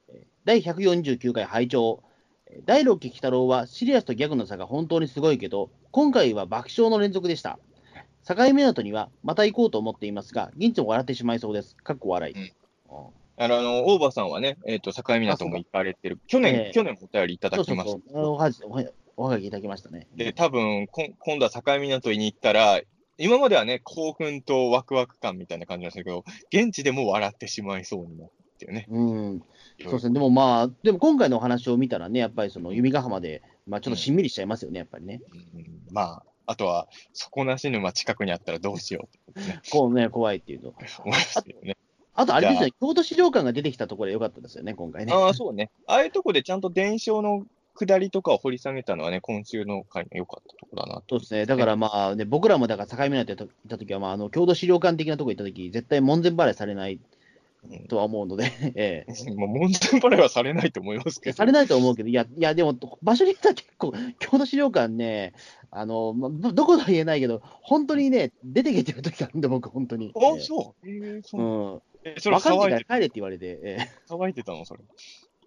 [0.08, 2.02] えー第149回拝聴
[2.46, 7.58] えー第6期鬼太郎はシリアスとギャグの差が本当にすごいけど、今回は爆笑の連続でした。
[8.24, 11.74] 境港にはまた行こうと思っていますが、銀ちも笑ってしまいそうです。
[11.76, 12.34] かっこ笑い。
[12.34, 12.52] うん
[12.88, 16.20] ああの、あの大場さんはね、えっ、と、境港も行かれてる。
[16.26, 18.26] 去年、ええ去年もお便りいただそうそうきましたそう。
[18.26, 18.84] おはじおは
[19.16, 20.06] おはがきいただきましたね。
[20.14, 22.80] で、多分こん今度は境港に行ったら、
[23.18, 28.86] 今まではね、興奮とワクワク感みたいな感じなんですけど、現地でも笑ってしまいそうになってね。
[28.90, 29.42] うん。
[29.82, 30.14] そうですね。
[30.14, 35.20] でもまあ、でも今回のお話を見たらね、やっぱりその弓ヶ浜で、まあちょっとしんみりしちゃいますよね、やっぱりね。
[35.54, 40.74] うんまあ、あとは、底なし沼近くにあったらどうしようね、 こうね、怖いっていうと。
[41.04, 41.76] 思いますよね。
[42.14, 45.12] あとあれですよね、京都資料館が出てきたところでよかったですよね、今回ね。
[45.12, 45.70] ああ、そうね。
[45.86, 51.04] ああいうとこでちゃんと伝承の下りとかを掘り下げたのはね、今週の回の良かったところだなと。
[51.10, 51.46] そうですね。
[51.46, 57.00] だからまあ、ね、僕らもだから境港で行った時は、まあ、あの、郷土資料館的なところ行った時、絶対門前払いされない
[57.64, 58.44] うんとは思うので、
[58.74, 59.70] え もう門前
[60.00, 61.32] 払いはされないと思いますけえ。
[61.32, 61.36] ど。
[61.36, 65.32] されないと思うけど、いや、いや、でも、場所によっては結構、郷土資料館ね、
[65.70, 70.12] あの、まあ、どどことは言えないけど、本当にね、出てけてる時があるんで、僕、本当に。
[70.16, 70.88] あ、えそう。
[70.88, 71.44] えーえそうう
[71.76, 71.82] ん。
[72.04, 73.88] えそれ若い時騒いでから帰れって言われて、ええ。
[74.10, 74.82] 騒いでたのそれ。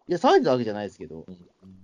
[0.08, 1.26] いや、騒いでたわけじゃないですけど、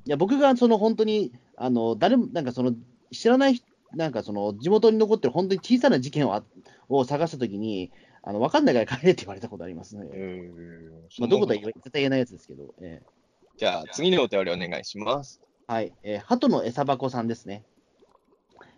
[0.06, 2.74] いや、僕がその本当に、あの、誰も、なんかその、
[3.12, 6.44] 知らない人、なんかその、地元に残ってる本当に小さな事件をあ
[6.88, 7.92] を探したときに、
[8.22, 10.08] あの、わかんないから帰れって言われたことありますね。
[10.14, 13.02] えーまあ、どことは絶対言えないやつですけど、え
[13.58, 15.42] じゃあ、次のお便りお願いします。
[15.70, 17.64] えはい、えー、鳩の餌箱さんですね。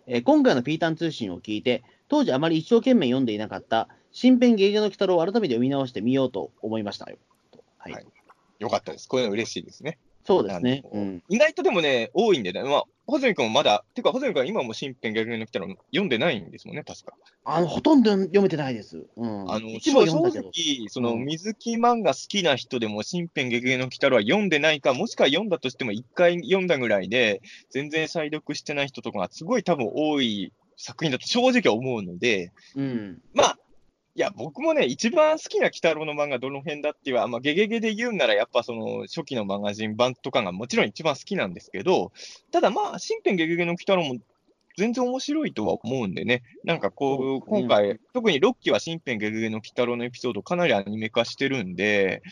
[0.06, 7.18] えー今回のピータン通信を聞いて、当時あまり一生懸命読んでいなかった、新編芸術の鬼太郎を改めて読み直してみようと思いましたよ。
[7.50, 7.92] とはい。
[7.92, 8.06] はい
[8.58, 9.08] よかったです。
[9.08, 9.98] こういうの嬉しいですね。
[10.24, 10.82] そうですね。
[10.90, 11.22] うん。
[11.28, 17.12] 意外とでもね、多いんでね、まあ、穂積君もまだ、てか、穂積君は今も新編逆にの来たら読んでないんですもんね、確か。
[17.44, 19.04] あの、ほとんど読めてないです。
[19.16, 19.52] うん。
[19.52, 20.48] あの、正読んだけど。
[20.48, 33.20] 直、その、うん水木漫画好きな人でも、新編激励の鬼太郎は読んでないか、もしくは読んだとしても、一回読んだぐらいで、全然再読してない人とかがすごい多分多い作品だと正直思うので、うん。
[33.34, 33.58] まあ、
[34.16, 42.12] いや、僕もね、一番好きな鬼太郎の漫画どの辺だっていうは、まあ、ゲゲゲで言うんなら、やっぱその、初期のマガジン版とかがもちろん一番好きなんですけど、
[42.52, 44.20] ただまあ、新編ゲゲゲの鬼太郎も
[44.76, 52.22] 全然面白いとは思うんでね、なんかこう今回、特に6期は新編ゲゲゲの鬼太郎のエピソードかなりアニメ化してるんで、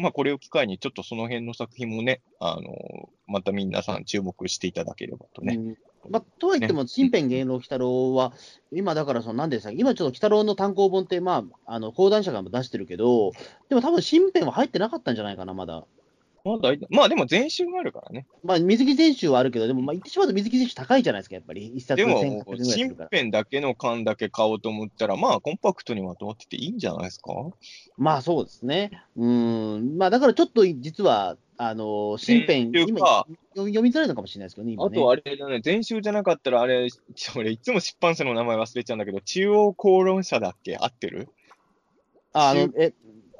[0.00, 5.56] まあ、これを機会にちょっとその辺の作品もね、あの、また皆さん注目していただければとね。
[5.56, 5.76] うん
[6.08, 8.32] まあ、とはいっても、新編芸能鬼太郎は、
[8.72, 13.32] 今だからその、なんでしたっけ、今ちょっと鬼太郎の単行本って、まあ、あの講談社が出してるけど、
[13.68, 15.84] でも多分新編は入ってなかったんじゃないかな、まだ。
[16.44, 18.26] まあ、大体まあ、でも前週があるからね。
[18.42, 21.66] まあ、水木選手はあるけど、でも、まあ、言ってしまうと水木選手高いじゃないですか、やっぱり。
[21.66, 22.96] 一冊でも1000円ぐらいす新。
[23.10, 27.32] 編だけの缶だけ買おうと思ったら、まあ、コンパクトにまとまってていいんじゃないですか？
[27.98, 28.90] まあ、そうですね。
[29.16, 29.98] うん。
[29.98, 34.96] まあ、だからちょっと実は、あの、新編、今か読読みづらいのかもしれないですけどね、今ね。
[34.96, 36.88] あとあれだね、前週じゃなかったら、あれ、
[37.36, 40.78] 俺いつも出版社の名前忘れちゃうんだけど、中央公論社だっけ？
[40.78, 41.28] 合ってる？
[42.32, 42.94] ああの、え、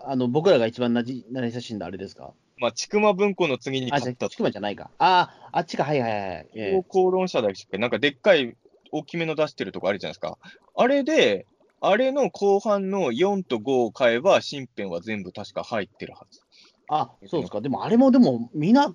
[0.05, 2.35] あの、僕らが一番なじ、慣れ親しんだあれですか？
[2.61, 4.91] まあ、ちくま文庫の次にあ、じゃあ、買ったちくまじゃないか。
[4.99, 6.85] ああ、あっちか、はいはいはい。
[6.89, 7.78] 公論社だっけ？
[7.78, 8.57] なんかでっかい
[8.93, 10.39] 大きめの出してるとこあるじゃないですか。
[10.77, 11.47] あれで、
[11.81, 16.41] あれの後半の4と5を買えば、新編は全部確か入ってるはず。
[16.89, 17.61] あ、そうですか。
[17.61, 18.95] でも、あれもでも、見な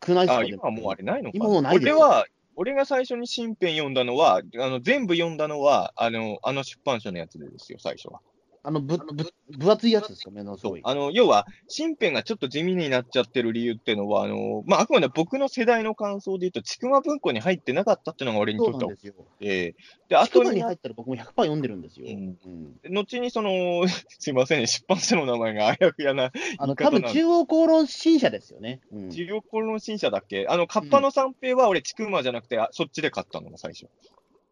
[0.00, 8.20] くないですあ、か今はもうあれないのか今もうないですよ俺は、俺が最初に新編読んだのは、あの全部読んだのは、あの、あの出版社のやつでですよ、最初は。
[8.64, 10.80] あの、ぶ、ぶ、分厚いやつですか、目のすごい。
[10.84, 19.14] あの、要は、新編がちょっと地味になっちゃってる理由っていうのは、あの、まあ、あくまで僕の世代の感想で言うと、ちくま文庫に入ってなかったっていうのが俺にそとってはですよ。
[19.40, 19.74] で、
[20.08, 22.06] で、あとに入ったら僕も100%読んでるんですよ。
[22.08, 23.50] うんうん後にその、
[24.18, 28.80] すいませんね、出版社の名前があやふやな、あの、多分中央公論新社ですよね。
[28.92, 29.10] うん。
[29.10, 30.46] 治療コロン新社だっけ？
[30.48, 33.86] あの、カッパの三平は俺、ちくまじゃなくて、あそっちで買ったのも最初。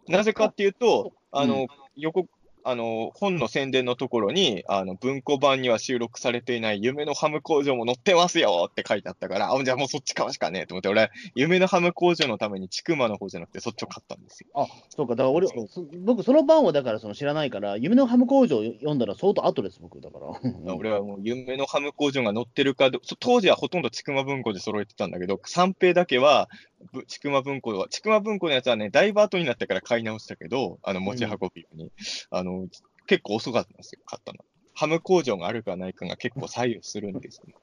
[0.09, 2.27] なぜかっていうと、あの、横、
[2.65, 14.49] あの、本の宣伝のところに、あの、文庫版には収録されていない夢のハム工場も載ってますよって書いてあったから、あ、じゃあもうそっち買うしかねえと思って、俺、夢のハム工場のためにちくまの方じゃなくて、そっちを買ったんですよ。
[14.55, 15.15] あ、そうか。
[15.15, 15.55] だから俺そ
[16.05, 20.01] 僕、その版をだからその知らないから、夢のハム工場を読んだら相当後です、僕。
[20.01, 20.27] だから。
[20.75, 26.49] 俺はもう夢のハム工場が載ってるか当時はほとんどちくま文庫で揃えてたんだけど、三平だけは、
[26.80, 31.91] ぶちくま文庫は、ちくま文庫のやつはね、だいぶ後になってから買い直したけど、あの、持ち運びに、
[32.31, 32.69] あの、
[33.07, 34.45] 結構遅かったんですよ、買ったの。
[34.75, 37.55] ハム工場があるかないかが結構左右するんですよ。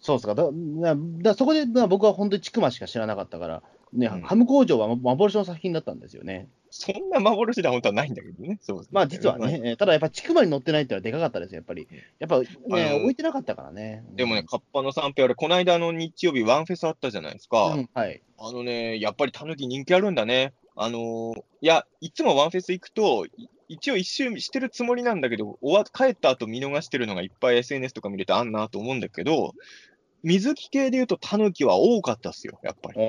[0.00, 0.34] そうですか。
[0.34, 3.62] だだだそこで、まあ、僕は本当にちくましか知らなかったから、
[3.94, 6.48] ね、うんハム工場は幻の作品だったんですよね。
[6.76, 8.58] そんな幻では本当はないんだけどね。
[8.60, 11.86] そうねまあ実はね、えーただやっぱちくまに乗ってないってのはでかかったですよ、やっぱり。
[12.18, 14.04] やっぱね、置いてなかったからね。
[14.16, 17.66] でもね、カッパの三平、俺、この間の日曜日、ワンフェスあったじゃないですか。
[17.66, 18.20] うん、はい。
[18.38, 20.52] あのね、やっぱりタヌキ人気あるんだね。
[20.74, 29.54] あのーいや、いつもワンフェス行くと、い一応一周してるつもりなんだけど、終わ帰った後見逃してるのがいっぱい SNS とか見るとあんなと思うんだけど、
[30.24, 33.00] 水木系で言うとタヌキは多かったっすよ、やっぱり。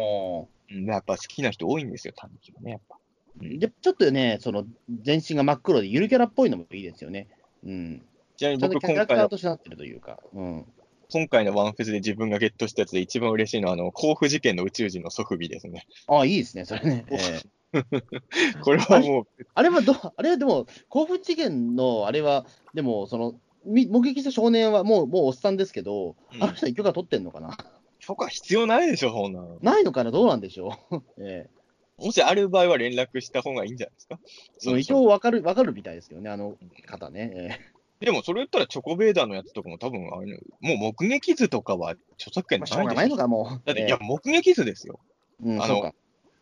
[0.85, 2.97] やっぱ好きな人多いんですよ、タヌキはね、やっぱ。
[3.41, 4.65] うんでちょっとね、その
[5.03, 7.27] 全身が真っ黒でゆるキャラっぽいのもいいですよね。
[7.63, 8.05] うん。
[8.37, 10.19] ちなみに僕今回のキャラクターと、してなってるというか。
[10.33, 10.65] うん。
[11.11, 15.85] 今回のワンフェスで自分がゲットしたやつで一番嬉しいのは、あの、甲府事件の宇宙人の祖父母ですね。
[16.07, 17.05] ああ、いいですね、それね。
[17.09, 17.55] ええ
[18.63, 23.35] これはもう、あれはど、あれはでも、甲府事件のあれは、でも、その、
[23.65, 27.57] み目撃した少年はもう、もうおっさんですけど、うんあの人に許可取ってんのかな？
[27.99, 29.57] 許可必要ないでしょ、そんなの。
[29.61, 30.11] ないのかな？
[30.11, 31.01] どうなんでしょう？
[31.19, 31.49] え
[31.97, 34.19] もしある場合は連絡した方がいいんじゃないですか？
[34.23, 36.57] えそう一応わかる、わかるみたいですけどね、あの
[36.87, 37.31] 方ね。
[37.33, 43.15] え でもそれ言ったらチョコベーダーのやつとかも多分あれね、もう目撃図とかは著作権えまあ、しょうがないしょ。
[43.15, 43.61] かもう。
[43.65, 44.99] だって、ええいや、目撃図ですよ。
[45.41, 45.93] うん、あの。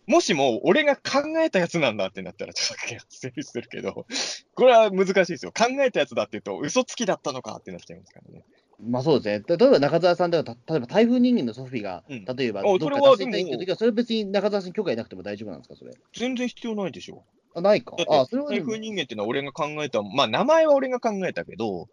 [0.06, 4.06] もしも俺が考えたやつなんだってなったら著作権成立するけど、
[4.54, 5.54] これは難しいですよ。
[5.54, 8.44] 考えたやつだって言うと、嘘つきだったのかってなっちゃいますからね。
[8.80, 9.58] まあそうですね。
[9.58, 15.92] 例えば中澤さんだから、た例えば台風人間のソフィーが、うん例えばあどっかそれは出していたいって時は、それは別に中澤さんに許可いなくても大丈夫なんですか、それ？
[16.14, 17.24] 全然必要ないでしょ。
[17.56, 18.06] あ、ないかだ。
[18.10, 21.88] あ、それは台風人間っていうのは俺が考えた、まあ名前は俺が考えたけど、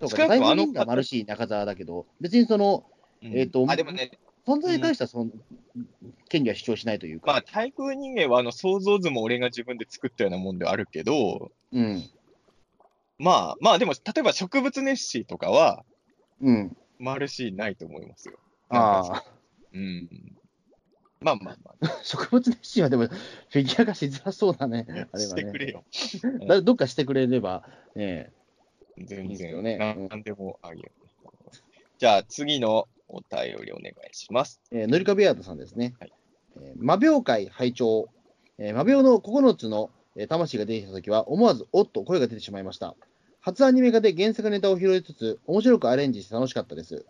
[0.00, 2.84] そうか、台風人間はマルシー中澤だけど、別にその、
[3.22, 4.12] うんえーとあ、でもね、
[4.46, 5.30] 存在に対してはその、
[6.28, 7.32] 権利は主張しないというか。
[7.32, 12.04] まあ台風人間はあの想像図も俺が自分で作ったようなもんではあるけど、うん。
[13.18, 15.84] まあまあでも、例えば植物ネッシーとかは、
[16.40, 16.76] うん。
[16.98, 18.38] マルシーないと思いますよ。
[18.68, 19.24] ああ。
[19.72, 20.08] うん。
[21.20, 25.20] まあまあまあ、 植物熱心はでも、フィギュア化しづらそうだね、あれはね。
[25.20, 25.84] してくれよ。
[26.46, 28.32] だどっかしてくれれば、ね、
[28.96, 30.92] 全いいですよ然、ねでもあげる。
[31.98, 34.60] じゃあ、次のお便りお願いします。
[34.70, 35.94] えー、のりかべアートさんですね。
[35.98, 36.12] はい
[36.60, 38.08] えー魔病界拝聴、
[38.58, 42.94] えー魔病の9つの、えー魂が出てきたときは、思わずおっと声が出てしまいました。
[43.48, 47.06] 初アニメ化で原作ネタを拾いつつ、面白くアレンジして楽しかったです。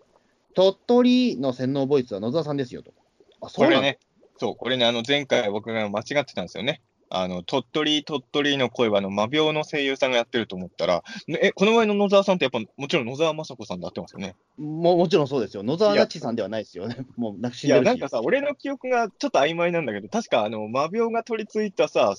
[0.54, 2.92] 鳥取の洗脳ボイスは野沢さんですよと。
[3.40, 3.98] あ、そうね、
[4.38, 6.80] そう、これね、あの前回僕が間違ってたんですよね。
[7.10, 14.36] あの鳥取、鳥取の声はあの魔病の声優さんがやってると思ったら、ねえ、この前の野沢さんってやっぱもちろん野沢雅子さんで合ってますよね。
[14.58, 15.64] ももちろんそうですよ。
[15.64, 16.98] 野沢那智さんではないですよね。
[17.16, 17.82] もう、なくしいや。
[17.82, 22.14] なんかさ、俺の記憶がちょっと曖昧なんだけど、確かあの魔病が取り付いたさ、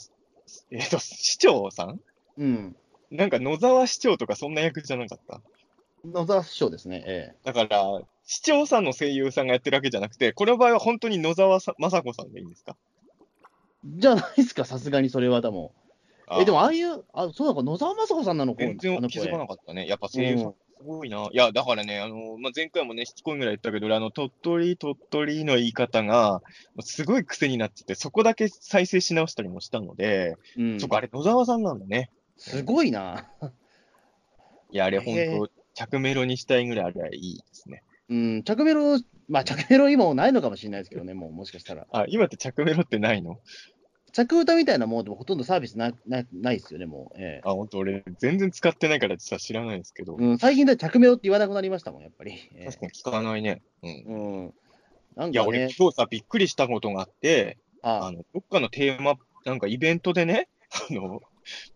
[0.72, 2.00] えっ、と、市長さん？
[2.38, 2.76] うん。
[3.12, 5.42] なんか野沢市長とかそんな役じゃなかった？
[6.06, 7.04] 野沢師匠ですね。
[7.06, 12.76] えだから、市長さんの声優さんがやってるわけじゃなくて、この場合は本当に野沢さ雅子さんでいいんですか？
[13.86, 15.74] えじゃないですか、さすがにそれはでも。
[16.40, 19.88] え、でも、もああいう、あ、そうなのか、野沢雅子さんなのか、全然気づかなかったね。
[19.88, 21.28] やっぱ声優さん、すごいな。
[21.32, 26.42] いや、だからね、あの、まあ、前回もね、しつこいぐらい言ったけど、俺あの、鳥取、鳥取の言い方が、
[26.82, 32.12] すごい癖になってて、そこだけ再生し直したりもしたので、うんそっか、あれ、野沢さんなんだね。
[32.40, 33.30] すごいな。
[34.72, 37.84] いや、あれ、本へ当着メロにしたいぐらいあれはいいですね。
[38.10, 41.86] うん、着メロ、まあ、着メロ今もないのかもしれないですけどね、もう、もしかしたら。
[41.92, 43.40] あ、今って着メロってないの？
[44.12, 47.22] 着歌みたいなもんでもほとんどサービスななないですよね、もう。
[47.22, 52.32] ええあ、本当俺、全然使ってないから実は知らないですけど、うん、最近では着メロって言わなくなりましたもん、やっぱり。
[52.56, 53.62] ええ確かに使わないね。
[53.84, 53.92] うん。
[53.92, 54.54] うん。
[55.16, 59.14] なんいや、かね、俺今日さ、びっくりしたことがあって、ああの、どっかのテーマ、
[59.46, 60.50] なんかイベントでね、
[60.90, 61.22] あの、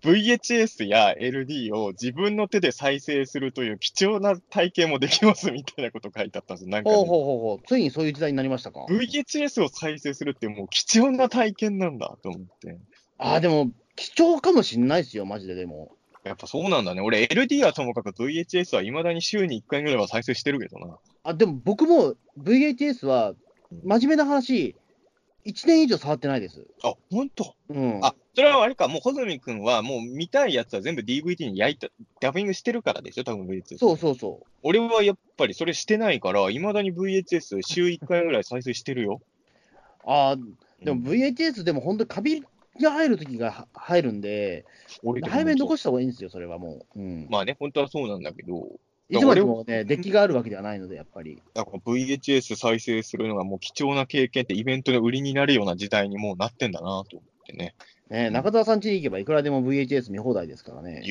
[0.03, 6.69] VHS や LD を自分の手で再生するという貴重な体験もできますみたいなこと書いてあったんですよ。
[6.69, 12.77] なんかね、ほうほうほうほう、ついにそういう時代になりましたか？VHS を再生するってもう貴重な体験なんだと思って。
[13.17, 15.91] ああ、でも、貴重かもしんないですよ、マジで、でも。
[16.23, 17.01] やっぱそうなんだね。
[17.01, 20.97] 俺 LD はともかく VHS は未だに週に1回ぐらいは再生してるけどな。
[21.23, 23.33] あ、でも僕も VHS は、
[23.83, 24.75] 真面目な話、
[25.45, 26.65] 1年以上触ってないです。
[26.83, 27.99] あ、ほんとうん。
[28.03, 31.89] あ、それはあれか、もう穂積君はもう見たいやつは全部 DVD に焼いた、
[32.19, 33.77] ダビングしてるからでしょ、多分 VHS。
[33.77, 34.47] そうそうそう。
[34.63, 39.21] 俺はやっぱりそれしてないから、いまだに VHS 週1回ぐらい再生してるよ。
[40.05, 40.35] ああ、
[40.81, 42.41] でもうん VHS でも本当にカビ
[42.81, 44.65] が入るときがは入るんで、
[45.01, 46.99] 早めに残した方がいいんですよ、それはもう。
[46.99, 47.27] うん。
[47.29, 48.67] まあね、本当はそうなんだけど、
[49.09, 51.41] いつまでもね、デッキがあるわけではないので、やっぱり。
[51.55, 57.75] VHS 再生するのがもう貴重な経験ってイベントの売りになるような時代にもうなってんだなと思ってね。
[58.09, 61.03] ね、中澤さん家に行けばいくらでも VHS 見放題ですからね。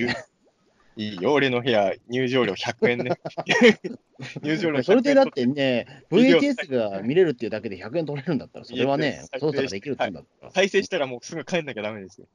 [0.97, 3.13] いいよ、俺の部屋、入場料100円ね。
[4.43, 4.85] 入場料100円。
[4.85, 10.53] それでだってね、ビデオ VHS が見れるっていうだけで100円取れるんだったら、それはね、操作ができるってんだったら。
[10.53, 12.27] 再生したらもうすぐ帰んなきゃダメですよ。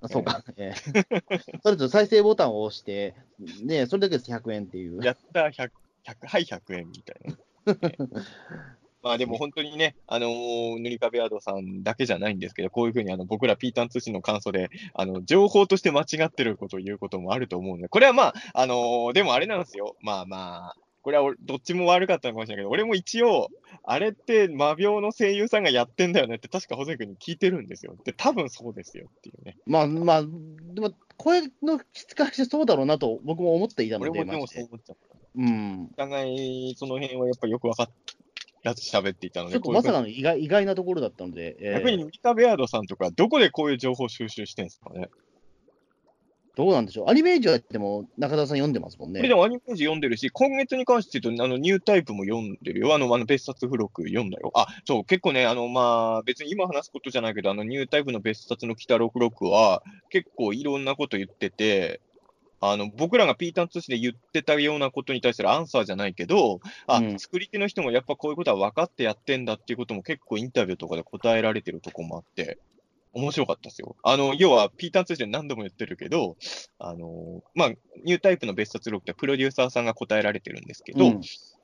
[0.00, 0.42] あそうか。
[0.56, 1.02] ええ
[1.62, 3.14] それと再生ボタンを押して、
[3.62, 5.04] ね、それだけで100円っていう。
[5.04, 5.70] やったー100、
[6.04, 7.36] 100はい100円みたいな。
[9.06, 19.96] まあでも本当にね、あのー塗り壁アドさんだけじゃないんですけど、こういうふうにあの僕らピータン通信の感想で、あの、情報として間違ってることを言うこともあると思うんで、これはまあ、あのーでもあれなんですよ。
[20.00, 23.48] まあまあ、これは俺どっちも悪かったのかもしれないけど、俺も一応、
[23.84, 27.94] あれって魔病の声優さんがやってんだよねって確かホセ君に聞いてるんですよ。
[28.04, 29.56] で、多分そうですよっていうね。
[29.66, 35.16] まあまあ、でも、声の質からしてそうだろうなと僕も思っていたので、俺もでもそう思っちゃった。
[35.36, 35.90] うん。
[35.92, 37.90] お互い、その辺はやっぱりよく分かっ
[38.66, 45.08] たず喋っていたので、ちょっとまさかの意外意外なところだったので、えー逆にミカベアードさんとか、どこでこういう情報収集してんですかね？
[46.56, 47.10] どうなんでしょう？
[47.10, 49.20] アニメージュやっても中田さん読んでますもんね。
[49.20, 52.94] でもアニメージ読んでるし、今月に関して言うと、あのニュータイプも読んでるよ。
[52.94, 54.52] あの、あの別冊付録読んだよ。
[54.54, 62.00] あ、そう、結構ね、あの、まあ、別に今話すことじゃないけど、あのニュータイプの別冊の北六付録は、結構いろんなこと言ってて、
[62.60, 72.58] あの、僕らがピータン通信で言ってたようなことに対するアンサーじゃないけど、あ、うん作り手の人もやっぱこういうことは分かってやってんだっていうことも結構インタビューとかで答えられてるとこもあって、
[73.12, 73.96] 面白かったですよ。
[74.02, 76.36] あの、要は、ピーターン通信で何度も言ってるけど、
[76.78, 77.68] あの、まあ、
[78.04, 81.20] ニュータイプの別冊録ってプロデューサーさんが答えられてるんですけど、うん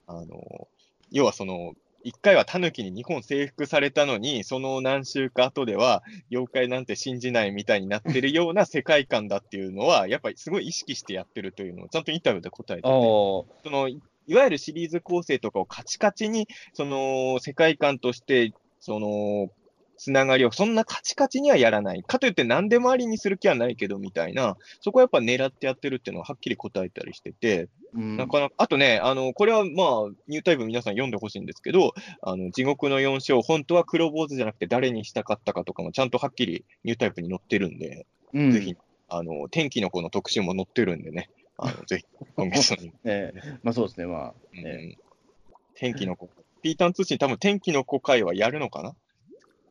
[0.06, 0.68] あの、
[1.10, 1.74] 要はその、
[2.04, 19.50] 一回はタヌキに日本征服されたのに、その何週か後では、妖怪なんて信じないみたいになってるような世界観だっていうのは、やっぱりすごい意識してやってるというのを、ちゃんとインタビューで答えてて、その、いいわゆるシリーズ構成とかをカチカチに、その、世界観として、その、
[20.02, 22.02] つながりをそんなカチカチにはやらない。
[22.02, 29.68] かといって何でもありにする気はないけど、みたいな、そこはやっぱ狙ってやってるっていうのははっきり答えたりしてて、うんなかなか、あとね、あの、これはまあ、
[30.26, 38.76] ニュータイプ皆さん読んでほしいんですけど、あの、地獄の4章、本当は黒坊主じゃなくて誰にしたかったかとかもちゃんとはっきりニュータイプに載ってるんで、うんぜひ、
[39.08, 42.04] あの、天気の子の特集も載ってるんでね、あの、ぜひ、
[42.34, 42.92] 今月に。
[43.06, 44.34] ええまあそうですね、まあ。
[44.52, 44.96] うんえ
[45.76, 46.28] 天気の子。
[46.62, 48.94] ピータン通信多分天気の子会はやるのかな？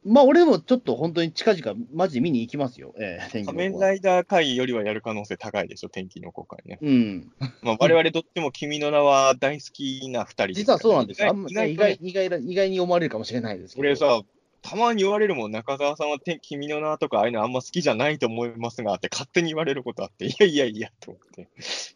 [0.03, 2.93] まあ俺もちょっと本当に近々、マジで見に行きますよ。
[2.99, 6.79] ええ天気の子は仮面ライダー会よりはやる可能性高いでしょ、天気の子会ね。
[6.81, 7.31] うん。
[7.61, 11.29] まあ、我々どっちも君の名は大好きな二人です実はそうなんですよ。
[11.29, 13.87] あんま意外意外意外意外に思われるかもしれないですけど。
[13.87, 14.21] 俺さ、
[14.63, 21.41] たまに言われるもん、中澤さんはて君の名とかああいうのあんま好きじゃないと思いますがって勝手に言われることあって、 いやいやいやと思って、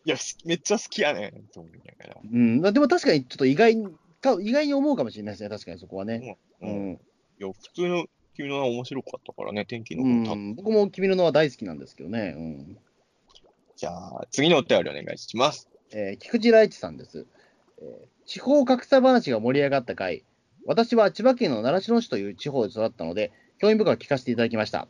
[0.06, 2.22] いや、すめっちゃ好きやねんと思いながら。
[2.24, 2.62] うん。
[2.62, 6.38] でも確かにちょっと意外意外に思うかもしれないですね、確かにそこはね。
[6.62, 6.94] ううんん。
[6.94, 6.98] い
[7.40, 8.06] や、普通の
[8.36, 12.34] 君の名面白かったからね、天気のう僕も君の名は大好きなんですけどね。
[12.36, 12.78] うん。
[13.76, 15.70] じゃあ、次のお便りお願いします。
[15.92, 17.26] えー菊池来一さんです、
[17.80, 20.24] えー地方格差話が盛り上がった回、
[20.66, 24.88] 私は千葉県の習志野市という地方で育ったので、興味深く聞かせていただきました。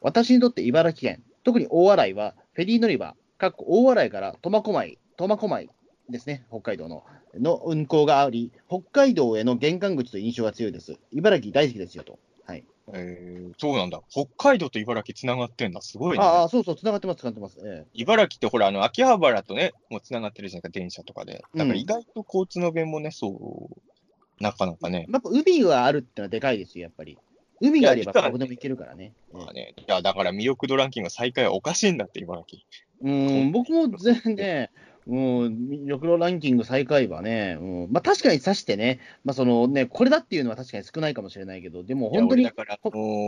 [0.00, 5.68] 私にとって茨城県、特に大洗はフェリー乗り場、かっこ大洗から苫小牧、苫小牧
[6.08, 7.02] ですね、北海道の、
[7.40, 10.98] の運行があり、北海道への玄関口と印象が強いです。
[11.12, 12.18] 茨城大好きですよと。
[12.46, 12.64] はい。
[12.92, 14.00] えー、そうなんだ。
[14.08, 15.80] 北海道と茨城つながってんだ。
[15.80, 16.24] すごいね。
[16.24, 17.58] ああ、そうそう、つながってます、つながってます。
[17.64, 21.44] ええ茨城ってほら、あの、秋葉原とね、もうつながってるじゃないか、電車とかで。
[21.54, 25.06] だから意外と交通の便もね、そう、なかなかね。
[25.10, 27.18] やっぱ海があるってのはでかいですよ、やっぱり。
[27.60, 29.12] 海があればどこでも行けるからね。
[29.30, 32.62] ええまあね、いや、だから魅力度ランキング最下位はおかしいんだって、茨城。
[33.02, 34.70] うん、僕も全然ね、
[35.06, 42.78] うん、緑色ランキング最下位はね、うん、まあ確かに指してね、まあそのね、これだっていうのは確かに少ないかもしれないけど、でも本当にだから、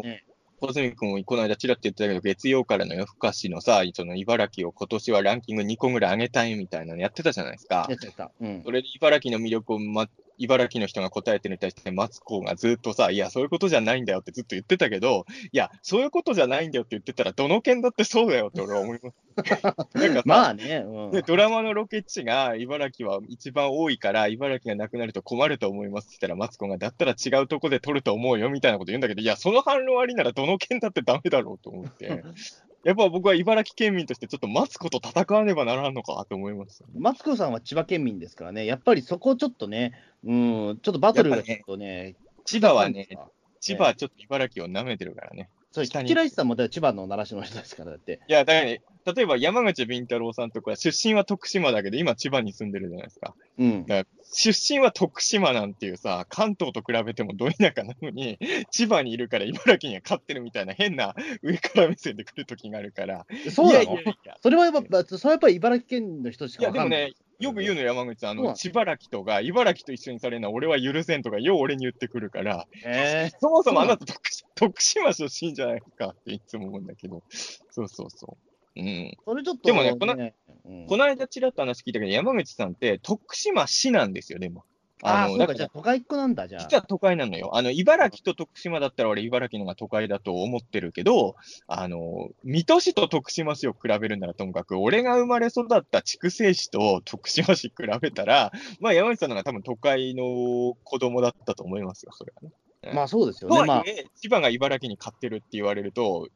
[0.02, 0.24] ね、
[0.60, 7.94] 小泉君もこの間ちらっと言ってたけど、月曜からの夜更かしのさ、その茨城を今年はランキング2個ぐらい上げたいみたいなのやってたじゃないですかや。
[7.94, 8.32] った。
[8.40, 8.70] うんそ。
[8.72, 10.08] れで茨城の魅力を、ま、
[10.38, 19.16] 茨城の人が答えてるのに対して、マツコがずっとさ、いや、そういうことじゃないんだよってずっと言ってたけど、いや、そういうことじゃないんだよって言ってたら、どの県だってそうだよって俺は思います。
[19.94, 32.22] なんかさ、まあね、うんで、ドラマのロケ地が茨城は一番多いから、茨城がなくなると困ると思いますって言ったら、マツコが、だったら違うとこで撮ると思うよみたいなこと言うんだけど、いや、その反論ありならどの県だってダメだろうと思って、
[32.88, 36.86] やっぱ僕は茨城県民としてちょっとマツコと戦わねばならんのかと思いました。
[36.96, 39.92] マツコさんは千葉県民ですからね、やっぱりそこちょっとね、
[40.24, 42.16] うん、ちょっとバトルがちょっとね、
[42.46, 43.16] 千葉はね、え
[43.60, 45.50] 千葉はちょっと茨城を舐めてるからね。
[45.78, 48.20] そう、北にキライさんも千葉の習志野の人ですから、だって。
[48.28, 53.34] いや、だからね、例えば山口敏太郎さんとか出身は徳島だけど、今千葉に住んでるじゃないですか。
[53.58, 53.86] うん。
[54.32, 58.38] 出身は徳島なんていうさ、関東と比べてもど田舎なのに、
[58.70, 63.26] 千葉にいるから茨城には勝ってるみたいな変な上から目線で来る時があるから。
[63.50, 67.00] そうなのいやいやいやそれはやっぱ、それはやっぱり茨城県の人しいや、かわかんない。
[67.00, 74.20] でもね、よく言うの山口さん、あの、そうなの千葉らきとか、茨城と一緒にされるのは俺は許せんとか、よう俺に言ってくるから、えそもそもあなた徳
[74.56, 77.22] 徳島出身じゃないかっていつも思うんだけど、
[77.70, 78.36] そうそうそ
[78.76, 78.80] う。
[78.80, 78.86] うん。
[78.86, 84.64] ー、それちょっと、でもねこのうんこの間ちらっと話聞いたけど、山口さんって徳島市なんですよ、でも。
[85.02, 86.62] ああ、のそうか、じゃあ都会っ子なんだ、じゃあ。
[86.62, 87.56] 実は都会なのよ。
[87.56, 102.94] あの、茨城と徳島だったら俺茨城のが都会だと思ってるけど、あの、水戸市と徳島市を比べるならともかく、俺が生まれ育った筑西市と徳島市比べたら、まあ山口さんのが多分都会の子供だったと思いますよ、それはね。
[102.94, 103.66] まあそうですよとね。
[103.66, 106.28] まあはいえ、千葉が茨城に勝ってるって言われると、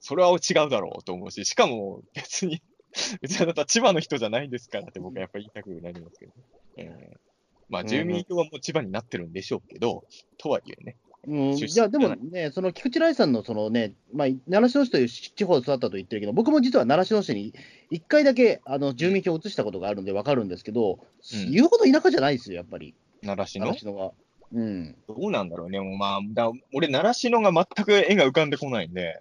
[0.00, 2.62] それは違うだろうと思うし、しかも別に、
[3.20, 6.32] 別にあなた千葉の人じゃないですからって僕はやっぱり言いたくなりますけど、
[6.76, 7.35] えー
[7.68, 10.04] まあ住民票はもう千葉になってるんでしょうけど、
[10.38, 10.96] とはいえね。
[11.28, 17.52] うん、いや、でもね、その菊池来さんのそのね、まあ、習志野市という地方で育ったと言ってるけど、僕も実は習志野市に
[17.90, 21.00] 1回だけあの住民票を移したことがあるんで分かるんですけど、
[21.34, 23.66] うん言うほど田舎じゃないですよ、やっぱり、習志野？
[23.72, 24.12] 習志野は。
[24.52, 24.94] うん。
[25.08, 25.80] どうなんだろうね。
[25.80, 29.20] もうまあ、だ俺、習志野が全く絵が浮かんでこないんで、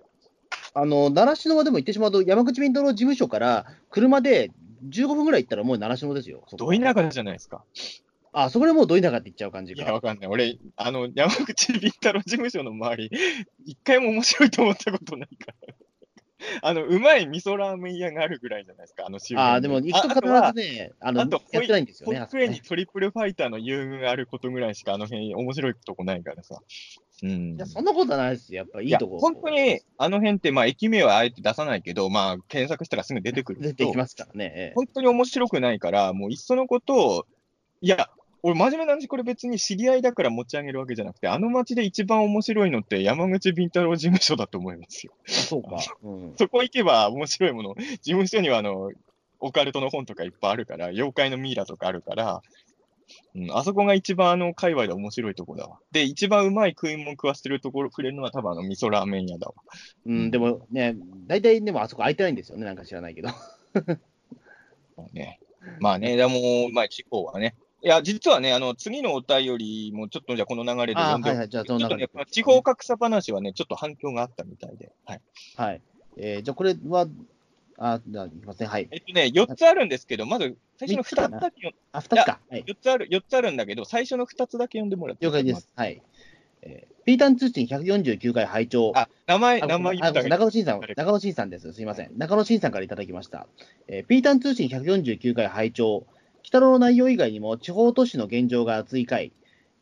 [0.76, 4.52] あの、習志野はでも行ってしまうと、山口敏太郎事務所から車で
[4.90, 6.44] 15分ぐらい行ったらもう習志野ですよ。
[6.52, 7.64] ど田舎じゃないですか。
[8.38, 9.94] あ、そこでもうど田舎って言っちゃう感じいや、か。
[9.94, 10.28] わかんない。
[10.28, 13.10] 俺、あの、山口敏太郎事務所の周り、
[13.66, 15.76] 一回も面白いと思ったことないから。
[16.62, 22.48] あの、うまい味噌ラーメン屋があるぐらいじゃないですか、あの周辺あ、でも行くと必ずね、あの、あとやってないんですよね。
[22.50, 26.62] にトリプルファイターの遊具があることぐらいしかあの辺面白いとこないからさ。
[27.24, 27.56] うん。
[27.56, 28.60] いや、そんなことはないですよ。
[28.60, 29.20] やっぱいいとこ。
[29.20, 34.54] 本当に、あの辺って、まあ、駅名はあえて出さないけど、まあ、検索したらすぐ出てくる出てきますからね。
[34.56, 37.26] ええ本当に面白くないから、もういっそのことを、
[37.82, 38.10] いや、
[38.46, 45.14] 俺、真面目な話、これ別に知り合いだから持ち上げるわけじゃなくて、あの街で一番面白いのって山口敏太郎事務所だと思いますよ。
[45.28, 45.78] あそうか。
[46.04, 46.36] うん。
[46.38, 48.92] そこ行けば面白いもの、事務所にはあの、
[49.40, 52.44] オカルトの本とかいっぱいあるから、妖怪のミイラとかあるから、
[53.34, 55.80] うん、あそこが一番あの、界隈で面白いとこだわ。
[55.92, 59.56] で、一番うまい食い物食わしてるところくれるのは多分あの、味噌ラーメン屋だわ。
[60.06, 60.96] うん、でもね、
[61.26, 63.30] 大体でもあそこ空いてないんですよね、なんか知らないけど。
[64.96, 65.40] まあね。
[65.80, 67.56] まあね、でも、まあ地方はね。
[67.86, 74.92] いや、実はね、あの、次のお便りもちょっとじゃあこの流れで読んで、あはいはいじゃちょっとね、地方格差話はね、ちょっと反響があったみたいで。
[75.06, 75.22] はい。
[75.56, 75.82] はい。
[76.18, 77.08] えーじゃあこれは、
[77.78, 78.66] あ、じゃあいきますね。
[78.66, 78.88] はい。
[78.90, 82.40] えっとね、4つあるんですけど、まず最初の2つだけあ、二つか。
[82.50, 82.64] はい。
[82.64, 85.70] 4つある、4つあるんだけど、最初の2つだけ読んでもらって了解です。
[85.76, 86.02] はい。
[86.64, 88.92] えーピータン通信149回拝聴。
[88.96, 91.72] あ、名前、あ名前言あった中野慎さん、誰中野慎さんです。
[91.72, 92.18] すいません。
[92.18, 93.46] 中野慎さんからいただきました。
[93.88, 96.08] えーピータン通信149回拝聴。
[96.46, 99.34] 北野の内容以外にも地方都市の現状が熱い回。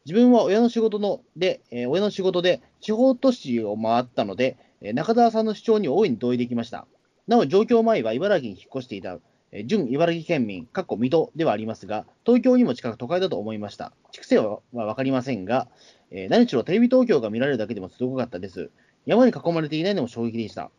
[0.05, 6.87] 自分は親の仕事ので、えー親の仕事で地方都市を回ったので、えー中澤さんの主張に大いに同意できました。
[7.27, 9.19] なお、状況前は茨城に引っ越していた、
[9.51, 13.91] えー準茨城県民、かっこ水戸ではありますが、東京にも近く都会だと思いました。
[14.11, 15.67] 畜生はわかりませんが、
[16.11, 18.71] えー何しろテレビ東京が見られるだけでもすごかったです。
[19.05, 20.71] 山に囲まれていないのも衝撃でした。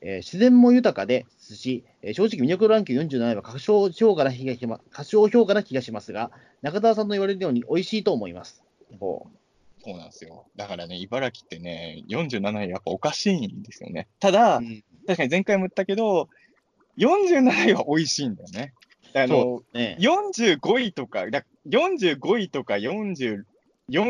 [0.00, 6.30] えー自然も豊かですし、えー正直魅力ランキング47位は過小評価な気がしま過小評価な気がしますが、
[6.62, 8.62] 中澤さんの言われるように美味しいと思います。
[8.98, 9.26] ほ
[9.84, 10.46] そうなんですよ。
[10.56, 14.08] だからね、茨城ってね、47位やっぱおかしいんですよね。
[14.20, 16.28] ただ、ううん確かに前回も言ったけど、
[16.98, 18.74] 47位は美味しいんだよね。
[19.14, 23.44] あの、ね、45位とか、だ45位とか44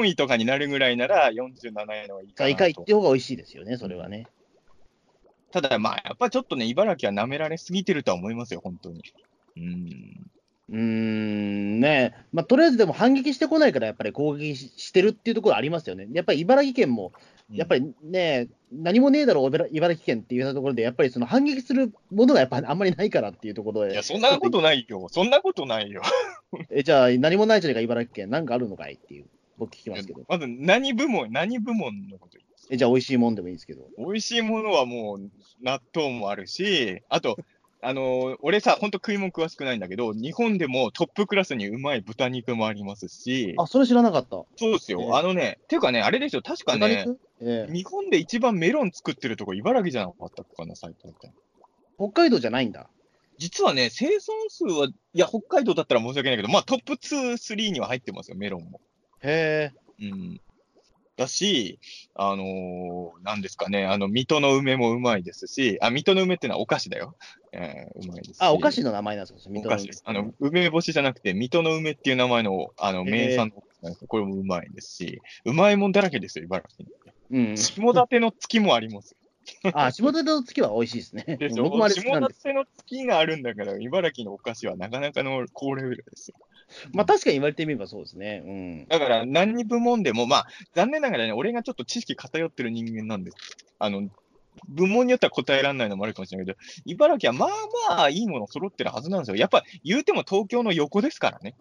[0.06, 2.93] 位とかになるぐらいなら47位の方がいいかなと最下位って。
[2.94, 4.27] 方が美味しいですよね、それはね。
[5.50, 9.02] ただまあ、やっぱちょっとね、茨城は舐められすぎてるとは思いますよ、本当に。
[9.56, 10.30] うん。
[10.70, 16.06] うーん、ねまあ、とりあえずでも反撃してこないから、やっぱり攻撃ししてるっていうところありますよね。
[16.12, 17.12] やっぱり茨城県も、
[17.50, 25.08] やっぱり、りね、何もねえだろ、茨茨城県っていうところで、やっぱりその反撃するものがやっぱあんまりないからっていうところでいや、、そんなことないよ。
[25.10, 26.02] そんなことないよ。
[26.70, 29.26] えじゃあ、何もないじゃねえか、茨城県、なんかあるのかいっていう、
[29.56, 35.31] 僕聞きますけど、まず、何部門、何部門のこと言うえじゃあ、美味しいもんでもいいですけど、美味しいものはもう、
[35.62, 37.36] 納豆もあるし、あと、
[37.81, 44.45] あのー俺さ、ほんと食い物詳しくないんだけど、日本でもトップクラスにうまい豚肉もありますし、あ、それ知らなかった。
[44.57, 45.01] そうですよ。
[45.01, 47.07] えーあのね、ていうかね、あれですよ、確かね、
[47.40, 51.32] ええ日本で一番メロン作ってるとこ、茨城じゃなかったかな、斎藤って。
[51.97, 52.89] 北海道じゃないんだ。
[53.39, 58.81] 実はね、生産数は、いや、北海道だったら申し訳ないけど、まあトップ2、3には入ってますよ、メロンも。
[59.23, 60.05] へえ。
[60.05, 60.40] うん。
[61.19, 61.81] だし、
[62.15, 67.16] あのーなんですかね、あの、水戸の梅もうまいですし、あ、水戸の梅ってのはお菓子だよ。
[67.53, 68.43] えーうまいですし。
[68.43, 70.03] あ、お菓子の名前なんですか、お水戸の菓子です。
[70.07, 77.49] あの、梅干しじゃなくて、水戸の梅っていう名前の、あの、名産のお菓子なんですよこれもうまいですし、うまいもんだらけですよ、茨城に。
[77.51, 77.57] うん。
[77.57, 79.16] 下館の月もあります。
[79.73, 81.24] あ、下館の月は美味しいですね。
[81.40, 81.65] でしょ？
[81.65, 82.43] 僕もあれ好き下なんです。
[82.43, 86.36] 館の月があるんだから、茨城のお菓子はなかなかの高レベルですよ。
[86.93, 88.43] まあ確かに言われてみればそうですね。
[88.47, 88.86] うん。
[88.89, 93.36] だから、何部門でも、まあ、残念ながらね、俺がちょっと知識偏ってる人間なんです。
[93.78, 94.09] あの、
[94.69, 97.49] 部門によっては答えられないのもあるかもしれないけど、茨城はまあ
[97.97, 99.36] まあいいもの揃ってるはずなんですよ。
[99.36, 101.55] やっぱ言うても東京の横ですからね。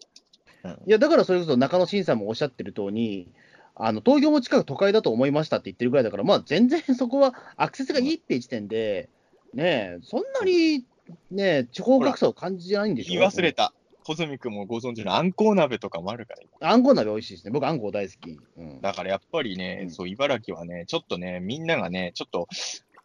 [0.86, 3.28] いや、だからそれこそ中野慎さんもおっしゃってる通り、
[3.76, 9.10] あの東京も近く都会だと思いましたって言ってるぐらいだから、まあ全然そこは アクセスがいいっていう時点で、
[9.54, 10.84] ねえ、そんなに
[11.32, 13.20] ね、地方格差を感じないんでしょ？
[13.20, 13.74] 言い忘れた。
[14.08, 16.72] 小泉君もご存知のあんこう鍋とかもあるから。
[16.72, 17.52] あんこう鍋美味しいですね。
[17.52, 18.40] 僕、あんこう大好き。
[18.56, 22.48] うん、だからやっぱりね、うんそう、茨城はね、ちょっとね、みんながね、ちょっと、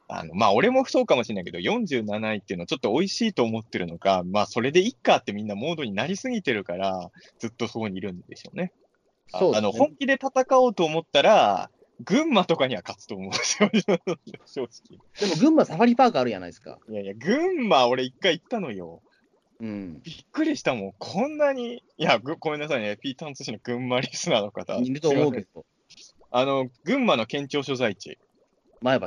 [0.06, 7.10] あの、まあ、俺もそうかもしれないけど、47位っていうのはちょっと美味しいと思ってるのか、まあ、それでいっかってみんなモードになりすぎてるから、
[7.40, 8.72] ずっとそこにいるんでしょうね。
[9.32, 11.68] あそうねあの、本気で戦おうと思ったら、
[12.04, 13.68] 群馬とかには勝つと思うんですよ、
[14.46, 15.00] 正直。
[15.18, 16.78] でも群馬サファリパークあるじゃないですか。
[16.88, 19.02] いやいや、群馬俺一回行ったのよ。
[19.62, 20.02] うん。
[20.02, 20.92] びっくりしたもん。
[20.98, 22.96] こんなに、いや、ぐごめんなさいね。
[22.96, 24.74] ピーターン通信の群馬リスナーの方。
[24.74, 25.64] いると思うけど、
[26.32, 28.18] あの、群馬の県庁所在地、
[28.80, 29.06] 前橋？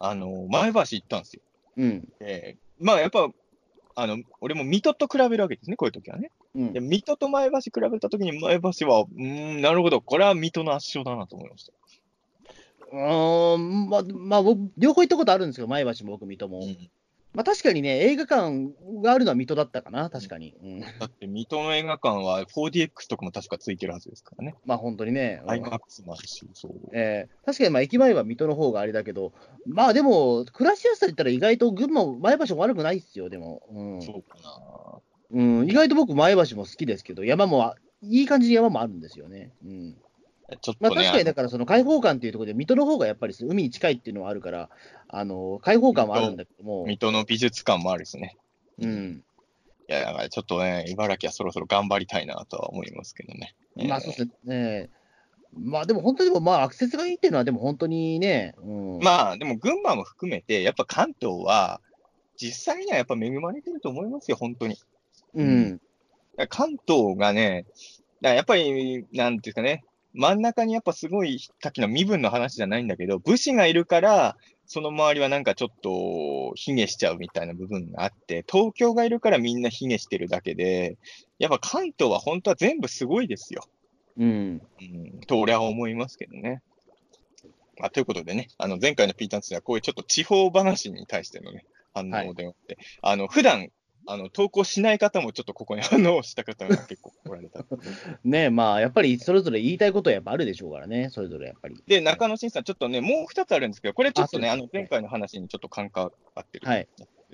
[0.00, 1.42] あの、前橋行ったんですよ。
[1.76, 2.08] うん。
[2.18, 3.28] えーまあ、やっぱ、
[3.94, 6.32] あの、俺も水戸と比べるわけですね、こういう時はね。
[6.56, 11.72] うんで、水戸と前橋比べた時に前橋は、うーん、なるほど、これは水戸の圧勝だなと思いました。
[12.90, 16.58] うーん、まあ、まあ、僕、両方行ったことあるんですけど、前橋も僕、水戸も。
[16.58, 16.90] うん
[17.34, 18.70] まあ、確かにね、映画館
[19.02, 20.54] があるのは水戸だったかな、確かに。
[20.62, 24.54] うん、だって水戸の映画館は 4DX とかも確かついてるはずですからね。
[24.64, 25.42] まあ、本当にね。
[26.04, 26.72] もあるし、そう。
[26.92, 29.32] えー確かにまあ駅前は水戸の方があれだけど、
[29.66, 33.62] まあでも、暮らしやすさ言ったら意外と群馬も、前橋も悪くないっすよ、でも。
[33.70, 35.00] うんそうかな。
[35.30, 37.76] うん、意外と僕、前橋も好きですけど、山もあ
[38.10, 39.50] いい感じに山もあるんですよね。
[39.64, 39.96] うん。
[40.48, 44.68] まあちょっとね、確かにだから、その開放感っていうところで、水戸の方がやっぱり海に近いっていうのはあるから、
[45.08, 48.36] あの、開放感はあるんだけども、水戸の美術館もあるしね。
[48.78, 49.22] うん。
[49.88, 53.54] いや、だからちょっとね、茨城はそろそろ頑張りたいなとは思いますけどね。
[53.76, 54.90] まあそうですね。
[55.56, 61.80] まあでも本当にまあアクセスがいいっていうのはでも本当にね、うん、まあ、でも群馬も含めて、やっぱ関東は、
[62.36, 64.76] 実際にはやっぱ恵まれてると思いますよ、本当に。
[65.34, 65.80] うん、
[66.48, 67.66] 関東がね、
[68.20, 69.84] やっぱり、なんていうかね、
[70.14, 74.36] 真ん中にやっぱすごい、さっきの身分の話じゃないんだけど、武士がいるから、
[74.66, 80.96] その周りはなんかちょっと、卑下しちゃうみたいな部分があって、東京がいるからみんな卑下してるだけで、
[81.38, 83.64] やっぱ関東は本当は全部すごいですよ。
[84.16, 86.62] うん、うん、と俺は思いますけどね。
[87.78, 93.70] まあ、ということでね、あの前回のピーターンツではこういうちょっと地方話に対してのね、反応であって、あの普段
[94.06, 97.64] あの投稿しない方もちょっとここに反応した方が結構おられた。
[98.24, 101.82] ねまあやっぱりそれぞれ言いたいことはやっぱあるでしょうからね、それぞれやっぱり。
[101.86, 106.10] で、中野慎さん、ちょっとね、もう2つあるんですけど、これちょっとね、あの前回の話にちょっと関わ
[106.40, 106.66] ってる。
[106.66, 106.88] はい。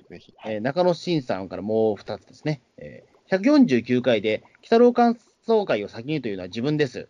[0.09, 0.33] ぜひ。
[0.45, 2.61] えー中野慎さんからもう2つですね。
[2.77, 7.07] えー149回で、鬼太郎感想会を先にというのは自分です。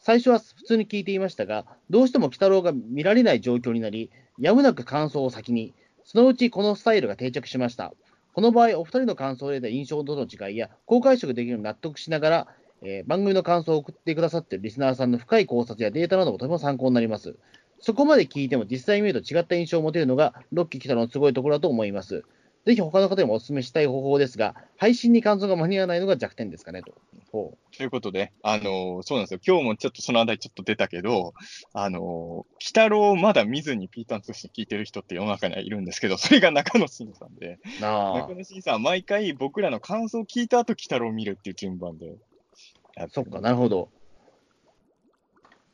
[0.00, 5.72] 最初は普通に聞いていましたが、どうしても鬼太郎が見られない状況になり、やむなく感想を先に、
[6.04, 7.94] そのうちこのスタイルが定着しました。
[8.32, 12.46] この場合、お二人の感想を得た印象との違いや、公開色できるように納得しながら、
[12.82, 17.36] えー番組の感想を送ってくださっているリスナーさんの深い考察やデータなどもとても参考になります。
[17.78, 22.24] そこまで聞いても実際に見ると違った印象を持てるのが、ロッキー北のすごいところだと思います。
[22.64, 26.94] ぜひ他の方にもお勧めしたい方法ですが、配信に感想が間に合わないのが弱点ですかねと。
[27.32, 29.40] ほということで、あのーそうなんですよ。
[29.44, 31.34] 今日もちょっとそのあたりちょっと出たけど、
[31.72, 38.34] あのー、鬼太郎をまだ見ずにピーターン通信聞いてる人って世の中にはいるんですけど、それが中野慎さんで、中。
[38.34, 42.14] 野慎さんは毎回僕らの感想を聞いた後、鬼太郎を見るっていう順番で
[43.10, 43.88] そっか、なるほど。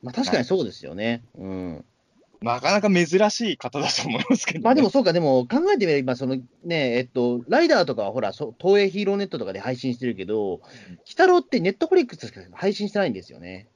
[0.02, 1.22] まあ確かにそうですよね。
[1.36, 1.84] うん。
[2.40, 4.64] なかなか珍しい方だと思いますけど、ね。
[4.64, 10.62] まあでもそうか、でも考えてみれば、そのね、えっと、ライダーとかはほら、そ東映ヒーローネットとかで配信してるけど、鬼
[11.08, 13.68] 太郎ってネットフリックスしか配信してないんですよね。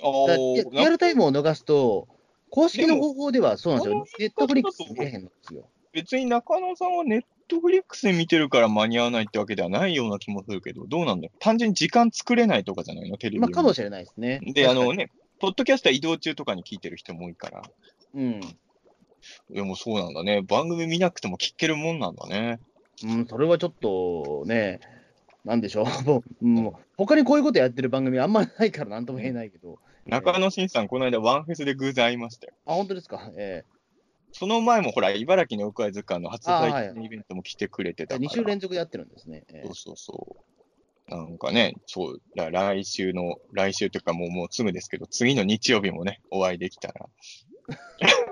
[0.00, 2.06] リアルタイムを逃すと、
[2.50, 4.06] 公式の方法ではそうなんですよ。
[4.20, 5.68] ネットフリックス見れへんのですよ。
[5.92, 11.32] 別に中野さんはネットフリックスで見てるから間に合わないってわけではないような気もするけど、どうなんだよ。
[11.40, 13.16] 単純に時間作れないとかじゃないの？
[13.16, 14.40] テレビまあ、かもししれないですね。
[14.54, 15.10] で、あのね、
[15.40, 17.62] ポッドキャストは移動中とかに聞いてる人も多いから。
[18.14, 18.40] うん。
[19.50, 20.42] でもそうなんだね。
[20.42, 22.60] 番組見なくても聞けるもんなんだね。
[23.04, 24.80] うん、それはちょっとね、
[25.44, 29.78] なんでしょう、 もう、もう他にこういうことやってる番組あんまりないからなんとも言えないけど。
[30.06, 32.54] 中野慎さん、この間ワンフェスで偶然会いましたよ。
[32.66, 33.30] あ、本当ですか？
[33.36, 33.64] え
[34.32, 38.28] その前もほら、茨城の奥会図鑑の発あはい売イベントも来てくれてえたから。
[38.28, 39.44] 2週連続でやってるんですね。
[39.48, 40.44] えそうそうそう。
[41.10, 47.06] なんかね、そう、だ来週の、来週というかもうもうすぐですけど、次の日曜日もね、お会いできたら。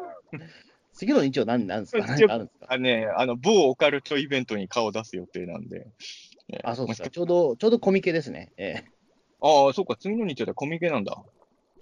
[0.92, 2.04] 次の日曜何なんですか？
[2.06, 2.66] 何かあるんですか？
[2.72, 5.86] あね、あの、某オカルトイベントに顔を出す予定なんで。
[6.48, 7.10] ねあ、そうですか。
[7.10, 8.52] ちょうど、ちょうどコミケですね。
[8.56, 8.84] ええ
[9.40, 11.22] ああ、そうか、次の日曜でコミケなんだ。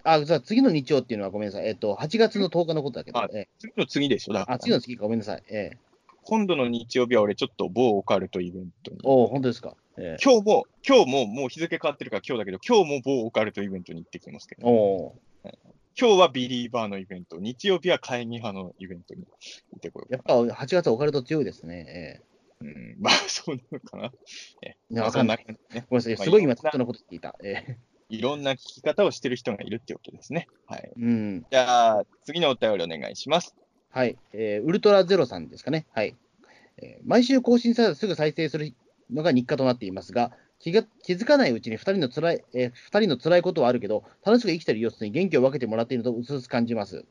[0.03, 1.67] あ、じゃあ次の日曜っていうのはごめんなさい。
[1.67, 5.43] えっと、8月の10日のことだけどあ、ええ次の次でしょ、だからあ、次の次かごめんなさい。
[5.49, 5.79] ええ
[6.27, 8.99] 今度の日曜日は俺ちょっと某オカルトイベントに。
[9.05, 9.77] おお、本当ですか。
[9.97, 15.15] ええ今日も、今日ももう日付変わってるから今日だけど、今日も某オカルトイベントに行ってきますけど、
[15.99, 20.19] 今日はビリーバーのイベント、日曜日は会議派のイベントに行ってこようや。
[20.19, 22.23] っぱ8月はオカルト強いですね。
[22.61, 24.13] うん、まあ、そうなのかな。
[24.63, 25.45] えわかんない。
[25.47, 25.57] ね。
[25.89, 26.15] ごめんなさい。
[26.17, 27.37] まあすごい今、いろんな適当なこと言っていた。
[27.43, 27.79] ええ
[28.11, 30.47] いろんな聞き方をしてる人がいるってことですね。
[30.67, 30.93] はい。
[30.97, 31.47] うん。
[31.51, 33.55] じゃあ、次のお便りお願いします。
[33.91, 35.87] はい、えーウルトラゼロさんですかね。
[35.93, 36.17] はい。
[36.79, 38.75] えー毎週更新されたらすぐ再生する
[39.13, 47.05] のが日課となっていますが、気が気づかないうちに2人の辛い、えー二人の辛いことはあるけど、楽しく生きている様子に元気を分けてもらっているとうすうす感じます。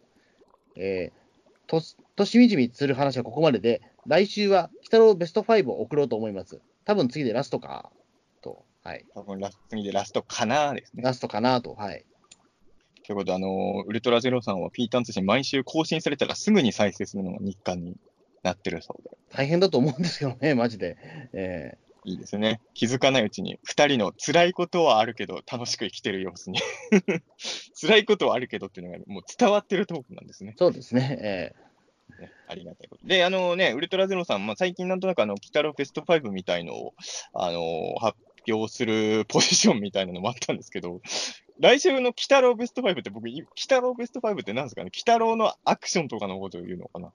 [0.76, 6.60] えー、とし、としみじみする話はここまでで、来週は鬼太郎ベスト5を送ろうと思います。
[6.86, 7.91] 多分次でラストか、
[8.41, 8.65] と。
[8.84, 9.06] はい。
[9.14, 11.03] 多分ラス次でラストかなですね。
[11.03, 11.74] ラストかなと。
[11.74, 12.06] はい。
[13.06, 17.98] ということで、あのーウルトラゼロさんはピーターン通信毎週更新されたらすぐに再生するのが日課に
[18.44, 19.18] なってるそうで。
[19.32, 20.98] 大変だと思うんですけどね、 マジで。
[21.34, 22.60] えいいですね。
[22.74, 26.60] 気づかないうちに、二人の辛いことはあるけど、楽しく生きてる様子に。
[27.80, 30.53] 辛いことはあるけどっていうのが、もう伝わってるトークなんですね。
[30.56, 31.18] ーそうですね。
[31.22, 31.53] え
[32.22, 33.07] ねありがたいこと。
[33.07, 36.94] で、あのね、ウルトラゼロさん、まあ、最近なんとなくあの、北ロベスト5みたいのを、
[37.34, 38.18] あの発
[38.49, 40.99] 表するポジションみたいなのもあったんですけど、
[41.59, 44.89] 来週の北ロベスト5って僕、い北ロベスト5って何ですかね？
[44.91, 47.11] 北ロのアクションとかのことを言うのかな、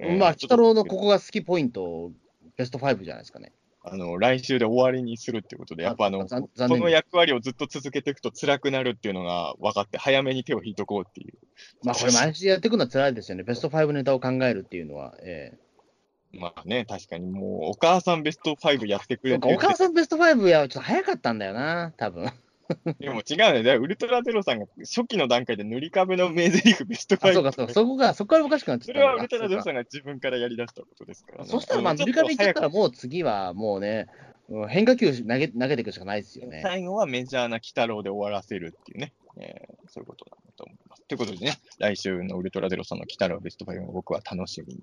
[0.00, 2.12] ーまあ、ちょっと鬼太郎のここが好きポイント、
[2.56, 3.52] ベスト5じゃないですかね。
[3.82, 11.34] あの、来週で終わりにするってことで、やっぱあの、残そ残念の役割をずっと続けていくと辛くなるっていうのが分かって、早めに手を引いとこうっていう。
[11.82, 13.42] まあこれ毎週やっていくのは辛いですよね。
[13.42, 15.14] ベスト5ネタを考えるっていうのは。
[15.22, 15.52] え
[16.32, 22.30] まあね、確かにもう、お母さんベスト5やってくえれてお母さんベスト5やちょっと早かったんだよな、多分。
[22.98, 23.62] でも違うね。
[23.62, 27.30] だウルトラゼロさんが初期の段階で塗り壁の名台詞ベスト5。
[27.30, 34.06] あ、そうかそうか、そこが、そこからおかしくなっちゃったそれはウルトラゼロさんが自分からやり出したことですから、そしたら、まあ、塗り壁いっちゃったら、もう次はもうね、
[34.48, 36.60] うん変化球投げ投げていくしかないですよね。
[36.64, 41.02] 最後はメジャーな鬼太郎で終わらせるっていうね、えーそういうことなんだと思います。
[41.06, 44.80] ということでね、来週のウルトラゼロさんの鬼太郎ベスト5を僕は楽しみに、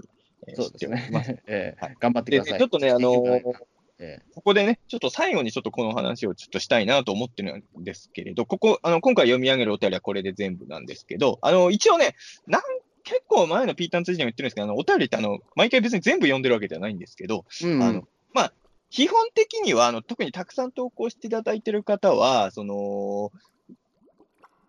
[0.47, 0.87] えーそうです。
[0.89, 1.41] ね。
[1.47, 2.59] ええはい頑張ってくでださい。
[2.59, 3.41] ちょっとね、あのー
[3.99, 12.15] えここでね、ちょっと最後にちょっとこの話をちょっとしたいなと思ってるんですけれど、ここ、あの、今回読み上げるお便りはこれで全部なんですけど、あの、一応ね、
[12.45, 12.61] なん、
[13.03, 17.83] 結構前のピーターン通じでも言ってるんですけど、あの、お便りってあの、毎回別に全部読んでるわけではないんですけど、えうん。
[17.83, 18.53] あの、まあ、
[18.89, 23.31] 基本的には、あの、特にたくさん投稿していただいてる方は、その、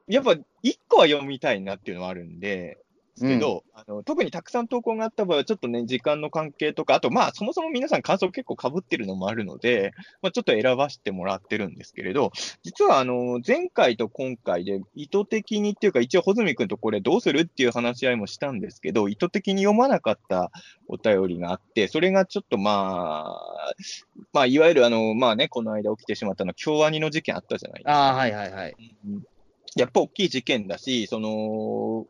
[0.07, 2.79] やっぱ、一個は読みたいなっていうのはあるんで、
[3.19, 9.93] ですけど、あの、特にたくさん投稿があった場合は、ちょっとね、時間の関係とか、あと、まあ、そもそも皆さん感想結構被ってるのもあるので、
[10.23, 12.33] まあ、ちょっと選ばせてもらってるんですけれど、
[12.63, 20.51] 実は、あの、前回と今回で意図的にっていうか、一応、穂積君とこれどうするっていう話し合いもしたんですけど、意図的に読まなかった
[20.87, 23.73] お便りがあって、それがちょっとまあ、
[24.33, 27.93] まあ、いわゆるあの、まあね、この間起きてしまったの、京アニの事件あったじゃないですか。
[27.93, 28.77] ああ、はいはいはい。
[29.79, 31.29] やっぱ大きい事件だし、その、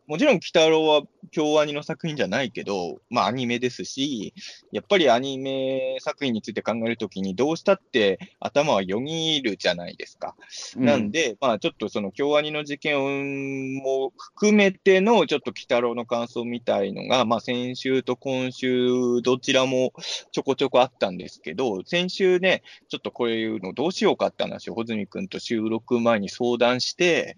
[0.06, 4.32] もちろん、鬼太郎は京アニの作品じゃないけど、まあアニメですし、
[4.72, 10.34] やっぱりアニメ作品について考えるときに、どうしたって頭はよぎるじゃないですか。
[10.76, 19.92] なんで、まあちょっとその京アニの事件も含めての、ちょっと鬼太郎の感想みたいのが、まあ先週と今週、どちらも
[20.32, 27.36] ちょこちょこあったんですけど、先週ね、ちょっとこういうのどうしようかって話を穂積君と収録前に相談して、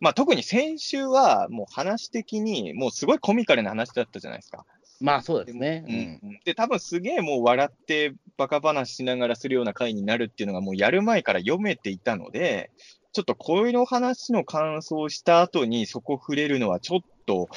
[0.00, 4.64] まあ特に先週はもう話的にもうすごいコミカルな話だったじゃないですか。
[5.00, 5.84] まあそうですね。
[6.22, 12.70] うんで、多分すげえもう笑ってバカ話しながらするような回になるっていうのがもうやる前から読めていたので、
[13.12, 17.48] ちょっとこの話の感想をした後にそこ触れるのはちょっと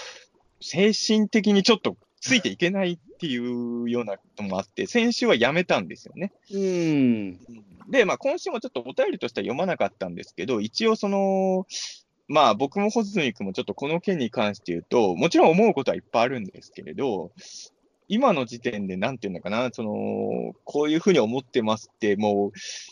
[0.61, 6.34] 精神的にちょっとついていけないっていうようなこともあって、先週はやめたんですよね。
[6.52, 6.60] うん。
[6.60, 7.40] うん。
[7.90, 11.66] で、まあ、今週もちょっとお便りとしては読まなかったんですけど、一応その、
[12.28, 17.32] まあ、僕も穂積君もちょっとこの件に関して言うと、もちろん思うことはいっぱいあるんですけれど、
[18.08, 22.52] 今の時点でなんていうのかな、その、こういうふうに思ってますって、もう、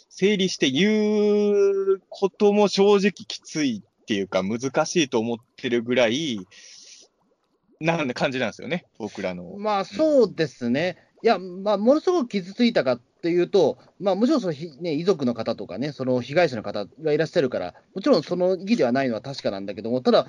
[0.10, 6.40] 整理して言うことも正直きついっていうか、難しいと思ってるぐらい、
[7.80, 9.56] なんで感じなんですよね、僕らの。
[9.58, 10.98] まあそうですね。
[11.24, 19.90] いや、まあ、ものすごく傷ついたかっていうと、まあ、もちろんそのひ、ね、遺族の方とかね、その被害者の方がいらっしゃるから、もちろんその意義ではないのは確かなんだけど。
[19.90, 20.28] も、ただ、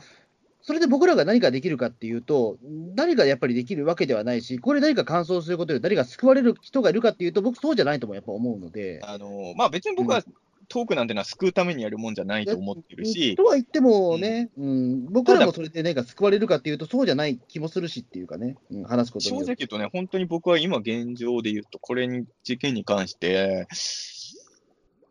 [0.62, 2.59] それで僕らが何かできるかっていうと、
[2.97, 9.01] 何がやっぱりできるわけではないし、これ何か感想することで誰が救われる人がいるかっていうと、僕、そうじゃないともやっぱ思うので。
[9.03, 10.23] あの、まあ別に僕は
[10.69, 15.07] トークなんてのは救うためにやるもんじゃないと思ってるし、とは言ってもね、うん。
[15.07, 23.66] 僕らもそれで何か救われるかっていうと、そうじゃない気もするしっていうかね、うん話すこと正直言うとね、本当に僕は今現状で言うと、これに、事件に関して、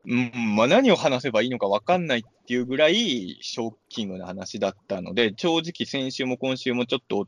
[0.06, 7.28] うん、まあ何を話せばいいのか分かんないっていうぐらいショッキングな話だったので、正直先週も今週もちょっと、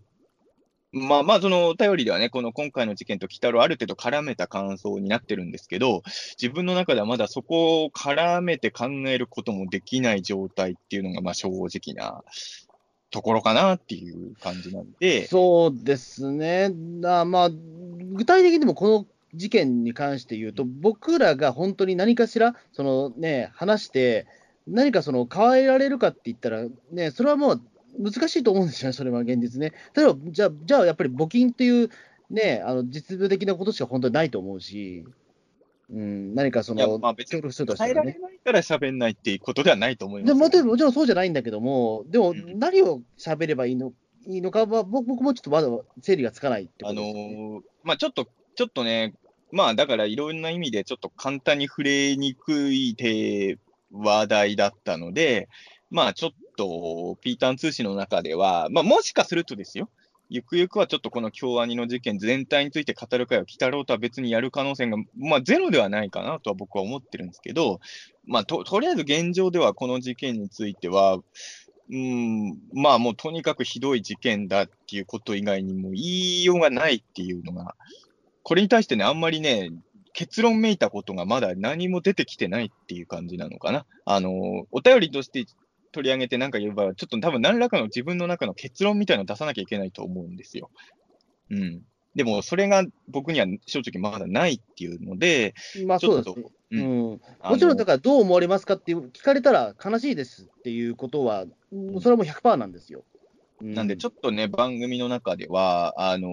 [0.91, 6.01] まあまあそのお便りではね、この今回の事件と鬼太郎ある程度絡めた感想になってるんですけど、
[6.41, 12.23] 自分の中ではまだそこを絡めて考えることもできない状態っていうのが、まあ正直な
[13.11, 16.71] ところかなっていう感じなんで、そうですね、
[17.01, 24.27] だまあ、具体的にもこの事件に関して言うと、僕らが本当に何かしら、そのね、話して、
[24.67, 27.61] 何かその変えられるかって言ったら、ね、それはもう
[27.97, 29.73] 難しいと思うんですよね、それは現実ね。
[29.95, 31.89] 例えば、じゃあ、じゃあやっぱり募金っていう、
[32.29, 35.05] ね、あの実務的なことしか本当にないと思うし、
[35.91, 40.35] うん、何かその、まあ別に協力するとした変えられないから喋んないっていうことではないと思いますよ。
[40.35, 43.93] でももちろんもちろんそうじゃないんだけども、でもうん何を喋ればいいの
[44.27, 45.67] いいのかは、僕僕もちょっとまだ
[46.01, 49.15] 整理がつかないってこあのとですね、ーまあちょっと、ちょっとね、
[49.51, 52.95] まあだからいろんな意味でちょっと簡単に触れにくい
[53.91, 55.49] 話題だったので、
[55.89, 59.89] まあちょっと、ピーターン通信の中では、まあもしかするとですよ、
[60.29, 67.79] ゆくゆくはちょっとこの京アニの事件全体について語る会を鬼太郎とは別にやる可能性が、まあゼロではないかなとは僕は思ってるんですけど、
[68.25, 71.19] まあと、とりあえず現状ではこの事件については、
[71.89, 77.75] うん、まあもうとにかくひどい事件だっていうこと以外にも言いようがないっていうのが、
[78.43, 79.71] これに対してね、あんまりね、
[80.13, 83.85] 結論めいたことがまだ何も出てきてないっていう感じなのかな。
[84.05, 85.45] あの、お便りとして
[85.91, 90.69] 取り上げてなんか言えば、ちょっと多分何らかの自分の中の結論みたいなのを出さなきゃいけないと思うんですよ。
[91.49, 91.81] うん。
[92.15, 95.53] でも、それが僕には正直まだないっていうので、
[95.85, 96.45] まあそうですね。
[96.71, 103.03] ううんん、もちろん、だかからどう思われますかって聞かれたら悲しいですっていうことは、うんそれはもう100%なんですよ。
[103.61, 106.31] なんで、ちょっとね、番組の中では、あのー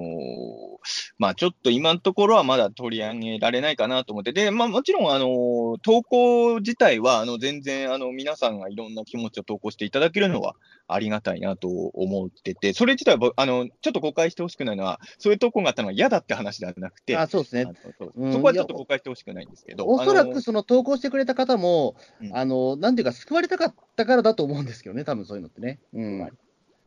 [1.18, 10.54] まあちょっと今のところはまだ取り上げられないかなと思って、で、まあもちろん、あのー投稿自体は、あの、全然、あの、皆さんがいろんな気持ちを投稿していただけるのは
[10.88, 17.64] ありがたいなと思ってて、それ自体はぼ、あの、ちょっと誤解してほしくないのは、そういう投稿があったのは嫌だって話ではなくて、あそうですね。
[17.98, 18.32] そううん。
[18.32, 22.36] そこはちょっと誤解してほしくないんですけど、おそらくその投稿してくれた方も、うん。
[22.36, 25.80] あのなんていうか、救われたかったからだと思うんですけどね、多分そういうのってね。
[25.92, 26.30] うん、い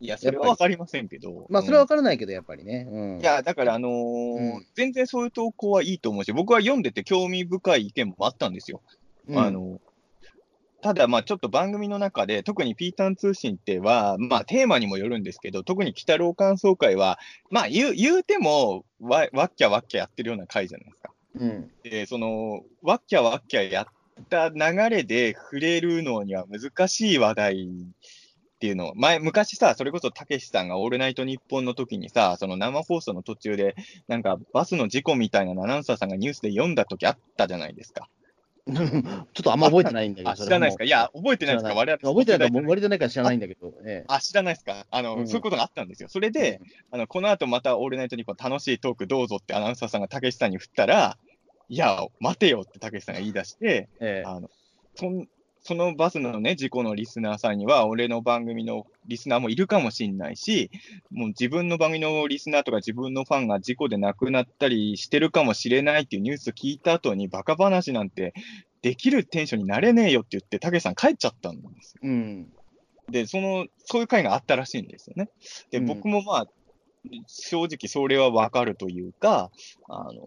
[0.07, 2.88] や、それはわかりませんけど、まあ、それは分からないけど、やっぱりね。
[2.89, 4.65] うん、いや、だから、あのーうん。
[4.76, 8.81] 全然そういう投稿はいいと思うし、僕は読んでて興味深い意見もあったんですよ。
[9.27, 9.38] うん。
[9.38, 9.80] あの
[10.81, 17.19] ただ、まあちょっと番組の中で、特にピータン通信っては、まあテーマにもよるんですけど、特に北郎感想会は、
[17.49, 21.11] まあ言う言うてもわ、わっきゃわっきゃやってるような回じゃないですか。
[21.35, 21.71] うん。
[21.84, 24.55] で、その、わっきゃわっきゃやった流
[24.89, 27.69] れで触れるのには難しい話題
[28.60, 33.73] っていうのを、前、昔さ、それこそたけしさんがオールナイトニッポンの時にさ、その生放送の途中で、
[34.10, 38.10] なんかバスの事故みたいなのアナウンサーさんがニュースで読んだ時あったじゃないですか。
[38.68, 40.84] ちょっとあんま覚えてないんだけど、あ、知らないですか？
[40.84, 41.73] いや、覚えてないですか？
[41.73, 44.06] 我々覚えてないから、世代覚えてないから知らないんだけど、ええ。
[44.10, 44.86] あ、知らないですか？
[44.91, 45.27] あの、うん。
[45.27, 46.10] そういうことがあったんですよ。
[46.10, 46.60] それで、
[46.91, 51.18] あの、この後またオールナイトニッポン楽しいトークどうぞってアナウンサーさんがたけしさんに振ったら、
[51.69, 54.27] いや、待てよってたけしさんが言い出して、ええ。
[54.27, 54.49] あの、
[54.95, 55.27] そん
[55.69, 60.71] そのバスのね、事故のリスナーさんには、俺の番組のリスナーもいるかもしれないし、
[61.11, 68.33] もう自分の番組のリスナーとか自分のファンが事故で亡くなったりしてるかもしれないっていうニュース聞いた後に、バカ話なんて
[68.81, 71.99] できるテンションになれねえよって言って、たけしさん帰っちゃったんですよ。
[72.01, 72.51] うん
[73.07, 75.29] で、その、そういう会があったらしいんですよね。
[75.69, 76.47] で、うん僕もまあ、
[77.27, 79.51] 正直それはわかるというか、
[79.87, 80.23] あの、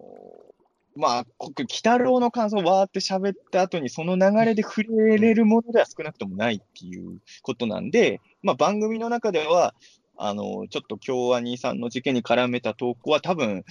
[0.94, 9.74] まあ、こ鬼太郎の感想をわーって喋った後に、その流れで触れれるものでは少なくともないっていうことなんで、まあ、番組の中では、
[10.16, 13.64] あの、ちょっと京アニさんの事件に絡めた投稿は多分、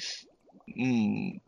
[0.78, 1.42] うん、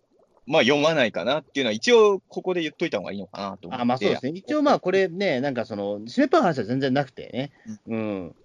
[0.45, 3.81] まあ読まないかなっていうのは、一応ここで言っといた方がいいのかなと思って。
[3.81, 7.51] あまあそうですね、一応まあこれね、なんかその、締めっぱの話は全然なくてね、
[7.87, 8.35] うん。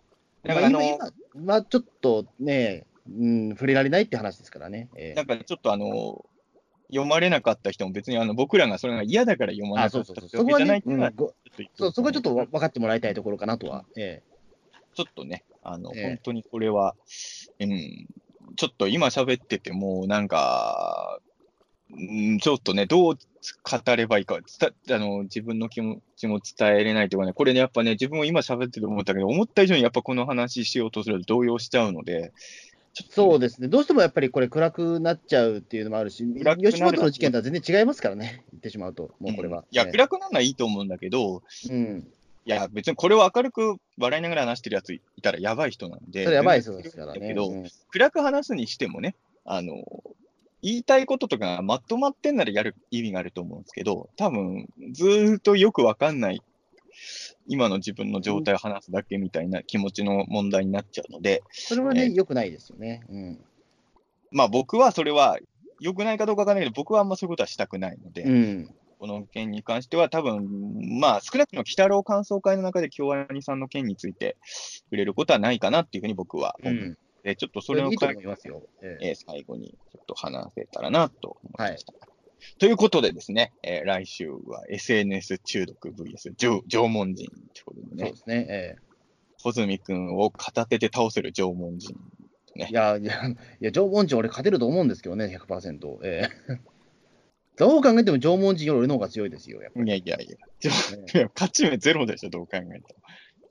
[0.44, 4.88] だからあのまあ今、今まあちょっとね、うん、触れられないって話ですからね。
[4.96, 6.24] ええなんかちょっとあの、
[6.88, 11.12] 読まれなかった人も別にあの僕らがそれが嫌だから読まなあ、かったわけじゃないっていうのは
[11.92, 13.84] そこはちょっとわ分かってもらいたいところかなとは。
[13.96, 14.22] え
[14.94, 16.02] ちょっとね、あの、ええ。
[16.08, 16.96] 本当にこれは、
[17.60, 18.08] うん、
[18.56, 21.20] ちょっと今喋ってても、なんか、
[21.90, 32.32] うん、ちょっとね、どう語ればいいか、伝あの自分の気持ちも伝えれないというかね、これね、やっぱね、自分も今喋ってて思ったけど、思った以上にやっぱこの話しようとすると動揺しちゃうので、
[33.10, 36.56] そうですね、どうしてもやっぱりこれ、暗くなっちゃうっていうのもあるし、る。
[36.56, 39.60] 吉本の事件とは全然違いますからね、言ってしまうと、もうこれは。
[39.60, 39.64] ん。
[39.70, 39.92] いや、ええ。
[39.92, 42.08] 暗くなるのはいいと思うんだけど、うん、
[42.44, 47.20] いや、別にこれを明るく笑いながら話してるやついたらやばい人なんで、それやばい人ですからね。
[47.20, 47.68] だけど、うん。
[47.90, 49.84] 暗く話すにしてもね、あの、
[50.62, 56.42] 言いたいこととかがまとまってんならやる意味があると思うんですけど、多分、ずーっとよくわかんない、
[57.48, 63.02] 今の自分の状態を話すだけみたいな気持ちの問題になっちゃうので、それはね、ええ良くないですよね。
[63.08, 63.38] うん
[64.30, 65.38] まあ僕はそれは
[65.80, 74.36] 良くないかどうかわかんないけど、僕はあんまそういうことはしたくないので、うんこの件に関しては多分、まあ少なくとも鬼太郎感想会の中で京アニさんの件について
[74.90, 77.90] 触れることはないかなっていうふうに僕は思うのうんで、ちょっとそそれを。
[79.00, 81.92] え最後にちょっと話せたらなと思いました。
[82.58, 88.46] ということでですね、えー来週は SNS 中毒 VS 縄縄文人ということでそうねで、すね。
[88.48, 88.76] え
[89.42, 91.94] 穂積君を片手で倒せる縄文人。
[92.56, 95.98] えいや、いや、いや縄文人、俺、勝てると思うんですけどね、100%。
[96.02, 96.60] ええ
[97.56, 100.36] どう考えても縄文人より俺の方が強いですよ、やっぱいやいやいや、ね
[101.12, 102.82] いや勝ち目ゼロでしょ、どう考えても。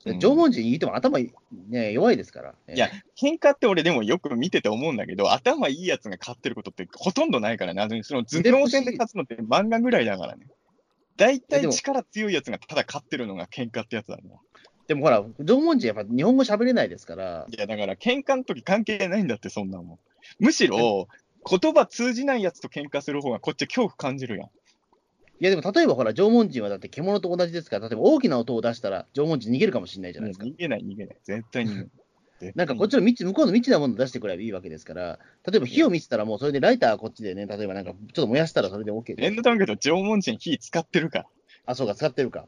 [0.04, 1.32] うん縄文人言っても頭い、
[1.68, 2.54] ね、弱いですから。
[2.66, 2.88] ええいや、
[3.20, 7.88] 喧嘩って俺でもよく見てて思うんだけど、頭いいやつが勝ってることってほとんどないからな。
[8.02, 10.46] その頭脳戦で勝つのって漫画ぐらいだからね。
[11.16, 14.38] 大体力強いやつがただ勝ってるのが喧嘩ってやつだもん。
[14.86, 19.98] でもほら、縄文人やっぱ日本語喋れないですから、いや、だから喧嘩の時関係ないんだって、そんなもん。
[20.38, 21.08] むしろ、
[21.48, 24.50] 言葉通じないやつと喧嘩する方がこっち恐怖感じるやん。
[25.40, 30.46] いやでも例えばほら、縄文人はだって獣と同じですから、例えば大きな音を出したら縄文人逃げるかもしれないじゃないですか。
[30.46, 31.16] 逃げない、逃げない。
[31.22, 31.88] 絶対逃げない。
[32.54, 35.18] なんかこっちの未知、向こうの未知なもの出してくればいいわけですから、
[35.50, 41.26] 例えば火を見せたらもうそれでライターこっちでね、例えばなんかちょっと燃やしたらそれで OK で念のためけど、縄文人火使ってるから。
[41.66, 42.46] あ、そうか、使ってるか。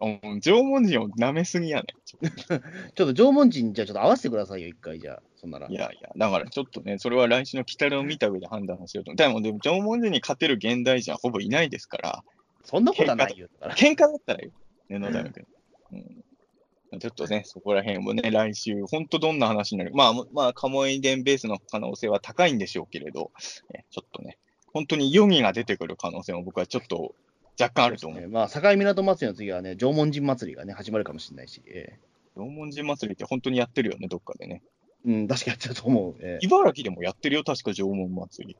[0.00, 1.86] うん、縄文人を舐めすぎやね
[2.94, 5.68] ちょっと縄文人、じゃあちょっと合わせてくださいよ、一回じゃあ、そんなら。
[5.68, 5.72] ん。
[5.72, 9.14] いやいや、だからちょっとね、それは来週の北を見た上で判断しようと。
[9.14, 12.24] でも、でも縄文人に勝てる現代人はほぼいないですから、
[12.64, 13.48] そんなことはないよ。
[13.60, 14.50] だから喧嘩だったらよ、
[14.88, 15.46] 念のためけど。
[15.92, 19.92] うん、ちょっとね、そこら辺もね、来週、本当どんな話になる？
[19.94, 23.30] まあ、まあ、カモイ伝ベースの可能性は高いんでしょうけれど、
[23.74, 24.38] えちょっとね、
[24.72, 27.14] 本当にヨギが出てくる可能性も僕はちょっと
[27.58, 28.20] 若干あると思う。
[28.20, 31.98] ねまあ、境港祭りの次はね、縄文人祭りがね、始まるかもしれないし、え
[32.36, 34.62] 縄文人祭りって本当にやってるよね、どっかでね。
[35.06, 36.14] えうん、確かやってると思う。
[36.20, 38.56] ええ茨城でもやってるよ、確か縄文祭り。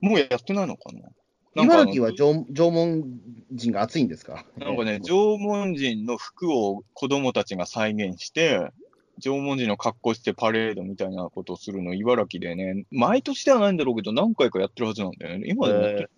[0.00, 3.04] もうやってないのかな茨城は縄縄文
[3.52, 4.46] 人が熱いんですか？
[4.56, 8.70] なんかね、ええ縄文人の服を子供たちが再現して、
[9.20, 15.44] 縄文人の格好してパレードみたいなことをするの、茨城でね、毎年ではないんだろうけど、何回かやってるはずなんだよね。
[15.48, 16.10] 今でもやってる。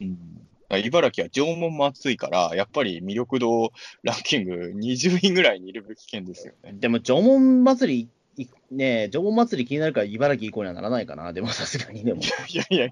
[0.00, 3.72] うん、だから茨城は縄文も暑いから、やっぱり魅力度
[4.02, 6.72] ランキング20位ぐらいにいるべき県ですよね。
[6.74, 12.22] でも縄文祭り、いねえ、縄文祭り気になるから茨城行こうにはならないかな、でもさすがにでも。
[12.22, 12.88] いやいや、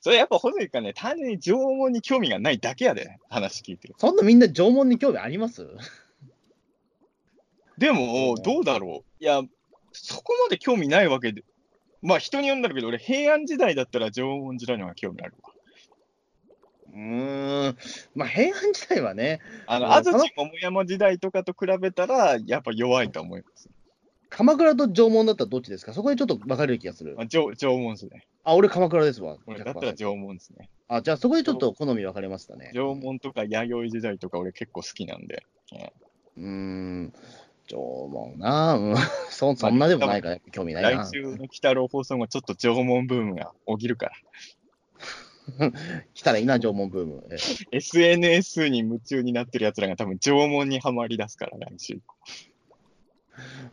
[0.00, 3.94] それやっぱ細井かね、単純に縄文に興味がないだけやで、話聞いてる。
[3.98, 5.66] そんなみんな縄文に興味あります？
[7.78, 9.24] でも、どうだろう。
[9.24, 9.42] いや、
[9.92, 11.42] そこまで興味ないわけで。
[12.02, 15.51] まあ、人によるんだけど、俺、平安時代だったら縄文時代の方が興味あるわ。
[16.92, 17.76] うーん、
[18.14, 23.68] まあ平安時代はね、あの、うん安土桃山時代とかと比べたら、やっぱ弱いと思います。
[24.28, 25.92] 鎌倉と縄文だったらどっちですか？
[25.92, 27.22] そこでちょっと分かれる気がするま。
[27.22, 28.24] あ、縄縄文ですね。
[28.44, 29.36] あ、俺鎌倉ですわ。
[29.46, 30.70] 俺だったら100%縄文ですね。
[30.88, 32.70] あ、じゃあそこでちょっと好み分かれましたね。
[32.74, 35.42] 縄文とか弥生時代とか俺結構好きなんで。
[36.36, 37.12] うーん、
[37.68, 37.76] 縄
[38.08, 38.96] 文な、うん、
[39.30, 41.10] そそんなでもないから興味ないな来。
[41.12, 44.12] 週の鬼太郎放送後、ちょっと縄文ブームが起きるから。
[46.14, 47.26] 来たらいいな、縄文ブーム。
[47.30, 52.00] え SNS に夢中になってる奴らが多分縄文にはまり出すから、来週。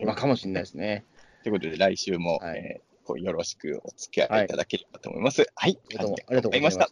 [0.03, 1.05] まあ、かもしれないですね。
[1.43, 5.47] ということで、来週も、はいえーよろしくお付き合いいただければと思います。
[5.55, 5.79] はい。
[5.99, 6.89] どうもありがとうございました。